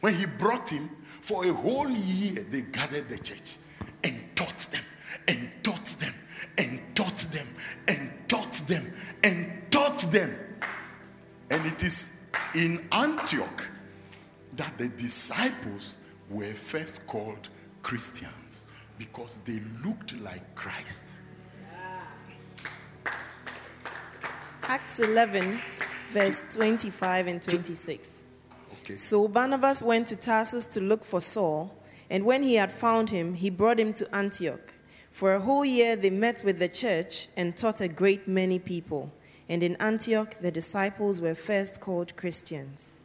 When 0.00 0.14
he 0.14 0.26
brought 0.26 0.68
him, 0.68 0.88
for 1.20 1.44
a 1.44 1.52
whole 1.52 1.90
year 1.90 2.44
they 2.50 2.62
gathered 2.62 3.08
the 3.08 3.18
church 3.18 3.56
and 4.04 4.14
taught 4.36 4.58
them, 4.58 4.82
and 5.26 5.50
taught 5.62 5.86
them, 5.86 6.14
and 6.56 6.80
taught 6.94 7.16
them, 7.16 7.46
and 7.88 8.28
taught 8.28 8.52
them, 8.68 8.92
and 9.24 9.70
taught 9.70 9.98
them. 10.12 10.38
And 11.50 11.66
it 11.66 11.82
is 11.82 12.30
in 12.54 12.86
Antioch 12.92 13.68
that 14.54 14.76
the 14.78 14.88
disciples 14.88 15.98
were 16.30 16.52
first 16.52 17.06
called 17.06 17.48
Christians 17.82 18.64
because 18.98 19.38
they 19.38 19.60
looked 19.84 20.18
like 20.20 20.54
Christ. 20.54 21.18
Acts 24.62 25.00
11, 25.00 25.60
verse 26.10 26.54
25 26.54 27.26
and 27.26 27.42
26. 27.42 28.26
Okay. 28.82 28.94
So 28.94 29.26
Barnabas 29.26 29.82
went 29.82 30.06
to 30.08 30.16
Tarsus 30.16 30.66
to 30.66 30.80
look 30.80 31.04
for 31.04 31.20
Saul, 31.22 31.74
and 32.10 32.24
when 32.24 32.42
he 32.42 32.56
had 32.56 32.70
found 32.70 33.08
him, 33.10 33.34
he 33.34 33.48
brought 33.48 33.78
him 33.78 33.94
to 33.94 34.14
Antioch. 34.14 34.74
For 35.10 35.34
a 35.34 35.40
whole 35.40 35.64
year 35.64 35.96
they 35.96 36.10
met 36.10 36.42
with 36.44 36.58
the 36.58 36.68
church 36.68 37.28
and 37.36 37.56
taught 37.56 37.80
a 37.80 37.88
great 37.88 38.28
many 38.28 38.58
people. 38.58 39.10
And 39.48 39.62
in 39.62 39.74
Antioch 39.76 40.38
the 40.40 40.50
disciples 40.50 41.20
were 41.20 41.34
first 41.34 41.80
called 41.80 42.14
Christians. 42.16 42.98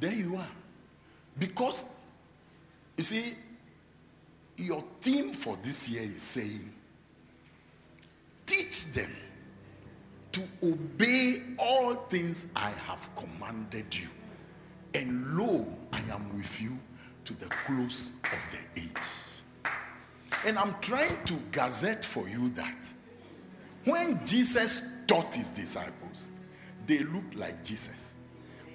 There 0.00 0.12
you 0.12 0.36
are. 0.36 0.48
Because, 1.38 2.00
you 2.96 3.02
see, 3.02 3.34
your 4.56 4.82
theme 5.00 5.32
for 5.32 5.56
this 5.56 5.88
year 5.88 6.02
is 6.02 6.22
saying, 6.22 6.72
teach 8.46 8.92
them 8.92 9.10
to 10.32 10.42
obey 10.62 11.42
all 11.58 11.94
things 11.94 12.52
I 12.54 12.70
have 12.70 13.08
commanded 13.16 13.94
you. 13.94 14.08
And 14.94 15.36
lo, 15.36 15.66
I 15.92 16.00
am 16.10 16.36
with 16.36 16.60
you 16.60 16.78
to 17.24 17.34
the 17.34 17.46
close 17.46 18.12
of 18.22 18.50
the 18.74 18.80
age. 18.80 19.72
And 20.46 20.58
I'm 20.58 20.74
trying 20.80 21.22
to 21.24 21.34
gazette 21.52 22.04
for 22.04 22.28
you 22.28 22.50
that 22.50 22.92
when 23.84 24.24
Jesus 24.24 24.92
taught 25.06 25.34
his 25.34 25.50
disciples, 25.50 26.30
they 26.86 27.00
looked 27.00 27.34
like 27.34 27.64
Jesus. 27.64 28.14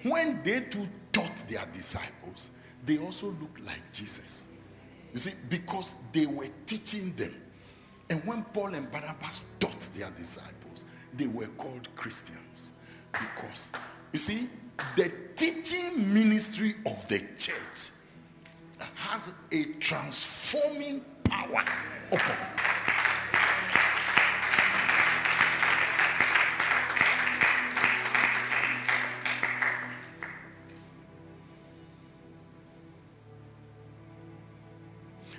When 0.04 0.42
they 0.44 0.62
too 0.62 0.88
taught 1.12 1.36
their 1.48 1.66
disciples, 1.74 2.52
they 2.86 2.98
also 2.98 3.28
looked 3.28 3.60
like 3.66 3.92
Jesus. 3.92 4.48
You 5.14 5.20
see, 5.20 5.34
because 5.50 5.96
they 6.12 6.26
were 6.26 6.48
teaching 6.66 7.14
them. 7.14 7.36
And 8.10 8.24
when 8.26 8.44
Paul 8.46 8.74
and 8.74 8.92
Barnabas 8.92 9.44
taught 9.60 9.80
their 9.96 10.10
disciples, 10.12 10.86
they 11.16 11.28
were 11.28 11.48
called 11.58 11.94
Christians. 11.96 12.74
Because, 13.12 13.74
you 14.14 14.20
see, 14.20 14.48
the 14.96 15.12
teaching 15.36 16.14
ministry 16.14 16.76
of 16.86 17.08
the 17.08 17.20
church 17.38 17.92
has 18.96 19.34
a 19.52 19.64
transforming 19.80 21.02
power 21.24 21.64
upon 22.12 22.38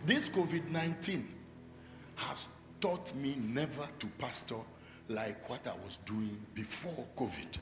This 0.05 0.29
COVID 0.29 0.69
19 0.71 1.29
has 2.17 2.49
taught 2.81 3.15
me 3.15 3.37
never 3.41 3.87
to 4.01 4.07
pastor 4.19 4.57
like 5.09 5.49
what 5.49 5.65
I 5.67 5.75
was 5.85 5.99
doing 5.99 6.41
before 6.55 7.07
COVID. 7.17 7.59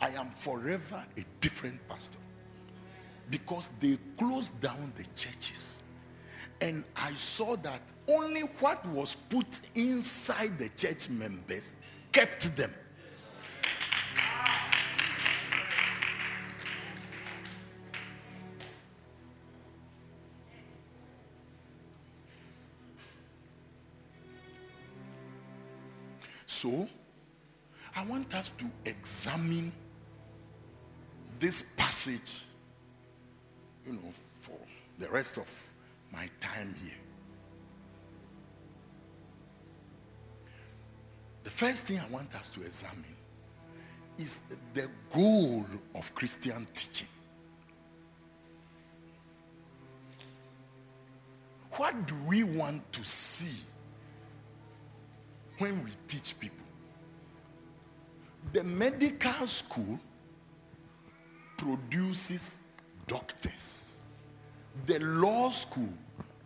I 0.00 0.08
am 0.10 0.28
forever 0.30 1.02
a 1.16 1.24
different 1.40 1.78
pastor 1.88 2.18
because 3.30 3.68
they 3.80 3.96
closed 4.18 4.60
down 4.60 4.92
the 4.94 5.04
churches. 5.16 5.82
And 6.60 6.84
I 6.94 7.14
saw 7.14 7.56
that 7.56 7.80
only 8.10 8.42
what 8.60 8.86
was 8.88 9.14
put 9.14 9.60
inside 9.74 10.58
the 10.58 10.68
church 10.76 11.08
members 11.08 11.76
kept 12.12 12.56
them. 12.58 12.70
So, 26.52 26.86
I 27.96 28.04
want 28.04 28.34
us 28.34 28.50
to 28.58 28.66
examine 28.84 29.72
this 31.38 31.74
passage, 31.78 32.44
you 33.86 33.94
know, 33.94 34.12
for 34.42 34.58
the 34.98 35.08
rest 35.08 35.38
of 35.38 35.70
my 36.12 36.28
time 36.40 36.74
here. 36.84 36.98
The 41.44 41.50
first 41.50 41.86
thing 41.86 41.98
I 41.98 42.06
want 42.12 42.34
us 42.34 42.50
to 42.50 42.60
examine 42.60 43.16
is 44.18 44.58
the 44.74 44.90
goal 45.10 45.64
of 45.94 46.14
Christian 46.14 46.66
teaching. 46.74 47.08
What 51.76 52.06
do 52.06 52.14
we 52.28 52.44
want 52.44 52.92
to 52.92 53.02
see 53.02 53.71
when 55.62 55.84
we 55.84 55.90
teach 56.08 56.38
people? 56.40 56.66
The 58.52 58.64
medical 58.64 59.46
school 59.46 60.00
produces 61.56 62.66
doctors. 63.06 64.00
The 64.86 64.98
law 64.98 65.50
school 65.50 65.90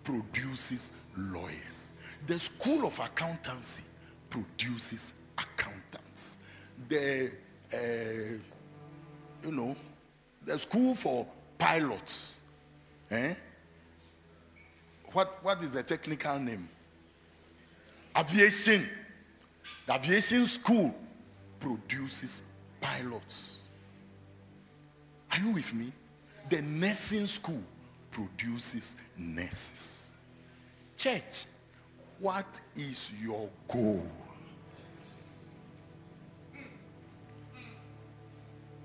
produces 0.05 0.93
lawyers. 1.17 1.93
The 2.27 2.39
school 2.39 2.87
of 2.87 2.99
accountancy 3.01 3.85
produces 4.29 5.15
accountants. 5.39 6.43
The, 6.87 7.33
uh, 7.73 7.79
you 9.43 9.53
know, 9.53 9.75
the 10.45 10.59
school 10.59 10.95
for 10.95 11.27
pilots. 11.57 12.41
Eh? 13.11 13.33
What, 15.13 15.43
what 15.43 15.63
is 15.63 15.73
the 15.73 15.83
technical 15.83 16.39
name? 16.39 16.69
Aviation. 18.15 18.87
The 19.87 19.95
aviation 19.95 20.47
school 20.47 20.95
produces 21.61 22.43
pilots. 22.81 23.63
Are 25.31 25.39
you 25.39 25.53
with 25.53 25.73
me? 25.75 25.93
The 26.49 26.63
nursing 26.63 27.27
school 27.27 27.63
produces 28.11 28.97
nurses. 29.17 30.17
Church, 30.97 31.47
what 32.19 32.61
is 32.75 33.13
your 33.23 33.49
goal? 33.69 34.07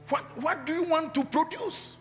What, 0.10 0.24
what 0.42 0.66
do 0.66 0.74
you 0.74 0.84
want 0.84 1.16
to 1.16 1.24
produce? 1.24 1.98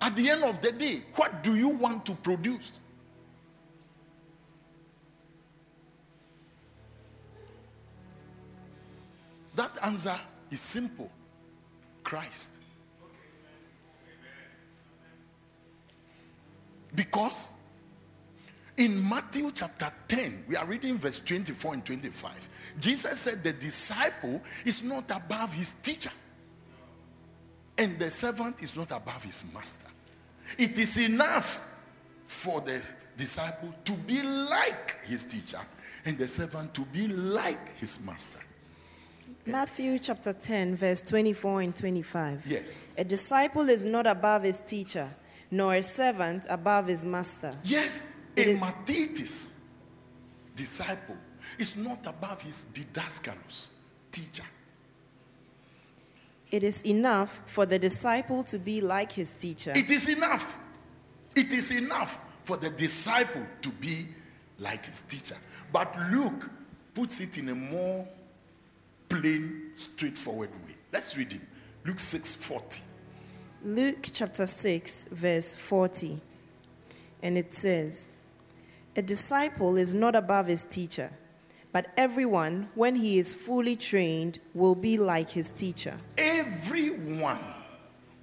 At 0.00 0.14
the 0.14 0.30
end 0.30 0.44
of 0.44 0.60
the 0.60 0.70
day, 0.70 1.02
what 1.16 1.42
do 1.42 1.56
you 1.56 1.68
want 1.68 2.06
to 2.06 2.12
produce? 2.12 2.78
That 9.54 9.78
answer 9.82 10.18
is 10.50 10.60
simple 10.60 11.10
Christ. 12.02 12.60
Because 16.94 17.52
in 18.76 19.08
Matthew 19.08 19.50
chapter 19.52 19.90
10, 20.08 20.44
we 20.48 20.56
are 20.56 20.66
reading 20.66 20.96
verse 20.98 21.18
24 21.18 21.74
and 21.74 21.84
25. 21.84 22.74
Jesus 22.80 23.20
said 23.20 23.42
the 23.42 23.52
disciple 23.52 24.40
is 24.64 24.82
not 24.82 25.10
above 25.10 25.52
his 25.52 25.72
teacher, 25.72 26.10
and 27.78 27.98
the 27.98 28.10
servant 28.10 28.62
is 28.62 28.76
not 28.76 28.90
above 28.90 29.22
his 29.24 29.52
master. 29.52 29.88
It 30.58 30.78
is 30.78 30.98
enough 30.98 31.72
for 32.24 32.60
the 32.60 32.82
disciple 33.16 33.72
to 33.84 33.92
be 33.92 34.22
like 34.22 35.04
his 35.04 35.24
teacher, 35.24 35.60
and 36.04 36.18
the 36.18 36.28
servant 36.28 36.74
to 36.74 36.82
be 36.86 37.08
like 37.08 37.76
his 37.78 38.04
master. 38.04 38.40
Matthew 39.46 39.98
chapter 39.98 40.32
10, 40.32 40.74
verse 40.76 41.02
24 41.02 41.60
and 41.60 41.76
25. 41.76 42.46
Yes. 42.46 42.94
A 42.96 43.04
disciple 43.04 43.68
is 43.68 43.84
not 43.84 44.06
above 44.06 44.42
his 44.42 44.60
teacher, 44.60 45.08
nor 45.50 45.74
a 45.74 45.82
servant 45.82 46.46
above 46.48 46.86
his 46.86 47.04
master. 47.04 47.52
Yes. 47.64 48.16
It 48.34 48.48
A 48.48 48.58
Mathetes 48.58 49.60
disciple 50.56 51.16
is 51.58 51.76
not 51.76 52.06
above 52.06 52.42
his 52.42 52.66
didaskalos, 52.72 53.68
teacher. 54.10 54.44
It 56.50 56.62
is 56.62 56.82
enough 56.86 57.42
for 57.46 57.66
the 57.66 57.78
disciple 57.78 58.44
to 58.44 58.58
be 58.58 58.80
like 58.80 59.12
his 59.12 59.34
teacher. 59.34 59.72
It 59.76 59.90
is 59.90 60.08
enough. 60.08 60.58
It 61.36 61.52
is 61.52 61.70
enough 61.72 62.24
for 62.44 62.56
the 62.56 62.70
disciple 62.70 63.44
to 63.62 63.68
be 63.70 64.06
like 64.58 64.86
his 64.86 65.00
teacher. 65.00 65.36
But 65.72 65.94
Luke 66.12 66.48
puts 66.94 67.20
it 67.20 67.38
in 67.38 67.48
a 67.48 67.54
more 67.54 68.06
plain, 69.20 69.70
straightforward 69.74 70.50
way. 70.66 70.74
Let's 70.92 71.16
read 71.16 71.32
it. 71.32 71.40
Luke 71.84 71.98
6 71.98 72.34
40. 72.34 72.80
Luke 73.64 74.08
chapter 74.12 74.46
6, 74.46 75.06
verse 75.10 75.54
40. 75.54 76.20
And 77.22 77.38
it 77.38 77.52
says, 77.52 78.08
A 78.96 79.02
disciple 79.02 79.76
is 79.76 79.94
not 79.94 80.14
above 80.14 80.46
his 80.46 80.64
teacher, 80.64 81.10
But 81.72 81.86
everyone, 81.96 82.68
when 82.74 82.94
he 82.96 83.18
is 83.18 83.34
fully 83.34 83.76
trained, 83.76 84.38
will 84.54 84.76
be 84.76 84.96
like 84.96 85.30
his 85.30 85.50
teacher. 85.50 85.96
Everyone, 86.18 87.40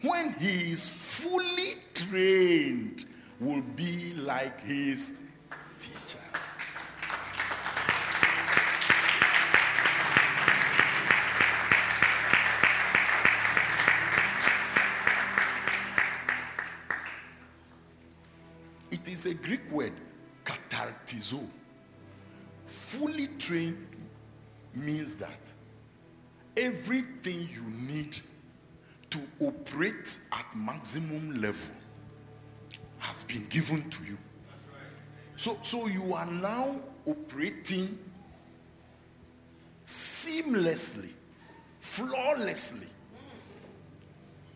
when 0.02 0.34
he 0.34 0.72
is 0.72 0.88
fully 0.88 1.76
trained, 1.94 3.06
will 3.40 3.62
be 3.76 4.14
like 4.14 4.62
his 4.62 5.26
It 19.22 19.28
is 19.28 19.40
a 19.40 19.44
Greek 19.46 19.72
word, 19.72 19.94
katartizo. 20.44 21.48
Fully 22.66 23.28
trained 23.38 23.86
means 24.74 25.18
that 25.18 25.52
everything 26.58 27.48
you 27.52 27.64
need 27.88 28.18
to 29.12 29.20
operate 29.42 30.18
at 30.34 30.56
maximum 30.56 31.40
level 31.40 31.76
has 32.98 33.22
been 33.22 33.46
given 33.48 33.88
to 33.92 34.04
you. 34.06 34.18
So, 35.36 35.56
so 35.62 35.86
you 35.86 36.16
are 36.16 36.26
now 36.26 36.80
operating 37.06 38.00
seamlessly, 39.86 41.12
flawlessly. 41.80 42.88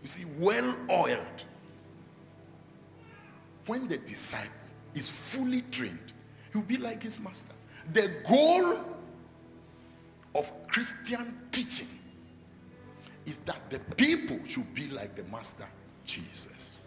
You 0.02 0.08
see, 0.08 0.26
well 0.40 0.76
oiled. 0.90 1.44
When 3.66 3.88
the 3.88 3.98
disciple 3.98 4.52
is 4.94 5.10
fully 5.10 5.62
trained, 5.62 6.14
he 6.52 6.58
will 6.58 6.66
be 6.66 6.78
like 6.78 7.04
his 7.04 7.22
master. 7.24 7.54
The 7.94 8.12
goal 8.28 8.80
of 10.36 10.68
Christian 10.68 11.48
teaching 11.52 11.88
is 13.26 13.40
that 13.40 13.70
the 13.70 13.80
people 13.96 14.40
should 14.46 14.74
be 14.76 14.88
like 14.90 15.16
the 15.16 15.24
master 15.26 15.66
Jesus. 16.06 16.84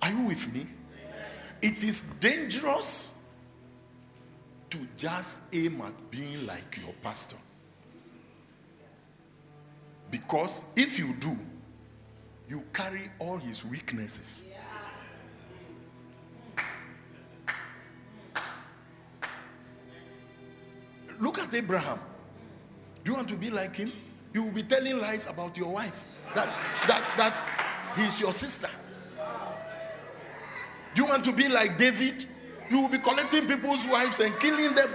Are 0.00 0.10
you 0.10 0.22
with 0.22 0.54
me? 0.54 0.66
It 1.60 1.82
is 1.82 2.18
dangerous 2.18 3.24
to 4.70 4.78
just 4.96 5.54
aim 5.54 5.80
at 5.82 6.10
being 6.10 6.46
like 6.46 6.78
your 6.82 6.92
pastor. 7.02 7.36
Because 10.10 10.72
if 10.76 10.98
you 10.98 11.14
do, 11.14 11.36
you 12.52 12.62
carry 12.74 13.10
all 13.18 13.38
his 13.38 13.64
weaknesses. 13.64 14.44
Look 21.18 21.38
at 21.38 21.54
Abraham. 21.54 21.98
Do 23.04 23.10
you 23.10 23.16
want 23.16 23.30
to 23.30 23.36
be 23.36 23.48
like 23.48 23.74
him? 23.74 23.90
You 24.34 24.42
will 24.42 24.52
be 24.52 24.64
telling 24.64 24.98
lies 25.00 25.30
about 25.30 25.56
your 25.56 25.72
wife. 25.72 26.04
That 26.34 26.48
that 26.86 27.02
that 27.16 27.34
he's 27.96 28.20
your 28.20 28.34
sister. 28.34 28.68
Do 30.94 31.02
you 31.02 31.08
want 31.08 31.24
to 31.24 31.32
be 31.32 31.48
like 31.48 31.78
David? 31.78 32.26
You 32.70 32.82
will 32.82 32.90
be 32.90 32.98
collecting 32.98 33.46
people's 33.46 33.86
wives 33.86 34.20
and 34.20 34.38
killing 34.38 34.74
them. 34.74 34.90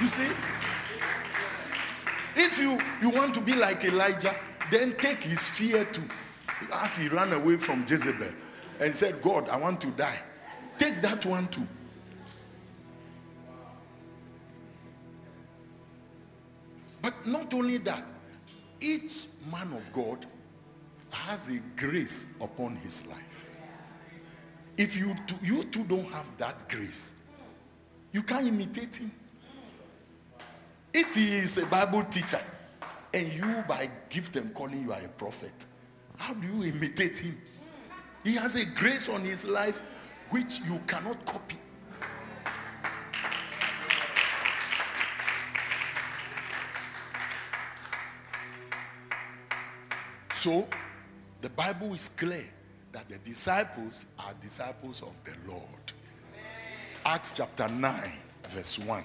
You 0.00 0.06
see? 0.06 0.49
If 2.50 2.58
you, 2.58 2.80
you 3.00 3.10
want 3.10 3.32
to 3.34 3.40
be 3.40 3.54
like 3.54 3.84
Elijah, 3.84 4.34
then 4.72 4.96
take 4.96 5.22
his 5.22 5.48
fear 5.48 5.84
too. 5.84 6.02
As 6.74 6.96
he 6.96 7.08
ran 7.08 7.32
away 7.32 7.56
from 7.56 7.84
Jezebel 7.88 8.26
and 8.80 8.94
said, 8.94 9.22
God, 9.22 9.48
I 9.48 9.56
want 9.56 9.80
to 9.82 9.90
die. 9.92 10.18
Take 10.76 11.00
that 11.02 11.24
one 11.24 11.46
too. 11.46 11.66
But 17.00 17.14
not 17.24 17.54
only 17.54 17.78
that, 17.78 18.04
each 18.80 19.26
man 19.50 19.72
of 19.76 19.92
God 19.92 20.26
has 21.10 21.50
a 21.50 21.60
grace 21.76 22.36
upon 22.40 22.76
his 22.76 23.08
life. 23.08 23.50
If 24.76 24.98
you 24.98 25.14
you 25.42 25.64
two 25.64 25.84
don't 25.84 26.10
have 26.10 26.36
that 26.38 26.68
grace, 26.68 27.22
you 28.12 28.22
can't 28.22 28.46
imitate 28.46 28.96
him. 28.96 29.12
If 30.92 31.14
he 31.14 31.36
is 31.36 31.58
a 31.58 31.66
Bible 31.66 32.04
teacher 32.04 32.40
and 33.14 33.32
you 33.32 33.64
by 33.68 33.88
gift 34.08 34.36
and 34.36 34.52
calling 34.52 34.82
you 34.82 34.92
are 34.92 35.00
a 35.00 35.08
prophet, 35.08 35.66
how 36.16 36.34
do 36.34 36.48
you 36.48 36.64
imitate 36.72 37.18
him? 37.18 37.36
He 38.24 38.34
has 38.34 38.56
a 38.56 38.66
grace 38.66 39.08
on 39.08 39.22
his 39.22 39.48
life 39.48 39.82
which 40.30 40.60
you 40.60 40.80
cannot 40.86 41.24
copy. 41.24 41.56
So, 50.32 50.66
the 51.40 51.50
Bible 51.50 51.92
is 51.94 52.08
clear 52.08 52.44
that 52.92 53.08
the 53.08 53.18
disciples 53.18 54.06
are 54.18 54.32
disciples 54.40 55.02
of 55.02 55.12
the 55.24 55.36
Lord. 55.46 55.62
Acts 57.04 57.36
chapter 57.36 57.68
9, 57.68 58.12
verse 58.48 58.78
1. 58.78 59.04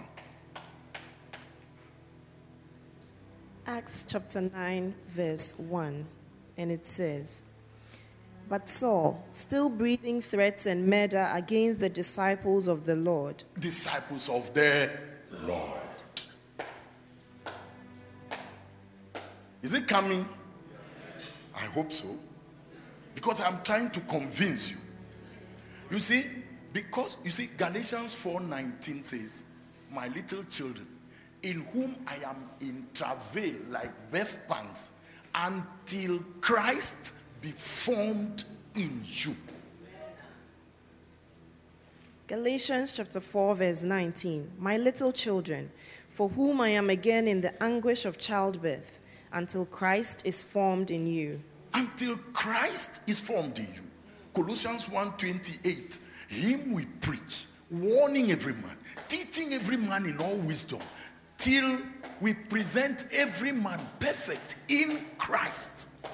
Acts 3.68 4.06
chapter 4.08 4.42
9, 4.42 4.94
verse 5.08 5.58
1. 5.58 6.06
And 6.58 6.72
it 6.72 6.86
says, 6.86 7.42
But 8.48 8.70
Saul, 8.70 9.26
still 9.32 9.70
breathing 9.70 10.22
threats 10.22 10.68
and 10.68 10.88
murder 10.88 11.28
against 11.34 11.80
the 11.80 11.90
disciples 11.90 12.68
of 12.68 12.86
the 12.86 12.96
Lord, 12.96 13.44
Disciples 13.60 14.30
of 14.30 14.54
the 14.54 14.92
Lord. 15.44 15.82
Is 19.64 19.74
it 19.74 19.88
coming? 19.88 20.24
I 21.56 21.66
hope 21.66 21.92
so. 21.92 22.08
Because 23.16 23.42
I'm 23.42 23.64
trying 23.64 23.90
to 23.92 24.00
convince 24.02 24.72
you. 24.72 24.78
You 25.90 26.00
see, 26.00 26.24
because 26.72 27.18
you 27.24 27.32
see, 27.32 27.50
Galatians 27.58 28.14
4:19 28.14 29.02
says, 29.04 29.44
My 29.92 30.08
little 30.10 30.44
children, 30.44 30.86
in 31.46 31.62
whom 31.72 31.96
I 32.08 32.16
am 32.26 32.50
in 32.60 32.88
travail 32.96 33.54
like 33.70 34.12
birth 34.12 34.48
pangs, 34.50 34.94
until 35.36 36.20
Christ 36.42 37.14
be 37.40 37.52
formed 37.52 38.44
in 38.74 39.04
you. 39.06 39.36
Galatians 42.28 42.94
chapter 42.94 43.20
4, 43.20 43.56
verse 43.56 43.84
19. 43.84 44.54
My 44.58 44.78
little 44.78 45.12
children, 45.12 45.70
for 46.10 46.30
whom 46.30 46.60
I 46.62 46.70
am 46.70 46.90
again 46.90 47.28
in 47.28 47.42
the 47.42 47.62
anguish 47.62 48.06
of 48.06 48.18
childbirth, 48.18 49.00
until 49.32 49.66
Christ 49.66 50.26
is 50.26 50.42
formed 50.42 50.90
in 50.90 51.06
you. 51.06 51.40
Until 51.76 52.18
Christ 52.34 53.08
is 53.08 53.20
formed 53.20 53.60
in 53.60 53.68
you. 53.76 53.84
Colossians 54.34 54.90
1:28. 54.90 56.00
Him 56.30 56.72
we 56.72 56.86
preach, 56.86 57.46
warning 57.70 58.32
every 58.32 58.54
man, 58.54 58.78
teaching 59.08 59.54
every 59.54 59.78
man 59.78 60.06
in 60.06 60.18
all 60.18 60.38
wisdom, 60.38 60.80
till 61.46 61.78
we 62.22 62.34
present 62.34 63.06
every 63.14 63.52
man 63.52 63.80
perfect 64.00 64.58
in 64.68 65.00
Christ. 65.20 66.08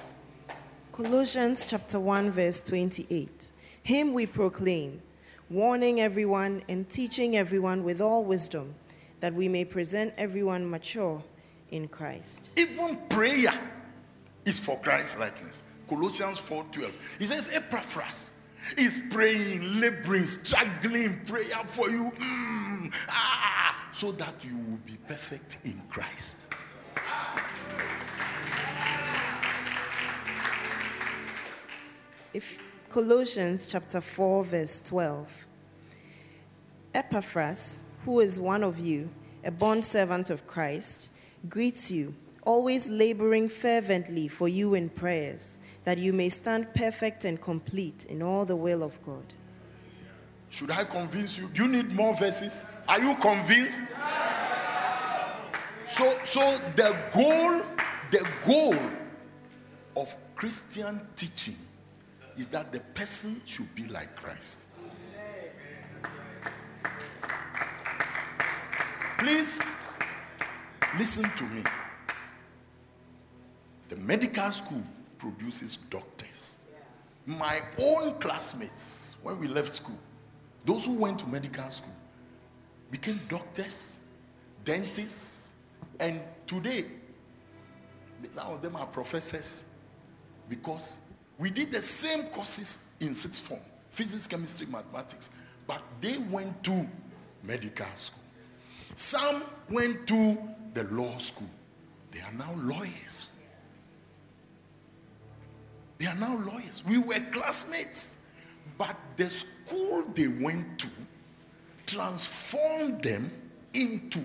Colossians 0.92 1.64
chapter 1.64 1.98
1, 1.98 2.30
verse 2.30 2.60
28. 2.60 3.48
Him 3.82 4.12
we 4.12 4.26
proclaim, 4.26 5.00
warning 5.48 6.02
everyone 6.02 6.62
and 6.68 6.86
teaching 6.90 7.34
everyone 7.34 7.82
with 7.82 7.98
all 7.98 8.22
wisdom, 8.22 8.74
that 9.20 9.32
we 9.32 9.48
may 9.48 9.64
present 9.64 10.12
everyone 10.18 10.68
mature 10.68 11.24
in 11.70 11.88
Christ. 11.88 12.50
Even 12.58 12.98
prayer 13.08 13.54
is 14.44 14.60
for 14.60 14.78
Christ's 14.80 15.18
likeness. 15.18 15.62
Colossians 15.88 16.40
4:12. 16.40 17.18
He 17.18 17.24
says, 17.24 17.56
Epaphras 17.56 18.41
is 18.76 19.08
praying, 19.10 19.80
laboring, 19.80 20.24
struggling, 20.24 21.20
prayer 21.24 21.64
for 21.64 21.90
you. 21.90 22.12
Mm, 22.18 22.94
ah, 23.08 23.88
so 23.92 24.12
that 24.12 24.44
you 24.44 24.56
will 24.56 24.80
be 24.86 24.96
perfect 25.06 25.58
in 25.64 25.80
Christ. 25.88 26.52
If 32.34 32.58
Colossians 32.88 33.68
chapter 33.68 34.02
4, 34.02 34.44
verse 34.44 34.80
12. 34.82 35.46
Epaphras, 36.94 37.84
who 38.04 38.20
is 38.20 38.38
one 38.38 38.62
of 38.62 38.78
you, 38.78 39.08
a 39.44 39.50
bondservant 39.50 40.28
of 40.28 40.46
Christ, 40.46 41.08
greets 41.48 41.90
you, 41.90 42.14
always 42.42 42.88
laboring 42.88 43.48
fervently 43.48 44.28
for 44.28 44.46
you 44.46 44.74
in 44.74 44.90
prayers, 44.90 45.56
that 45.84 45.98
you 45.98 46.12
may 46.12 46.28
stand 46.28 46.72
perfect 46.74 47.24
and 47.24 47.40
complete 47.40 48.04
in 48.06 48.22
all 48.22 48.44
the 48.44 48.56
will 48.56 48.82
of 48.82 49.02
God. 49.02 49.24
Should 50.50 50.70
I 50.70 50.84
convince 50.84 51.38
you? 51.38 51.48
Do 51.48 51.64
you 51.64 51.68
need 51.68 51.92
more 51.92 52.14
verses? 52.14 52.66
Are 52.86 53.00
you 53.00 53.16
convinced? 53.16 53.80
So, 55.86 56.14
so 56.24 56.40
the 56.76 56.96
goal, 57.12 57.62
the 58.10 58.28
goal 58.46 58.76
of 59.96 60.14
Christian 60.34 61.00
teaching 61.16 61.56
is 62.36 62.48
that 62.48 62.72
the 62.72 62.80
person 62.80 63.40
should 63.46 63.74
be 63.74 63.86
like 63.88 64.14
Christ. 64.16 64.66
Please 69.18 69.72
listen 70.98 71.30
to 71.36 71.44
me. 71.44 71.62
The 73.88 73.96
medical 73.96 74.50
school 74.50 74.82
produces 75.22 75.76
doctors. 75.76 76.58
My 77.26 77.60
own 77.78 78.14
classmates, 78.14 79.16
when 79.22 79.38
we 79.38 79.46
left 79.46 79.76
school, 79.76 79.98
those 80.66 80.84
who 80.84 80.98
went 80.98 81.20
to 81.20 81.28
medical 81.28 81.70
school 81.70 81.94
became 82.90 83.20
doctors, 83.28 84.00
dentists, 84.64 85.52
and 86.00 86.20
today, 86.46 86.86
some 88.32 88.52
of 88.52 88.62
them 88.62 88.74
are 88.74 88.86
professors 88.86 89.70
because 90.48 90.98
we 91.38 91.50
did 91.50 91.70
the 91.70 91.80
same 91.80 92.24
courses 92.24 92.96
in 93.00 93.14
sixth 93.14 93.46
form 93.46 93.60
physics, 93.90 94.26
chemistry, 94.26 94.66
mathematics, 94.72 95.30
but 95.66 95.82
they 96.00 96.16
went 96.18 96.64
to 96.64 96.88
medical 97.44 97.86
school. 97.94 98.22
Some 98.94 99.42
went 99.70 100.06
to 100.08 100.38
the 100.72 100.84
law 100.84 101.18
school. 101.18 101.50
They 102.10 102.20
are 102.20 102.32
now 102.32 102.54
lawyers. 102.56 103.31
They 106.02 106.08
are 106.08 106.16
now 106.16 106.36
lawyers. 106.36 106.82
We 106.84 106.98
were 106.98 107.20
classmates, 107.30 108.26
but 108.76 108.96
the 109.14 109.30
school 109.30 110.02
they 110.12 110.26
went 110.26 110.80
to 110.80 110.88
transformed 111.86 113.04
them 113.04 113.30
into 113.72 114.18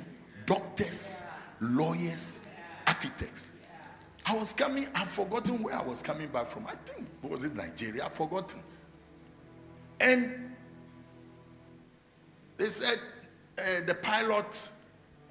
doctors, 0.48 1.22
lawyers, 1.60 2.50
architects. 2.88 3.52
I 4.26 4.36
was 4.36 4.54
coming, 4.54 4.88
I've 4.96 5.08
forgotten 5.08 5.62
where 5.62 5.76
I 5.76 5.84
was 5.84 6.02
coming 6.02 6.30
back 6.30 6.48
from. 6.48 6.66
I 6.66 6.72
think, 6.72 7.08
was 7.22 7.44
it 7.44 7.56
Nigeria? 7.56 8.06
I've 8.06 8.14
forgotten. 8.14 8.60
And 10.02 10.56
they 12.58 12.66
said, 12.66 12.98
uh, 13.60 13.86
the 13.86 13.94
pilot 13.94 14.68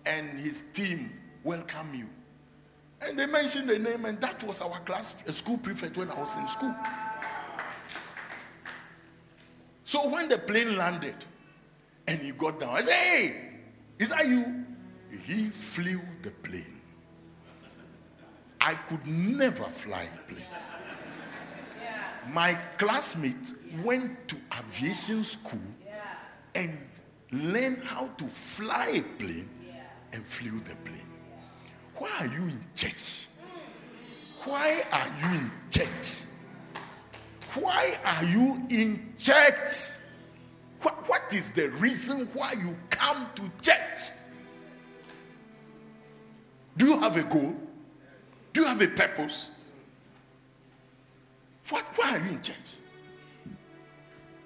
and 0.05 0.39
his 0.39 0.71
team 0.71 1.13
welcome 1.43 1.93
you. 1.93 2.09
And 3.01 3.19
they 3.19 3.27
mentioned 3.27 3.69
the 3.69 3.79
name, 3.79 4.05
and 4.05 4.21
that 4.21 4.43
was 4.43 4.61
our 4.61 4.81
class 4.81 5.23
school 5.27 5.59
prefect 5.59 5.97
when 5.97 6.11
I 6.11 6.19
was 6.19 6.37
in 6.37 6.49
school. 6.49 6.75
So 9.85 10.09
when 10.11 10.29
the 10.29 10.39
plane 10.39 10.77
landed 10.77 11.15
and 12.09 12.21
he 12.21 12.33
got 12.33 12.59
down, 12.59 12.71
I 12.71 12.81
said, 12.81 12.95
Hey, 12.95 13.51
is 13.99 14.09
that 14.09 14.27
you? 14.27 14.65
He 15.25 15.45
flew 15.47 16.01
the 16.23 16.31
plane. 16.31 16.81
I 18.61 18.75
could 18.75 19.07
never 19.07 19.65
fly 19.65 20.03
a 20.03 20.33
plane. 20.33 20.45
My 22.33 22.55
classmate 22.79 23.53
went 23.85 24.29
to 24.29 24.37
aviation 24.59 25.23
school 25.23 25.61
and 26.55 26.77
learned 27.31 27.85
how 27.85 28.09
to 28.09 28.25
fly 28.25 28.87
a 28.89 29.03
plane 29.03 29.49
and 30.13 30.27
flew 30.27 30.59
the 30.61 30.75
plane. 30.77 31.16
Why 31.99 32.11
are 32.21 32.27
you 32.27 32.43
in 32.45 32.61
church? 32.75 33.27
Why 34.45 34.83
are 34.93 35.07
you 35.07 35.39
in 35.39 35.51
church? 35.71 36.23
Why 37.55 37.99
are 38.05 38.25
you 38.25 38.63
in 38.69 39.15
church? 39.19 40.05
What, 40.83 40.95
what 41.09 41.35
is 41.35 41.51
the 41.53 41.71
reason 41.71 42.29
why 42.35 42.53
you 42.53 42.77
come 42.91 43.27
to 43.35 43.43
church? 43.63 44.11
Do 46.77 46.87
you 46.87 47.01
have 47.01 47.17
a 47.17 47.23
goal? 47.23 47.57
Do 48.53 48.61
you 48.61 48.67
have 48.67 48.81
a 48.81 48.89
purpose? 48.89 49.51
What, 51.71 51.85
why 51.97 52.17
are 52.17 52.25
you 52.25 52.33
in 52.33 52.43
church? 52.43 52.77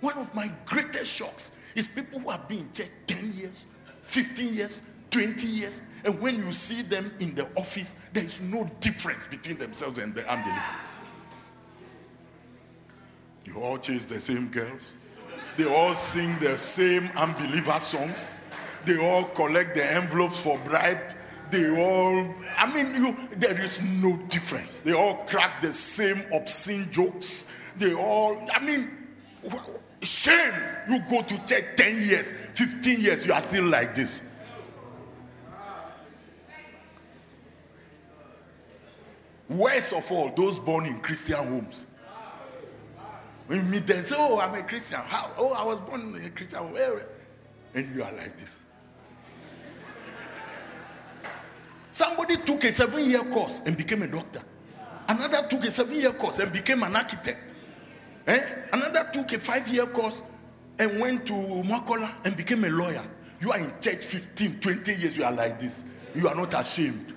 One 0.01 0.17
of 0.17 0.35
my 0.35 0.51
greatest 0.65 1.19
shocks 1.19 1.61
is 1.75 1.89
people 1.89 2.21
who 2.21 2.31
have 2.31 2.49
been 2.49 2.61
in 2.61 2.73
church 2.73 2.89
10 3.07 3.33
years, 3.33 3.67
15 4.03 4.55
years, 4.55 4.90
20 5.11 5.47
years, 5.47 5.83
and 6.05 6.21
when 6.21 6.37
you 6.37 6.53
see 6.53 6.83
them 6.83 7.13
in 7.21 7.35
the 7.35 7.47
office, 7.57 7.95
there 8.13 8.25
is 8.25 8.41
no 8.41 8.71
difference 8.81 9.27
between 9.27 9.59
themselves 9.59 9.99
and 9.99 10.15
the 10.15 10.29
unbelievers. 10.31 10.63
You 13.45 13.61
all 13.61 13.79
chase 13.79 14.07
the 14.07 14.21
same 14.21 14.49
girls, 14.49 14.97
they 15.57 15.65
all 15.65 15.95
sing 15.95 16.39
the 16.39 16.57
same 16.57 17.11
unbeliever 17.17 17.81
songs, 17.81 18.49
they 18.85 18.97
all 18.99 19.25
collect 19.25 19.75
the 19.75 19.85
envelopes 19.85 20.41
for 20.41 20.59
bribe. 20.65 20.99
They 21.51 21.69
all, 21.69 22.33
I 22.57 22.73
mean, 22.73 22.95
you, 22.95 23.17
there 23.33 23.61
is 23.61 23.83
no 24.01 24.17
difference. 24.29 24.81
They 24.81 24.93
all 24.93 25.27
crack 25.29 25.61
the 25.61 25.73
same 25.73 26.23
obscene 26.33 26.87
jokes. 26.93 27.51
They 27.77 27.93
all, 27.93 28.39
I 28.55 28.65
mean, 28.65 28.89
shame. 30.01 30.55
You 30.89 31.01
go 31.11 31.23
to 31.23 31.47
church 31.47 31.65
10 31.77 32.03
years, 32.09 32.33
15 32.33 33.01
years, 33.01 33.27
you 33.27 33.33
are 33.33 33.41
still 33.41 33.65
like 33.65 33.97
this. 33.97 34.30
Worst 39.51 39.95
of 39.95 40.11
all, 40.13 40.31
those 40.31 40.61
born 40.61 40.87
in 40.87 41.01
Christian 41.01 41.37
homes. 41.37 41.89
When 43.49 43.59
you 43.59 43.65
meet 43.65 43.85
them, 43.85 43.99
say, 43.99 44.15
Oh, 44.17 44.39
I'm 44.39 44.55
a 44.55 44.63
Christian. 44.63 45.01
How? 45.01 45.33
Oh, 45.37 45.53
I 45.53 45.65
was 45.65 45.81
born 45.81 46.03
in 46.03 46.25
a 46.25 46.31
Christian 46.31 46.61
home. 46.61 46.77
And 47.75 47.95
you 47.95 48.05
are 48.05 48.13
like 48.13 48.37
this. 48.37 48.61
Somebody 51.91 52.37
took 52.37 52.63
a 52.63 52.73
seven 52.73 53.11
year 53.11 53.25
course 53.25 53.63
and 53.67 53.77
became 53.77 54.03
a 54.03 54.07
doctor. 54.07 54.41
Another 55.09 55.49
took 55.49 55.65
a 55.65 55.71
seven 55.73 55.97
year 55.97 56.13
course 56.13 56.39
and 56.39 56.53
became 56.53 56.85
an 56.85 56.95
architect. 56.95 57.55
Eh? 58.29 58.41
Another 58.73 59.11
took 59.13 59.33
a 59.33 59.39
five 59.41 59.67
year 59.69 59.87
course 59.87 60.23
and 60.79 61.01
went 61.01 61.27
to 61.27 61.33
Makola 61.33 62.13
and 62.25 62.37
became 62.37 62.63
a 62.63 62.71
lawyer. 62.71 63.03
You 63.41 63.51
are 63.51 63.59
in 63.59 63.73
church 63.81 64.05
15, 64.05 64.61
20 64.61 64.93
years, 64.95 65.19
you 65.19 65.25
are 65.25 65.33
like 65.33 65.59
this. 65.59 65.87
You 66.15 66.29
are 66.29 66.37
not 66.37 66.55
ashamed. 66.55 67.15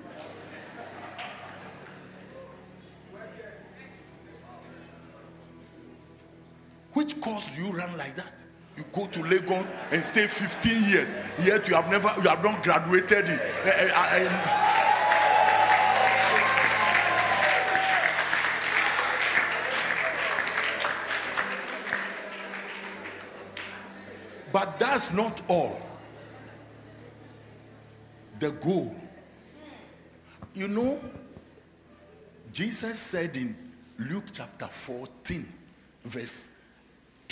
Which 6.94 7.20
course 7.20 7.56
do 7.56 7.64
you 7.64 7.72
run 7.72 7.98
like 7.98 8.16
that? 8.16 8.34
You 8.78 8.84
go 8.92 9.08
to 9.08 9.20
Legon 9.20 9.66
and 9.92 10.04
stay 10.04 10.26
15 10.26 10.90
years, 10.90 11.14
yet 11.46 11.68
you 11.68 11.76
have 11.76 11.90
never, 11.90 12.12
you 12.22 12.30
have 12.30 12.44
not 12.44 12.64
graduated 12.64 13.26
in. 13.26 13.40
Uh, 13.40 13.72
uh, 13.94 14.30
uh, 14.30 14.74
but 24.52 24.80
that's 24.80 25.14
not 25.14 25.42
all. 25.48 25.80
The 28.40 28.52
goal. 28.52 28.96
You 30.56 30.68
know, 30.68 31.00
Jesus 32.52 33.00
said 33.00 33.36
in 33.36 33.56
Luke 33.98 34.26
chapter 34.32 34.68
14, 34.68 35.46
verse 36.06 36.53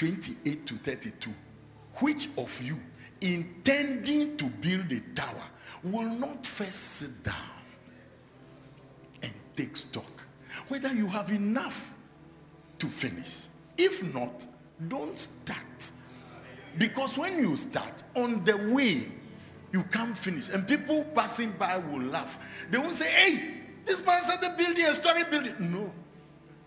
28 0.02 0.66
to 0.66 0.74
32. 0.78 1.32
Which 1.99 2.30
of 2.36 2.60
you, 2.64 2.80
intending 3.22 4.36
to 4.36 4.45
build 4.45 4.91
a 4.91 4.99
tower, 5.14 5.43
will 5.84 6.10
not 6.16 6.43
first 6.43 6.95
sit 6.95 7.24
down 7.24 7.36
and 9.22 9.32
take 9.56 9.78
stock 9.78 10.26
whether 10.70 10.91
you 10.91 11.06
have 11.06 11.30
enough 11.30 11.93
to 12.80 12.88
finish? 12.88 13.45
If 13.78 14.12
not, 14.12 14.43
don't 14.88 15.20
start. 15.20 15.91
Because 16.80 17.20
when 17.20 17.38
you 17.38 17.56
start, 17.56 18.02
on 18.16 18.43
the 18.43 18.58
way, 18.74 19.08
you 19.72 19.84
can't 19.84 20.18
finish. 20.18 20.49
And 20.49 20.68
people 20.68 21.04
passing 21.14 21.52
by 21.60 21.78
will 21.78 22.02
laugh. 22.02 22.68
They 22.72 22.80
won't 22.80 22.95
say, 22.95 23.12
hey, 23.12 23.54
this 23.86 24.04
man 24.04 24.20
started 24.20 24.58
building 24.58 24.84
a 24.84 24.95
story 24.95 25.26
building. 25.26 25.54
No. 25.60 25.91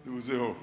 They 0.05 0.11
will 0.13 0.23
say, 0.23 0.37
oh, 0.37 0.57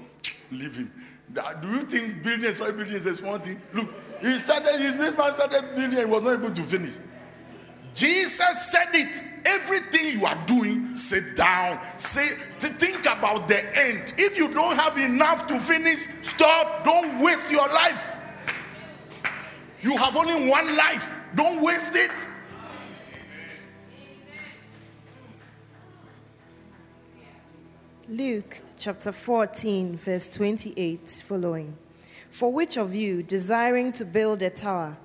leave 0.51 0.77
him. 0.77 0.91
Do 1.33 1.67
you 1.67 1.81
think 1.81 2.23
building 2.23 2.49
a 2.49 2.53
story 2.53 2.73
building 2.73 2.93
is 2.93 3.05
a 3.05 3.15
small 3.15 3.37
thing? 3.37 3.61
Look, 3.73 3.89
he 4.21 4.37
started, 4.37 4.79
his 4.79 4.97
this 4.97 5.17
man 5.17 5.33
started 5.33 5.75
building 5.75 5.99
and 5.99 6.11
was 6.11 6.23
not 6.23 6.39
able 6.39 6.51
to 6.51 6.61
finish. 6.61 6.97
Jesus 7.93 8.71
said 8.71 8.89
it. 8.93 9.23
Everything 9.43 10.19
you 10.19 10.25
are 10.25 10.37
doing, 10.45 10.95
sit 10.95 11.35
down. 11.35 11.79
Say, 11.97 12.27
think 12.59 13.01
about 13.01 13.47
the 13.47 13.59
end. 13.77 14.13
If 14.17 14.37
you 14.37 14.53
don't 14.53 14.75
have 14.77 14.97
enough 14.97 15.47
to 15.47 15.59
finish, 15.59 16.07
stop. 16.21 16.83
Don't 16.85 17.23
waste 17.23 17.51
your 17.51 17.67
life. 17.67 18.15
You 19.81 19.97
have 19.97 20.15
only 20.15 20.49
one 20.49 20.75
life. 20.77 21.19
Don't 21.35 21.63
waste 21.63 21.95
it. 21.95 22.29
Luke 28.11 28.59
chapter 28.77 29.13
14, 29.13 29.95
verse 29.95 30.27
28 30.27 31.23
following. 31.25 31.77
For 32.29 32.51
which 32.51 32.75
of 32.77 32.93
you, 32.93 33.23
desiring 33.23 33.93
to 33.93 34.03
build 34.03 34.41
a 34.41 34.49
tower, 34.49 34.97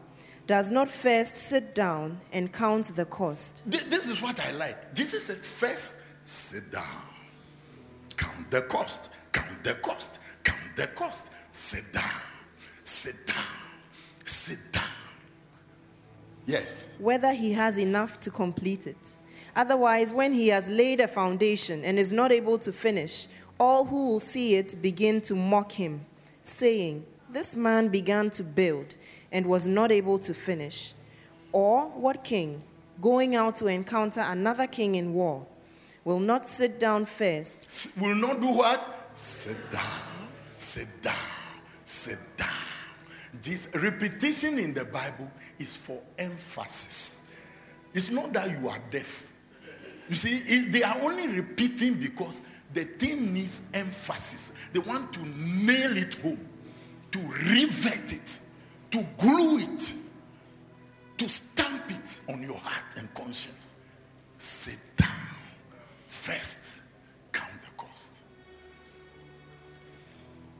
does 0.48 0.72
not 0.72 0.88
first 0.88 1.36
sit 1.36 1.72
down 1.72 2.18
and 2.32 2.52
count 2.52 2.96
the 2.96 3.04
cost? 3.04 3.62
This 3.64 4.08
is 4.08 4.20
what 4.20 4.44
I 4.44 4.50
like. 4.50 4.92
Jesus 4.92 5.26
said, 5.26 5.36
First, 5.36 6.26
sit 6.28 6.72
down, 6.72 7.02
count 8.16 8.50
the 8.50 8.62
cost, 8.62 9.14
count 9.30 9.62
the 9.62 9.74
cost, 9.74 10.20
count 10.42 10.74
the 10.74 10.88
cost. 10.88 11.30
sit 11.52 11.92
down, 11.92 12.20
sit 12.82 13.24
down, 13.24 13.36
sit 14.24 14.58
down. 14.72 14.82
Yes. 16.44 16.96
whether 16.98 17.32
he 17.32 17.52
has 17.52 17.78
enough 17.78 18.18
to 18.18 18.32
complete 18.32 18.88
it. 18.88 19.12
Otherwise, 19.56 20.12
when 20.12 20.34
he 20.34 20.48
has 20.48 20.68
laid 20.68 21.00
a 21.00 21.08
foundation 21.08 21.82
and 21.82 21.98
is 21.98 22.12
not 22.12 22.30
able 22.30 22.58
to 22.58 22.70
finish, 22.70 23.26
all 23.58 23.86
who 23.86 24.06
will 24.06 24.20
see 24.20 24.54
it 24.54 24.80
begin 24.82 25.18
to 25.22 25.34
mock 25.34 25.72
him, 25.72 26.04
saying, 26.42 27.06
This 27.30 27.56
man 27.56 27.88
began 27.88 28.28
to 28.30 28.42
build 28.42 28.96
and 29.32 29.46
was 29.46 29.66
not 29.66 29.90
able 29.90 30.18
to 30.18 30.34
finish. 30.34 30.92
Or 31.52 31.86
what 31.86 32.22
king, 32.22 32.62
going 33.00 33.34
out 33.34 33.56
to 33.56 33.66
encounter 33.66 34.20
another 34.20 34.66
king 34.66 34.94
in 34.94 35.14
war, 35.14 35.46
will 36.04 36.20
not 36.20 36.48
sit 36.48 36.78
down 36.78 37.06
first 37.06 37.98
Will 38.00 38.14
not 38.14 38.40
do 38.40 38.52
what? 38.52 39.10
Sit 39.14 39.56
down, 39.72 40.28
sit 40.58 40.88
down, 41.02 41.14
sit 41.82 42.18
down. 42.36 42.48
This 43.40 43.70
repetition 43.74 44.58
in 44.58 44.74
the 44.74 44.84
Bible 44.84 45.30
is 45.58 45.74
for 45.74 46.02
emphasis. 46.18 47.32
It's 47.94 48.10
not 48.10 48.34
that 48.34 48.50
you 48.50 48.68
are 48.68 48.78
deaf. 48.90 49.32
You 50.08 50.14
see, 50.14 50.68
they 50.68 50.82
are 50.82 50.96
only 51.02 51.28
repeating 51.28 51.94
because 51.94 52.42
the 52.72 52.84
thing 52.84 53.32
needs 53.32 53.70
emphasis. 53.74 54.68
They 54.72 54.78
want 54.78 55.12
to 55.14 55.26
nail 55.26 55.96
it 55.96 56.14
home, 56.16 56.48
to 57.12 57.18
rivet 57.18 58.12
it, 58.12 58.38
to 58.92 59.04
glue 59.18 59.58
it, 59.58 59.94
to 61.18 61.28
stamp 61.28 61.90
it 61.90 62.20
on 62.28 62.42
your 62.42 62.56
heart 62.56 62.96
and 62.98 63.12
conscience. 63.14 63.74
Sit 64.38 64.78
down. 64.96 65.10
First, 66.06 66.82
count 67.32 67.60
the 67.62 67.70
cost. 67.76 68.20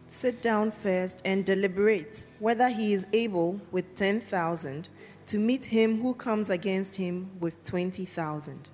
Sit 0.09 0.43
down 0.43 0.71
first 0.71 1.23
and 1.25 1.45
deliberate 1.45 2.27
whether 2.41 2.69
he 2.69 2.93
is 2.93 3.07
able 3.13 3.61
with 3.71 3.95
10,000 3.97 4.89
to 5.27 5.39
meet 5.39 5.67
him 5.67 6.01
who 6.03 6.15
comes 6.15 6.51
against 6.51 6.97
him 6.97 7.31
with 7.39 7.63
20,000. 7.65 8.71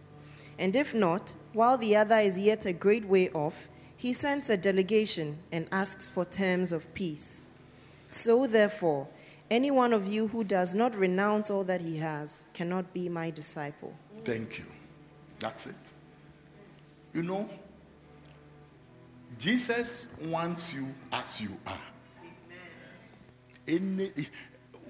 And 0.59 0.76
if 0.76 0.94
not, 0.94 1.34
while 1.53 1.78
the 1.78 1.96
other 1.96 2.18
is 2.18 2.38
yet 2.38 2.66
a 2.66 2.72
great 2.72 3.07
way 3.07 3.30
off, 3.30 3.68
he 3.96 4.12
sends 4.12 4.50
a 4.50 4.57
delegation 4.57 5.38
and 5.50 5.66
asks 5.70 6.09
for 6.09 6.24
terms 6.24 6.72
of 6.72 6.92
peace. 6.94 7.50
So, 8.09 8.46
therefore, 8.46 9.09
any 9.50 9.70
one 9.70 9.92
of 9.92 10.07
you 10.07 10.28
who 10.28 10.44
does 10.44 10.74
not 10.74 10.94
renounce 10.94 11.50
all 11.50 11.64
that 11.64 11.80
he 11.80 11.98
has 11.98 12.46
cannot 12.53 12.92
be 12.92 13.09
my 13.09 13.30
disciple. 13.30 13.94
Thank 14.24 14.59
you. 14.59 14.64
That's 15.38 15.66
it. 15.66 15.92
You 17.12 17.22
know, 17.22 17.48
Jesus 19.38 20.14
wants 20.22 20.72
you 20.74 20.94
as 21.12 21.40
you 21.40 21.50
are. 21.66 21.78
Any, 23.68 24.11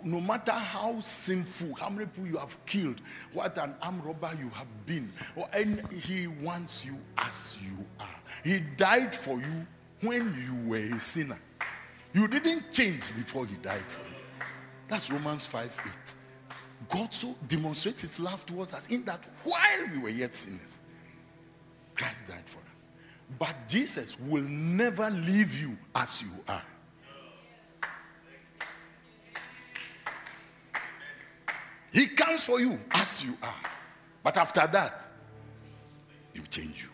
no 0.04 0.20
matter 0.20 0.52
how 0.52 0.98
sinful, 1.00 1.74
how 1.74 1.88
many 1.88 2.06
people 2.06 2.26
you 2.26 2.36
have 2.38 2.56
killed, 2.66 3.00
what 3.32 3.56
an 3.58 3.74
armed 3.82 4.04
robber 4.04 4.30
you 4.40 4.48
have 4.50 4.66
been, 4.86 5.08
any, 5.52 5.82
he 6.00 6.26
wants 6.26 6.84
you 6.84 6.98
as 7.18 7.58
you 7.62 7.76
are. 8.00 8.20
He 8.44 8.60
died 8.76 9.14
for 9.14 9.38
you 9.38 9.66
when 10.00 10.34
you 10.42 10.70
were 10.70 10.96
a 10.96 11.00
sinner. 11.00 11.38
You 12.12 12.28
didn't 12.28 12.72
change 12.72 13.14
before 13.14 13.46
he 13.46 13.56
died 13.56 13.84
for 13.86 14.00
you. 14.00 14.46
That's 14.88 15.10
Romans 15.10 15.46
5 15.46 15.80
8. 16.08 16.14
God 16.88 17.14
so 17.14 17.34
demonstrates 17.48 18.02
his 18.02 18.20
love 18.20 18.44
towards 18.44 18.72
us 18.72 18.90
in 18.90 19.04
that 19.04 19.24
while 19.44 19.88
we 19.94 20.02
were 20.02 20.10
yet 20.10 20.34
sinners, 20.34 20.80
Christ 21.94 22.26
died 22.26 22.44
for 22.44 22.58
us. 22.58 22.64
But 23.38 23.68
Jesus 23.68 24.18
will 24.20 24.42
never 24.42 25.10
leave 25.10 25.60
you 25.60 25.78
as 25.94 26.22
you 26.22 26.30
are. 26.48 26.62
He 32.32 32.38
for 32.38 32.60
you 32.60 32.78
as 32.90 33.24
you 33.24 33.36
are. 33.42 33.54
But 34.22 34.36
after 34.36 34.66
that, 34.66 35.06
he'll 36.32 36.44
change 36.44 36.84
you. 36.84 36.90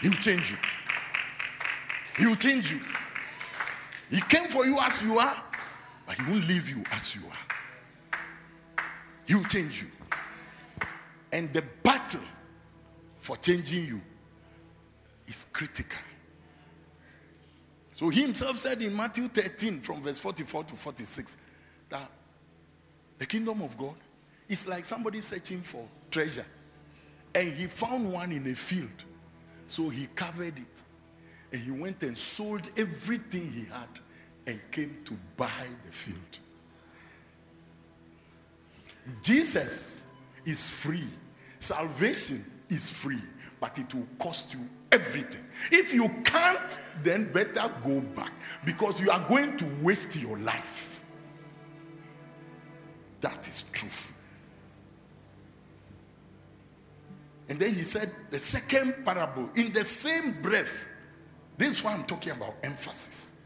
He'll 0.00 0.18
change 0.18 0.52
you. 0.52 0.58
He'll 2.18 2.36
change 2.36 2.72
you. 2.72 2.80
He 4.10 4.20
came 4.22 4.44
for 4.44 4.66
you 4.66 4.78
as 4.80 5.02
you 5.02 5.18
are, 5.18 5.42
but 6.06 6.16
he 6.16 6.22
won't 6.30 6.46
leave 6.46 6.68
you 6.68 6.82
as 6.92 7.16
you 7.16 7.22
are. 7.28 8.18
He 9.26 9.34
will 9.34 9.44
change 9.44 9.82
you. 9.82 9.88
And 11.32 11.52
the 11.52 11.62
battle 11.82 12.20
for 13.16 13.36
changing 13.36 13.86
you 13.86 14.00
is 15.26 15.46
critical. 15.52 15.98
So 17.94 18.08
he 18.08 18.22
himself 18.22 18.56
said 18.56 18.82
in 18.82 18.96
Matthew 18.96 19.28
13, 19.28 19.80
from 19.80 20.02
verse 20.02 20.18
44 20.18 20.64
to 20.64 20.74
46, 20.74 21.36
that 21.88 22.10
the 23.22 23.26
kingdom 23.26 23.62
of 23.62 23.78
God 23.78 23.94
is 24.48 24.66
like 24.66 24.84
somebody 24.84 25.20
searching 25.20 25.60
for 25.60 25.86
treasure. 26.10 26.44
And 27.32 27.52
he 27.52 27.68
found 27.68 28.12
one 28.12 28.32
in 28.32 28.44
a 28.50 28.54
field. 28.56 29.04
So 29.68 29.90
he 29.90 30.08
covered 30.12 30.58
it. 30.58 30.82
And 31.52 31.60
he 31.62 31.70
went 31.70 32.02
and 32.02 32.18
sold 32.18 32.68
everything 32.76 33.48
he 33.52 33.60
had 33.66 33.86
and 34.44 34.60
came 34.72 35.02
to 35.04 35.16
buy 35.36 35.68
the 35.86 35.92
field. 35.92 36.18
Jesus 39.22 40.04
is 40.44 40.68
free. 40.68 41.06
Salvation 41.60 42.42
is 42.70 42.90
free, 42.90 43.22
but 43.60 43.78
it 43.78 43.94
will 43.94 44.08
cost 44.18 44.52
you 44.52 44.68
everything. 44.90 45.44
If 45.70 45.94
you 45.94 46.08
can't, 46.24 46.80
then 47.04 47.32
better 47.32 47.72
go 47.84 48.00
back 48.00 48.32
because 48.64 49.00
you 49.00 49.12
are 49.12 49.24
going 49.28 49.56
to 49.58 49.66
waste 49.80 50.20
your 50.20 50.38
life. 50.38 51.01
That 53.22 53.48
is 53.48 53.62
truth. 53.72 54.18
And 57.48 57.58
then 57.58 57.70
he 57.74 57.82
said 57.82 58.10
the 58.30 58.38
second 58.38 59.04
parable 59.04 59.48
in 59.54 59.72
the 59.72 59.84
same 59.84 60.42
breath. 60.42 60.88
This 61.56 61.68
is 61.68 61.84
why 61.84 61.94
I'm 61.94 62.04
talking 62.04 62.32
about 62.32 62.54
emphasis. 62.62 63.44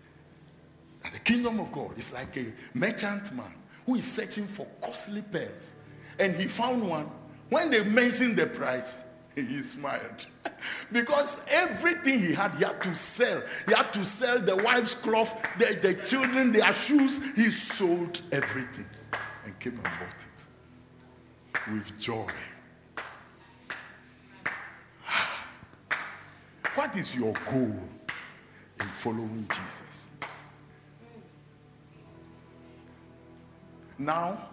That 1.03 1.13
the 1.13 1.19
kingdom 1.21 1.61
of 1.61 1.71
God 1.73 1.97
is 1.97 2.13
like 2.13 2.37
a 2.37 2.47
merchant 2.75 3.35
man 3.35 3.53
who 3.85 3.97
is 3.97 4.11
searching 4.11 4.45
for 4.45 4.67
costly 4.81 5.23
pearls. 5.23 5.77
And 6.19 6.35
he 6.35 6.47
found 6.47 6.89
one. 6.89 7.11
When 7.51 7.71
they 7.71 7.85
mentioned 7.85 8.37
the 8.37 8.47
price, 8.47 9.13
he 9.35 9.61
smiled. 9.61 10.27
because 10.93 11.47
everything 11.51 12.21
he 12.21 12.33
had, 12.33 12.55
he 12.55 12.65
had 12.65 12.81
to 12.83 12.95
sell. 12.97 13.43
He 13.69 13.75
had 13.75 13.93
to 13.93 14.07
sell 14.07 14.39
the 14.39 14.57
wife's 14.57 14.95
cloth, 14.95 15.37
the, 15.59 15.79
the 15.83 15.95
children, 16.07 16.53
their 16.53 16.73
shoes. 16.73 17.35
He 17.35 17.51
sold 17.51 18.23
everything 18.33 18.87
and 19.47 19.59
came 19.59 19.75
and 19.75 19.83
bought 19.85 20.27
it 20.27 20.47
with 21.73 21.99
joy. 21.99 22.31
What 26.75 26.97
is 26.97 27.17
your 27.17 27.33
goal 27.51 27.81
in 28.81 28.87
following 28.87 29.47
Jesus? 29.49 30.11
Now, 33.99 34.49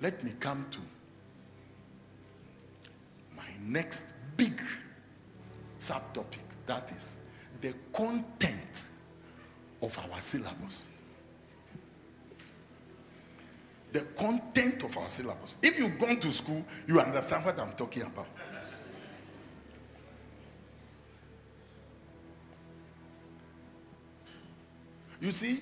let 0.00 0.24
me 0.24 0.32
come 0.40 0.64
to 0.70 0.78
my 3.36 3.48
next 3.66 4.14
big 4.36 4.62
subtopic 5.78 6.38
that 6.66 6.90
is 6.92 7.16
the 7.60 7.74
content 7.92 8.84
of 9.82 9.98
our 9.98 10.20
syllabus. 10.20 10.88
The 13.92 14.00
content 14.18 14.82
of 14.84 14.96
our 14.98 15.08
syllabus. 15.08 15.56
If 15.62 15.78
you've 15.78 15.98
gone 15.98 16.20
to 16.20 16.32
school, 16.32 16.64
you 16.86 17.00
understand 17.00 17.44
what 17.44 17.58
I'm 17.58 17.72
talking 17.72 18.02
about. 18.02 18.26
You 25.20 25.32
see, 25.32 25.60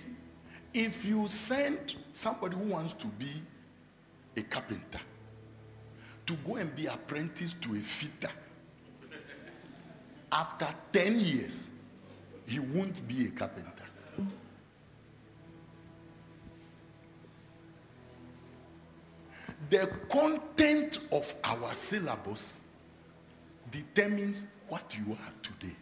if 0.74 1.05
you 1.05 1.27
send 1.29 1.95
somebody 2.12 2.57
who 2.57 2.72
wants 2.72 2.93
to 2.95 3.07
be 3.07 3.31
a 4.37 4.43
carpenter 4.43 5.01
to 6.27 6.35
go 6.45 6.57
and 6.57 6.74
be 6.77 6.87
apprenticed 6.87 7.62
to 7.62 7.74
a 7.74 7.79
fitter, 7.79 8.33
after 10.31 10.66
10 10.93 11.20
years, 11.20 11.70
he 12.47 12.59
won't 12.59 13.07
be 13.09 13.27
a 13.27 13.31
carpenter. 13.31 13.76
The 19.69 19.91
content 20.09 21.01
of 21.11 21.35
our 21.43 21.75
syllabus 21.75 22.64
determines 23.71 24.47
what 24.69 24.97
you 24.97 25.12
are 25.12 25.33
today. 25.43 25.75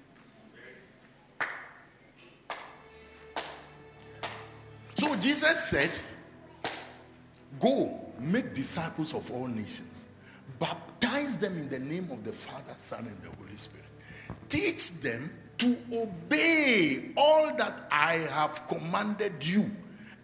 So 4.95 5.17
Jesus 5.17 5.65
said, 5.65 5.99
Go, 7.61 8.01
make 8.19 8.55
disciples 8.55 9.15
of 9.15 9.31
all 9.31 9.47
nations, 9.47 10.09
baptize 10.59 11.37
them 11.37 11.59
in 11.59 11.69
the 11.69 11.79
name 11.79 12.11
of 12.11 12.25
the 12.25 12.33
Father, 12.33 12.73
Son, 12.77 13.07
and 13.07 13.21
the 13.23 13.37
Holy 13.37 13.57
Spirit. 13.57 13.87
Teach 14.49 15.01
them 15.01 15.31
to 15.59 15.77
obey 15.93 17.11
all 17.17 17.55
that 17.57 17.87
I 17.91 18.15
have 18.15 18.67
commanded 18.67 19.47
you. 19.47 19.71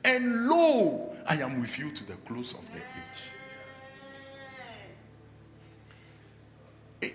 And 0.05 0.49
lo, 0.49 1.15
I 1.29 1.37
am 1.37 1.61
with 1.61 1.79
you 1.79 1.91
to 1.91 2.05
the 2.07 2.15
close 2.15 2.55
of 2.55 2.67
the 2.73 2.79
age. 2.79 3.31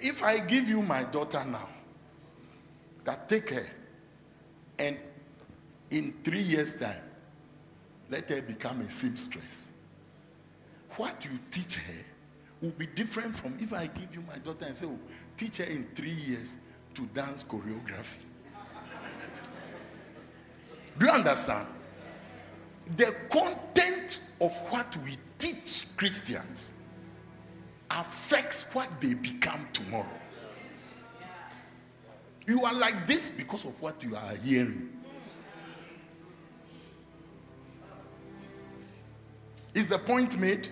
If 0.08 0.22
I 0.22 0.38
give 0.38 0.70
you 0.70 0.84
my 0.84 1.02
daughter 1.02 1.44
now, 1.44 1.68
that 3.06 3.28
take 3.28 3.50
her, 3.50 3.66
and 4.78 5.00
in 5.90 6.14
three 6.24 6.44
years' 6.44 6.80
time, 6.80 7.02
let 8.12 8.30
her 8.30 8.40
become 8.44 8.82
a 8.82 8.90
seamstress. 8.90 9.70
What 10.98 11.26
you 11.26 11.40
teach 11.50 11.78
her 11.78 12.06
will 12.62 12.74
be 12.74 12.86
different 12.86 13.34
from 13.34 13.58
if 13.60 13.74
I 13.74 13.88
give 13.88 14.14
you 14.14 14.24
my 14.28 14.38
daughter 14.38 14.66
and 14.68 14.78
say, 14.78 14.86
oh, 14.86 15.00
teach 15.36 15.58
her 15.58 15.64
in 15.64 15.88
three 15.96 16.12
years 16.12 16.58
to 16.94 17.08
dance 17.08 17.44
choreography. 17.44 18.22
Do 21.00 21.08
you 21.08 21.12
understand? 21.14 21.68
The 22.96 23.16
content 23.28 24.22
of 24.40 24.52
what 24.70 24.96
we 24.98 25.18
teach 25.40 25.98
Christians 25.98 26.75
affects 27.92 28.74
what 28.74 28.90
they 29.02 29.14
become 29.14 29.68
tomorrow. 29.74 30.20
You 32.48 32.64
are 32.64 32.74
like 32.74 33.08
this 33.08 33.30
because 33.30 33.66
of 33.66 33.82
what 33.82 34.04
you 34.04 34.16
are 34.16 34.36
hearing. 34.36 34.90
Is 39.74 39.90
the 39.90 39.98
point 39.98 40.40
made? 40.40 40.70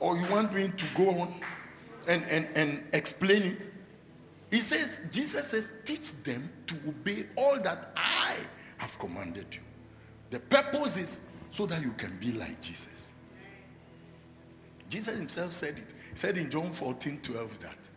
Or 0.00 0.16
you 0.16 0.26
want 0.30 0.54
me 0.54 0.68
to 0.68 0.86
go 0.94 1.10
on 1.10 1.34
and, 2.06 2.22
and, 2.30 2.48
and 2.54 2.84
explain 2.92 3.42
it? 3.42 3.70
He 4.50 4.60
says, 4.60 5.00
Jesus 5.10 5.48
says, 5.48 5.68
teach 5.84 6.22
them 6.22 6.48
to 6.68 6.76
obey 6.86 7.26
all 7.36 7.58
that 7.60 7.90
I 7.96 8.36
have 8.78 8.98
commanded 8.98 9.46
you. 9.50 9.60
The 10.30 10.40
purpose 10.40 10.96
is 10.96 11.30
so 11.50 11.66
that 11.66 11.82
you 11.82 11.92
can 11.92 12.16
be 12.18 12.32
like 12.32 12.60
Jesus. 12.60 13.12
Jesus 14.88 15.16
himself 15.16 15.50
said 15.50 15.76
it. 15.76 15.94
He 16.10 16.16
said 16.16 16.36
in 16.36 16.50
John 16.50 16.70
14 16.70 17.20
12 17.22 17.60
that 17.60 17.90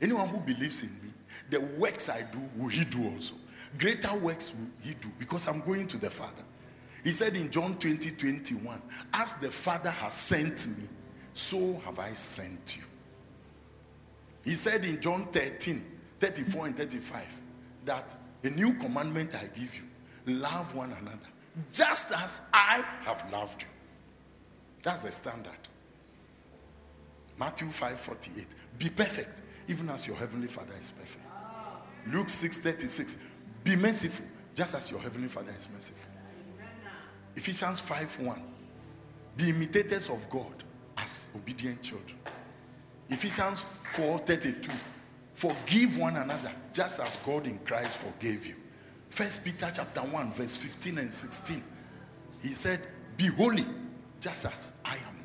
anyone 0.00 0.28
who 0.28 0.40
believes 0.40 0.82
in 0.82 0.90
me, 1.06 1.12
the 1.50 1.60
works 1.78 2.08
I 2.08 2.22
do 2.30 2.38
will 2.56 2.68
he 2.68 2.84
do 2.84 3.08
also. 3.10 3.34
Greater 3.78 4.14
works 4.16 4.54
will 4.54 4.68
he 4.82 4.94
do 4.94 5.08
because 5.18 5.48
I'm 5.48 5.60
going 5.60 5.86
to 5.88 5.98
the 5.98 6.10
Father. 6.10 6.42
He 7.04 7.12
said 7.12 7.34
in 7.34 7.50
John 7.50 7.78
20 7.78 8.10
21, 8.10 8.82
as 9.14 9.34
the 9.34 9.50
Father 9.50 9.90
has 9.90 10.14
sent 10.14 10.66
me, 10.78 10.88
so 11.34 11.80
have 11.84 11.98
I 11.98 12.12
sent 12.12 12.76
you. 12.76 12.82
He 14.44 14.52
said 14.52 14.84
in 14.84 15.00
John 15.00 15.26
13 15.26 15.82
34 16.20 16.66
and 16.66 16.76
35 16.76 17.40
that 17.84 18.16
a 18.42 18.50
new 18.50 18.74
commandment 18.74 19.34
I 19.34 19.46
give 19.58 19.76
you 19.76 20.34
love 20.34 20.74
one 20.74 20.92
another 21.00 21.26
just 21.72 22.12
as 22.12 22.50
I 22.52 22.84
have 23.02 23.24
loved 23.32 23.62
you. 23.62 23.68
That's 24.82 25.02
the 25.02 25.12
standard. 25.12 25.52
Matthew 27.38 27.68
5 27.68 27.98
48. 27.98 28.46
Be 28.78 28.88
perfect, 28.90 29.42
even 29.68 29.88
as 29.90 30.06
your 30.06 30.16
heavenly 30.16 30.48
Father 30.48 30.74
is 30.80 30.90
perfect. 30.90 31.24
Luke 32.12 32.28
6 32.28 32.60
36. 32.60 33.18
Be 33.64 33.76
merciful, 33.76 34.26
just 34.54 34.74
as 34.74 34.90
your 34.90 35.00
heavenly 35.00 35.28
Father 35.28 35.52
is 35.56 35.68
merciful. 35.72 36.12
Ephesians 37.34 37.80
5 37.80 38.20
1. 38.20 38.42
Be 39.36 39.50
imitators 39.50 40.08
of 40.08 40.28
God 40.30 40.64
as 40.96 41.28
obedient 41.36 41.82
children. 41.82 42.18
Ephesians 43.08 43.62
4 43.62 44.18
32. 44.20 44.72
Forgive 45.34 45.98
one 45.98 46.16
another, 46.16 46.50
just 46.72 47.00
as 47.00 47.16
God 47.16 47.46
in 47.46 47.58
Christ 47.58 47.98
forgave 47.98 48.46
you. 48.46 48.54
First 49.10 49.44
Peter 49.44 49.70
chapter 49.72 50.00
1, 50.00 50.32
verse 50.32 50.56
15 50.56 50.98
and 50.98 51.12
16. 51.12 51.62
He 52.42 52.48
said, 52.48 52.80
Be 53.16 53.26
holy, 53.26 53.64
just 54.20 54.46
as 54.46 54.80
I 54.84 54.94
am 54.94 55.15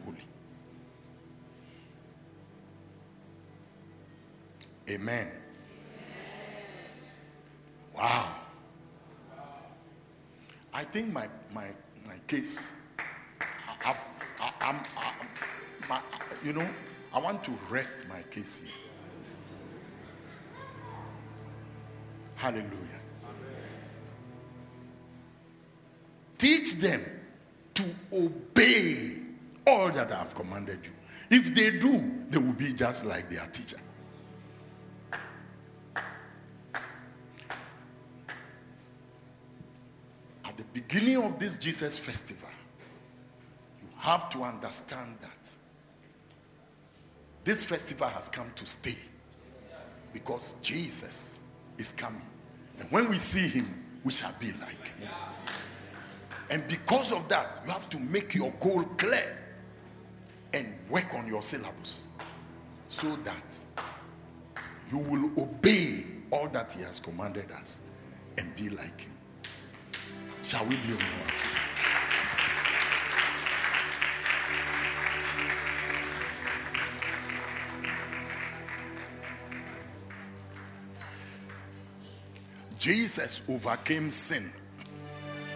Amen. 4.91 5.31
Wow. 7.95 8.35
I 10.73 10.83
think 10.83 11.13
my 11.13 11.29
my 11.53 11.67
my 12.05 12.15
case. 12.27 12.73
I, 13.83 13.95
I, 14.39 14.53
I, 14.59 15.15
my, 15.89 16.01
you 16.43 16.53
know, 16.53 16.69
I 17.13 17.19
want 17.19 17.43
to 17.45 17.51
rest 17.69 18.07
my 18.09 18.21
case 18.23 18.63
here. 18.63 18.73
Hallelujah. 22.35 22.99
Teach 26.37 26.75
them 26.75 27.01
to 27.75 27.85
obey 28.13 29.19
all 29.65 29.89
that 29.91 30.11
I 30.11 30.17
have 30.17 30.35
commanded 30.35 30.79
you. 30.83 30.91
If 31.29 31.55
they 31.55 31.79
do, 31.79 32.23
they 32.29 32.39
will 32.39 32.53
be 32.53 32.73
just 32.73 33.05
like 33.05 33.29
their 33.29 33.45
teacher. 33.47 33.77
Beginning 40.73 41.17
of 41.17 41.39
this 41.39 41.57
Jesus 41.57 41.97
festival, 41.97 42.49
you 43.81 43.87
have 43.97 44.29
to 44.31 44.43
understand 44.43 45.17
that 45.21 45.51
this 47.43 47.63
festival 47.63 48.07
has 48.07 48.29
come 48.29 48.51
to 48.55 48.65
stay 48.65 48.97
because 50.13 50.53
Jesus 50.61 51.39
is 51.77 51.91
coming. 51.91 52.21
And 52.79 52.89
when 52.91 53.09
we 53.09 53.15
see 53.15 53.47
him, 53.47 53.99
we 54.03 54.11
shall 54.11 54.33
be 54.39 54.47
like 54.53 54.87
him. 54.99 55.09
And 56.49 56.67
because 56.67 57.11
of 57.11 57.27
that, 57.29 57.61
you 57.65 57.71
have 57.71 57.89
to 57.89 57.99
make 57.99 58.35
your 58.35 58.51
goal 58.59 58.83
clear 58.97 59.37
and 60.53 60.67
work 60.89 61.13
on 61.15 61.27
your 61.27 61.41
syllabus 61.41 62.07
so 62.87 63.15
that 63.17 63.57
you 64.91 64.97
will 64.97 65.31
obey 65.41 66.05
all 66.29 66.47
that 66.49 66.71
he 66.73 66.83
has 66.83 66.99
commanded 66.99 67.49
us 67.51 67.81
and 68.37 68.53
be 68.55 68.69
like 68.69 69.01
him. 69.01 69.11
Shall 70.51 70.65
we 70.65 70.75
be 70.75 70.91
on 70.91 70.99
our 70.99 71.29
feet? 71.29 71.69
Jesus 82.77 83.41
overcame 83.47 84.09
sin 84.09 84.51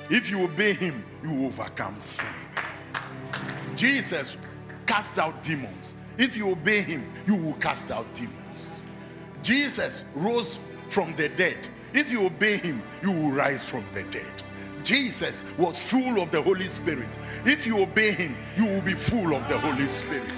if 0.10 0.30
you 0.30 0.46
obey 0.46 0.74
him, 0.74 1.04
you 1.24 1.46
overcome 1.46 2.00
sin. 2.00 2.34
Jesus 3.76 4.38
cast 4.86 5.18
out 5.18 5.43
demons. 5.43 5.98
If 6.18 6.38
you 6.38 6.52
obey 6.52 6.82
him, 6.82 7.12
you 7.26 7.36
will 7.36 7.56
cast 7.56 7.91
out 7.91 8.06
demons. 8.14 8.86
Jesus 9.43 10.06
rose 10.14 10.62
from 10.89 11.14
the 11.16 11.28
dead. 11.30 11.68
If 11.93 12.12
you 12.12 12.28
obey 12.28 12.58
him, 12.58 12.84
you 13.02 13.12
will 13.12 13.32
rise 13.32 13.68
from 13.68 13.84
the 13.93 14.04
dead. 14.04 14.45
Jesus 14.86 15.44
was 15.58 15.80
full 15.80 16.22
of 16.22 16.30
the 16.30 16.40
Holy 16.40 16.68
Spirit. 16.68 17.18
If 17.44 17.66
you 17.66 17.82
obey 17.82 18.12
him, 18.12 18.38
you 18.56 18.66
will 18.66 18.84
be 18.84 18.94
full 18.94 19.36
of 19.36 19.48
the 19.50 19.58
Holy 19.58 19.88
Spirit. 19.88 20.30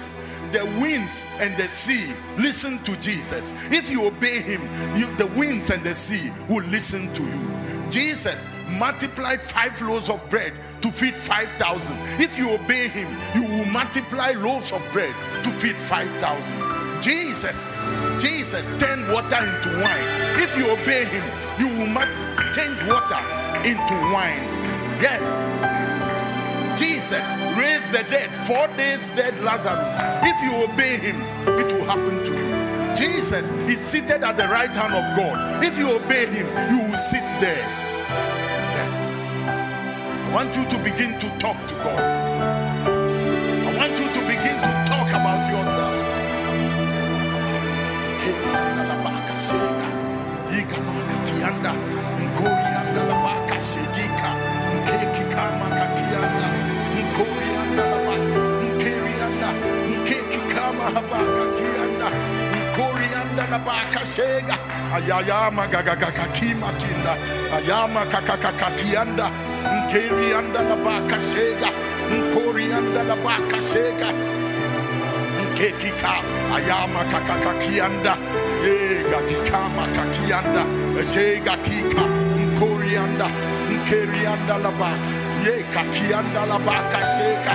The 0.52 0.64
winds 0.80 1.26
and 1.38 1.54
the 1.58 1.68
sea 1.68 2.14
listen 2.38 2.82
to 2.84 2.98
Jesus. 2.98 3.54
If 3.70 3.90
you 3.90 4.06
obey 4.06 4.40
him, 4.40 4.62
you, 4.96 5.06
the 5.16 5.26
winds 5.38 5.68
and 5.68 5.84
the 5.84 5.94
sea 5.94 6.32
will 6.48 6.64
listen 6.64 7.12
to 7.12 7.22
you. 7.22 7.90
Jesus 7.90 8.48
multiplied 8.78 9.42
five 9.42 9.80
loaves 9.82 10.08
of 10.08 10.26
bread 10.30 10.54
to 10.80 10.90
feed 10.90 11.14
5,000. 11.14 11.94
If 12.18 12.38
you 12.38 12.50
obey 12.54 12.88
him, 12.88 13.08
you 13.34 13.42
will 13.42 13.66
multiply 13.66 14.30
loaves 14.30 14.72
of 14.72 14.82
bread 14.92 15.14
to 15.44 15.50
feed 15.50 15.76
5,000. 15.76 17.02
Jesus, 17.02 17.74
Jesus 18.18 18.68
turned 18.78 19.06
water 19.12 19.44
into 19.44 19.68
wine. 19.84 20.08
If 20.40 20.56
you 20.56 20.72
obey 20.72 21.04
him, 21.04 21.24
you 21.58 21.66
will 21.76 21.92
change 22.54 22.82
water 22.88 23.37
into 23.64 23.94
wine. 24.12 24.44
Yes. 25.00 25.42
Jesus 26.78 27.26
raised 27.58 27.92
the 27.92 28.04
dead, 28.10 28.34
four 28.34 28.68
days 28.76 29.08
dead 29.10 29.38
Lazarus. 29.42 29.96
If 30.22 30.36
you 30.42 30.72
obey 30.72 30.98
him, 30.98 31.20
it 31.58 31.72
will 31.72 31.84
happen 31.84 32.24
to 32.24 32.32
you. 32.32 32.94
Jesus 32.94 33.50
is 33.68 33.80
seated 33.80 34.22
at 34.24 34.36
the 34.36 34.46
right 34.48 34.74
hand 34.74 34.94
of 34.94 35.16
God. 35.16 35.64
If 35.64 35.78
you 35.78 35.88
obey 35.96 36.26
him, 36.26 36.46
you 36.70 36.88
will 36.88 36.96
sit 36.96 37.24
there. 37.40 37.66
Yes. 38.76 39.26
I 40.26 40.30
want 40.32 40.54
you 40.56 40.64
to 40.64 40.78
begin 40.84 41.18
to 41.18 41.38
talk 41.38 41.66
to 41.68 41.74
God. 41.74 42.67
Nkorianda 62.72 63.44
la 63.50 63.58
baka 63.58 64.04
shega 64.06 64.56
ayayama 64.94 65.66
gagagakakima 65.66 66.70
kinda. 66.80 67.12
Ayama 67.56 68.06
kakakakakianda 68.12 69.26
nkerianda 69.84 70.62
labaka 70.62 71.18
shega 71.20 71.68
nkorianda 72.10 73.02
labaka 73.04 73.56
shega 73.72 74.08
nkekika 75.52 76.12
ayama 76.56 77.04
kakakakianda. 77.12 78.16
Yega 78.64 79.18
kikama 79.28 79.84
kakianda 79.96 80.62
shega 81.12 81.56
kika 81.66 82.04
nkorianda. 82.52 83.26
Nkerianda 83.72 84.58
laba 84.58 84.90
ye 85.44 85.62
kakianda 85.74 86.46
labaka 86.46 87.00
shega 87.16 87.54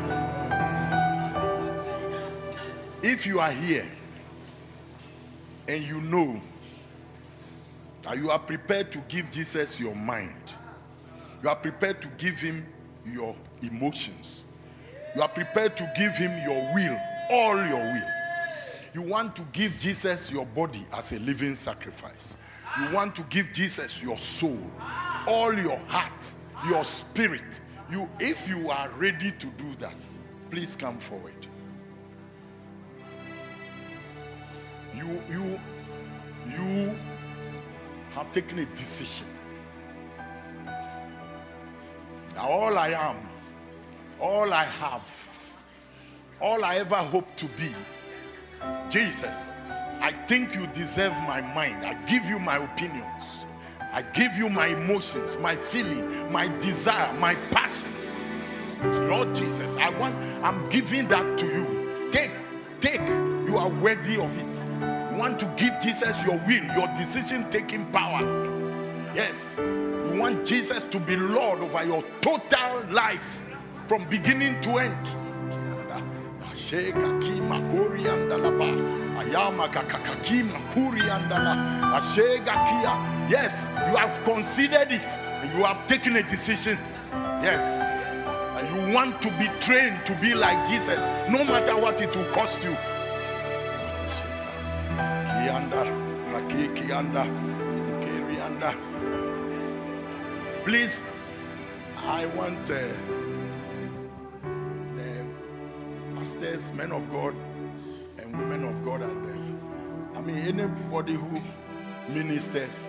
If 3.11 3.27
you 3.27 3.41
are 3.41 3.51
here 3.51 3.85
and 5.67 5.83
you 5.83 5.99
know 5.99 6.41
that 8.03 8.15
you 8.15 8.31
are 8.31 8.39
prepared 8.39 8.89
to 8.93 8.99
give 9.09 9.29
Jesus 9.29 9.81
your 9.81 9.93
mind, 9.93 10.53
you 11.43 11.49
are 11.49 11.57
prepared 11.57 12.01
to 12.03 12.07
give 12.17 12.39
him 12.39 12.65
your 13.05 13.35
emotions. 13.61 14.45
You 15.13 15.23
are 15.23 15.27
prepared 15.27 15.75
to 15.75 15.91
give 15.93 16.15
him 16.15 16.31
your 16.41 16.73
will, 16.73 16.97
all 17.29 17.57
your 17.57 17.79
will. 17.79 18.09
You 18.93 19.01
want 19.01 19.35
to 19.35 19.41
give 19.51 19.77
Jesus 19.77 20.31
your 20.31 20.45
body 20.45 20.85
as 20.93 21.11
a 21.11 21.19
living 21.19 21.53
sacrifice. 21.53 22.37
You 22.79 22.95
want 22.95 23.13
to 23.17 23.23
give 23.23 23.51
Jesus 23.51 24.01
your 24.01 24.17
soul, 24.17 24.71
all 25.27 25.53
your 25.53 25.79
heart, 25.89 26.33
your 26.69 26.85
spirit. 26.85 27.59
You 27.91 28.07
if 28.21 28.47
you 28.47 28.69
are 28.69 28.87
ready 28.91 29.31
to 29.31 29.47
do 29.47 29.75
that, 29.79 30.07
please 30.49 30.77
come 30.77 30.97
forward. 30.97 31.40
You 35.01 35.21
you 35.31 35.59
you 36.45 36.95
have 38.11 38.31
taken 38.31 38.59
a 38.59 38.65
decision 38.65 39.25
that 42.35 42.43
all 42.43 42.77
I 42.77 42.89
am, 42.89 43.15
all 44.19 44.53
I 44.53 44.65
have, 44.65 45.61
all 46.39 46.63
I 46.63 46.75
ever 46.75 46.97
hope 46.97 47.35
to 47.37 47.45
be, 47.45 47.73
Jesus, 48.89 49.55
I 50.01 50.11
think 50.27 50.53
you 50.53 50.67
deserve 50.67 51.13
my 51.27 51.41
mind. 51.55 51.83
I 51.83 51.95
give 52.05 52.25
you 52.25 52.37
my 52.37 52.57
opinions. 52.57 53.45
I 53.93 54.03
give 54.03 54.37
you 54.37 54.49
my 54.49 54.67
emotions, 54.67 55.37
my 55.39 55.55
feeling, 55.55 56.31
my 56.31 56.47
desire, 56.59 57.11
my 57.19 57.35
passions. 57.49 58.15
Lord 58.83 59.33
Jesus, 59.35 59.75
I 59.77 59.89
want, 59.97 60.15
I'm 60.43 60.69
giving 60.69 61.07
that 61.09 61.37
to 61.39 61.45
you. 61.45 62.09
Take, 62.11 62.31
take, 62.81 63.07
you 63.47 63.57
are 63.57 63.69
worthy 63.69 64.19
of 64.19 64.35
it. 64.37 64.61
You 65.11 65.17
want 65.17 65.39
to 65.39 65.45
give 65.55 65.79
Jesus 65.79 66.25
your 66.25 66.37
will, 66.39 66.63
your 66.75 66.87
decision 66.97 67.49
taking 67.49 67.85
power. 67.91 68.21
Yes. 69.13 69.57
You 69.59 70.19
want 70.19 70.45
Jesus 70.45 70.83
to 70.83 70.99
be 70.99 71.15
Lord 71.15 71.61
over 71.61 71.85
your 71.85 72.03
total 72.21 72.83
life 72.89 73.45
from 73.85 74.03
beginning 74.09 74.59
to 74.61 74.77
end. 74.77 75.07
Yes, 83.29 83.71
you 83.89 83.97
have 83.97 84.23
considered 84.23 84.91
it 84.91 85.17
and 85.41 85.53
you 85.57 85.63
have 85.63 85.85
taken 85.87 86.15
a 86.15 86.23
decision. 86.23 86.77
Yes. 87.41 88.10
And 88.61 88.75
you 88.75 88.93
want 88.93 89.21
to 89.23 89.29
be 89.39 89.47
trained 89.59 90.05
to 90.05 90.15
be 90.21 90.35
like 90.35 90.67
Jesus, 90.67 91.05
no 91.29 91.43
matter 91.45 91.75
what 91.75 91.99
it 91.99 92.15
will 92.15 92.31
cost 92.31 92.63
you. 92.63 92.77
Please, 100.63 101.07
I 102.05 102.27
want 102.27 102.69
uh, 102.69 102.77
the 104.95 105.25
pastors, 106.15 106.71
men 106.73 106.91
of 106.91 107.11
God, 107.11 107.33
and 108.19 108.37
women 108.37 108.63
of 108.63 108.85
God 108.85 109.01
out 109.01 109.23
there. 109.23 109.41
I 110.15 110.21
mean, 110.21 110.37
anybody 110.37 111.13
who 111.13 111.41
ministers 112.13 112.87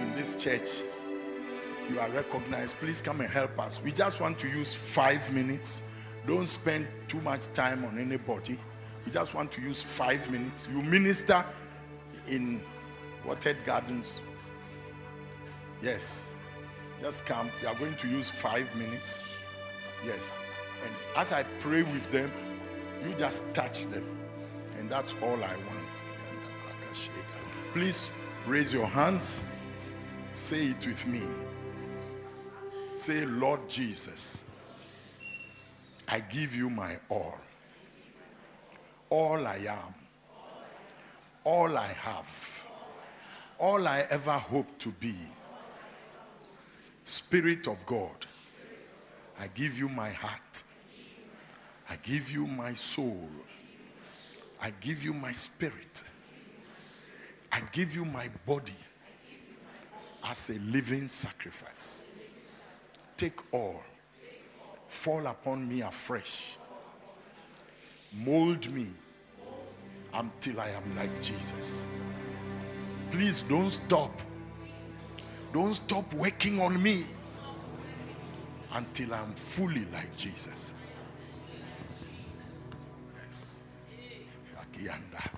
in 0.00 0.14
this 0.14 0.36
church, 0.36 0.82
you 1.90 2.00
are 2.00 2.08
recognized. 2.10 2.76
Please 2.76 3.02
come 3.02 3.20
and 3.20 3.30
help 3.30 3.58
us. 3.58 3.80
We 3.82 3.92
just 3.92 4.20
want 4.20 4.38
to 4.40 4.48
use 4.48 4.72
five 4.74 5.32
minutes. 5.32 5.82
Don't 6.26 6.46
spend 6.46 6.86
too 7.08 7.20
much 7.20 7.52
time 7.52 7.84
on 7.84 7.98
anybody. 7.98 8.58
We 9.04 9.12
just 9.12 9.34
want 9.34 9.52
to 9.52 9.60
use 9.60 9.82
five 9.82 10.30
minutes. 10.30 10.66
You 10.70 10.82
minister 10.82 11.44
in 12.28 12.60
Watered 13.26 13.62
Gardens. 13.64 14.20
Yes. 15.82 16.28
Just 17.00 17.26
come. 17.26 17.50
We 17.60 17.68
are 17.68 17.74
going 17.74 17.94
to 17.96 18.08
use 18.08 18.30
five 18.30 18.74
minutes. 18.76 19.26
Yes. 20.06 20.42
And 20.84 20.94
as 21.16 21.32
I 21.32 21.42
pray 21.60 21.82
with 21.82 22.10
them, 22.10 22.30
you 23.06 23.14
just 23.14 23.52
touch 23.54 23.86
them. 23.86 24.06
And 24.78 24.88
that's 24.88 25.14
all 25.22 25.42
I 25.42 25.54
want. 25.56 26.04
Please 27.72 28.10
raise 28.46 28.72
your 28.72 28.86
hands. 28.86 29.42
Say 30.34 30.68
it 30.68 30.86
with 30.86 31.06
me. 31.06 31.22
Say, 32.94 33.26
Lord 33.26 33.68
Jesus, 33.68 34.44
I 36.06 36.20
give 36.20 36.54
you 36.54 36.70
my 36.70 36.96
all. 37.08 37.38
All 39.10 39.44
I 39.46 39.56
am. 39.68 39.94
All 41.42 41.76
I 41.76 41.88
have. 41.88 42.66
All 43.58 43.86
I 43.86 44.06
ever 44.10 44.32
hope 44.32 44.78
to 44.78 44.90
be. 44.90 45.14
Spirit 47.02 47.66
of 47.66 47.84
God, 47.84 48.26
I 49.40 49.48
give 49.48 49.78
you 49.78 49.88
my 49.88 50.10
heart. 50.10 50.62
I 51.90 51.96
give 51.96 52.30
you 52.30 52.46
my 52.46 52.74
soul. 52.74 53.28
I 54.62 54.70
give 54.80 55.04
you 55.04 55.12
my 55.12 55.32
spirit. 55.32 56.04
I 57.52 57.60
give 57.72 57.94
you 57.94 58.04
my 58.04 58.28
body 58.46 58.72
as 60.26 60.48
a 60.50 60.58
living 60.60 61.08
sacrifice. 61.08 62.03
Take 63.24 63.54
all, 63.54 63.82
fall 64.86 65.26
upon 65.26 65.66
me 65.66 65.80
afresh, 65.80 66.58
mold 68.22 68.70
me 68.70 68.88
until 70.12 70.60
I 70.60 70.68
am 70.68 70.94
like 70.94 71.22
Jesus. 71.22 71.86
Please 73.10 73.40
don't 73.44 73.70
stop. 73.70 74.12
Don't 75.54 75.72
stop 75.72 76.12
working 76.12 76.60
on 76.60 76.82
me 76.82 77.04
until 78.74 79.14
I'm 79.14 79.32
fully 79.32 79.86
like 79.90 80.14
Jesus. 80.18 80.74
Yes. 83.24 83.62
Akianda, 84.60 85.30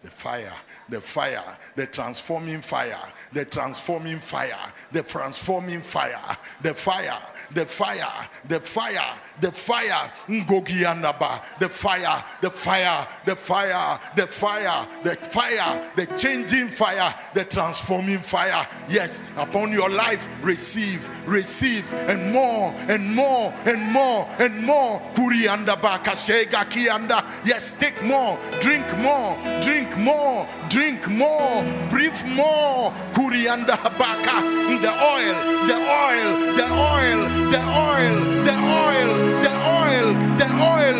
The 0.00 0.10
fire, 0.12 0.52
the 0.88 1.00
fire, 1.00 1.58
the 1.74 1.86
transforming 1.86 2.60
fire, 2.60 3.12
the 3.32 3.44
transforming 3.44 4.18
fire, 4.18 4.72
the 4.92 5.02
transforming 5.02 5.80
fire, 5.80 6.36
the 6.62 6.72
fire, 6.72 7.18
the 7.52 7.66
fire, 7.66 8.28
the 8.46 8.60
fire, 8.60 9.20
the 9.40 9.50
fire, 9.50 10.12
Ngogiandaba, 10.28 11.58
the 11.58 11.68
fire, 11.68 12.24
the 12.40 12.48
fire, 12.48 13.08
the 13.26 13.34
fire, 13.34 13.98
the 14.14 14.26
fire, 14.28 14.86
the 15.02 15.16
fire, 15.16 15.92
the 15.96 16.06
changing 16.16 16.68
fire, 16.68 17.12
the 17.34 17.44
transforming 17.44 18.18
fire. 18.18 18.68
Yes, 18.88 19.24
upon 19.36 19.72
your 19.72 19.90
life, 19.90 20.28
receive, 20.44 21.10
receive, 21.26 21.92
and 21.92 22.32
more, 22.32 22.72
and 22.86 23.16
more, 23.16 23.52
and 23.66 23.92
more, 23.92 24.28
and 24.38 24.64
more. 24.64 25.00
Kuriandaba. 25.14 26.04
Yes, 26.28 27.72
take 27.72 28.04
more, 28.04 28.38
drink 28.60 28.84
more, 28.98 29.38
drink 29.62 29.96
more, 29.96 30.46
drink 30.68 31.08
more, 31.08 31.64
breathe 31.88 32.22
more. 32.36 32.92
Kurianda 33.14 33.76
habaka, 33.76 34.42
the 34.82 34.92
oil, 34.92 35.36
the 35.66 35.76
oil, 35.76 36.30
the 36.54 36.68
oil, 36.68 37.20
the 37.48 37.60
oil, 37.64 38.14
the 38.44 38.56
oil, 38.76 39.10
the 39.32 39.64
oil, 39.88 40.08
the 40.36 40.48
oil. 40.52 40.98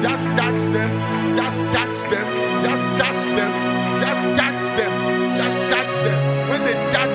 Just 0.00 0.26
touch 0.36 0.62
them. 0.70 0.90
Just 1.34 1.60
touch 1.72 1.98
them. 2.10 2.26
Just 2.62 2.86
touch 2.98 3.24
them. 3.34 3.52
Just 3.98 4.24
touch 4.38 4.62
them. 4.78 4.92
Just 5.36 5.58
touch 5.72 5.94
them. 6.04 6.20
When 6.50 6.60
they 6.64 6.76
touch 6.92 7.07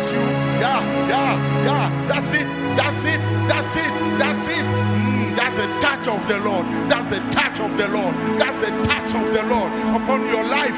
yeah, 0.64 0.80
yeah, 1.12 1.34
yeah. 1.68 2.08
That's 2.08 2.32
it. 2.34 2.48
That's 2.80 3.04
it. 3.04 3.22
That's 3.52 3.76
it. 3.76 3.94
That's 4.20 4.48
it. 4.48 4.66
Mm, 4.66 5.36
that's 5.36 5.58
the 5.60 5.68
touch 5.84 6.08
of 6.08 6.24
the 6.32 6.40
Lord. 6.40 6.66
That's 6.90 7.08
the 7.08 7.20
touch 7.36 7.60
of 7.60 7.76
the 7.78 7.88
Lord. 7.92 8.16
That's 8.40 8.58
the 8.64 8.72
touch 8.88 9.12
of 9.20 9.28
the 9.36 9.44
Lord 9.52 9.72
upon 10.00 10.26
your 10.32 10.46
life. 10.48 10.78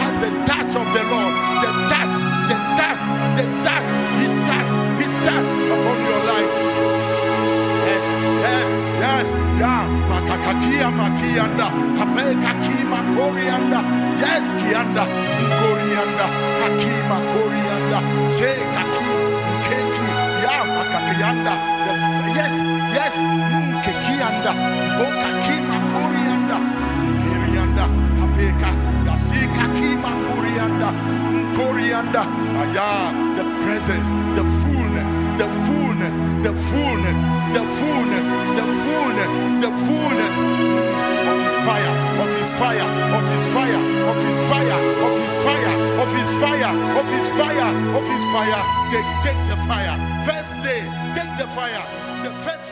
That's 0.00 0.20
the 0.24 0.32
touch 0.48 0.72
of 0.80 0.86
the 0.96 1.04
Lord. 1.12 1.32
The 1.64 1.70
touch. 1.92 2.16
The 2.48 2.58
touch. 2.80 3.04
The 3.36 3.46
touch. 3.68 3.92
His 4.22 4.34
touch. 4.48 4.74
His 5.02 5.12
touch 5.28 5.50
upon 5.76 5.98
your 6.08 6.22
life. 6.32 6.69
Yes, 8.74 9.36
yeah. 9.58 9.84
Makakakia 10.10 10.90
makianda, 10.90 11.66
habeka 11.98 12.52
kima 12.64 12.98
korianda. 13.16 13.80
Yes, 14.22 14.52
kianda, 14.60 15.04
korianda, 15.60 16.26
hakima 16.60 17.18
korianda, 17.32 17.98
she 18.36 18.50
kaki, 18.74 19.08
keki, 19.66 20.06
yeah, 20.44 20.62
makakianda. 20.76 21.54
Yes, 22.36 22.54
yes, 22.96 23.16
mm, 23.20 23.82
kekianda, 23.84 24.52
okakima 25.04 25.76
korianda, 25.92 26.56
kerianda, 27.22 27.84
habeka, 28.20 28.70
yasika 29.06 29.64
kima 29.76 30.10
korianda, 30.26 30.88
korianda. 31.56 32.22
Aya, 32.60 33.12
the 33.36 33.44
presence, 33.64 34.10
the 34.36 34.44
fullness, 34.60 35.10
the 35.40 35.48
fullness, 36.10 36.18
the 36.42 36.52
fullness, 36.52 37.16
the 37.54 37.64
fullness, 37.78 38.26
the 38.58 38.66
fullness, 38.82 39.32
the 39.64 39.70
fullness 39.86 40.34
of 41.30 41.38
his 41.44 41.56
fire, 41.66 41.94
of 42.22 42.30
his 42.34 42.50
fire, 42.58 42.88
of 43.16 43.24
his 43.28 43.44
fire, 43.54 43.80
of 44.10 44.16
his 44.22 44.38
fire, 44.50 44.78
of 45.06 45.12
his 45.18 45.34
fire, 45.42 45.76
of 46.00 46.08
his 46.10 46.28
fire, 46.40 46.72
of 46.98 47.06
his 47.10 47.26
fire, 47.38 47.70
of 47.96 48.04
his 48.06 48.24
fire. 48.32 48.62
Take, 48.90 49.10
take 49.24 49.42
the 49.48 49.56
fire. 49.68 49.94
First 50.24 50.54
day, 50.62 50.82
take 51.14 51.32
the 51.38 51.48
fire. 51.54 51.84
The 52.24 52.30
first 52.44 52.69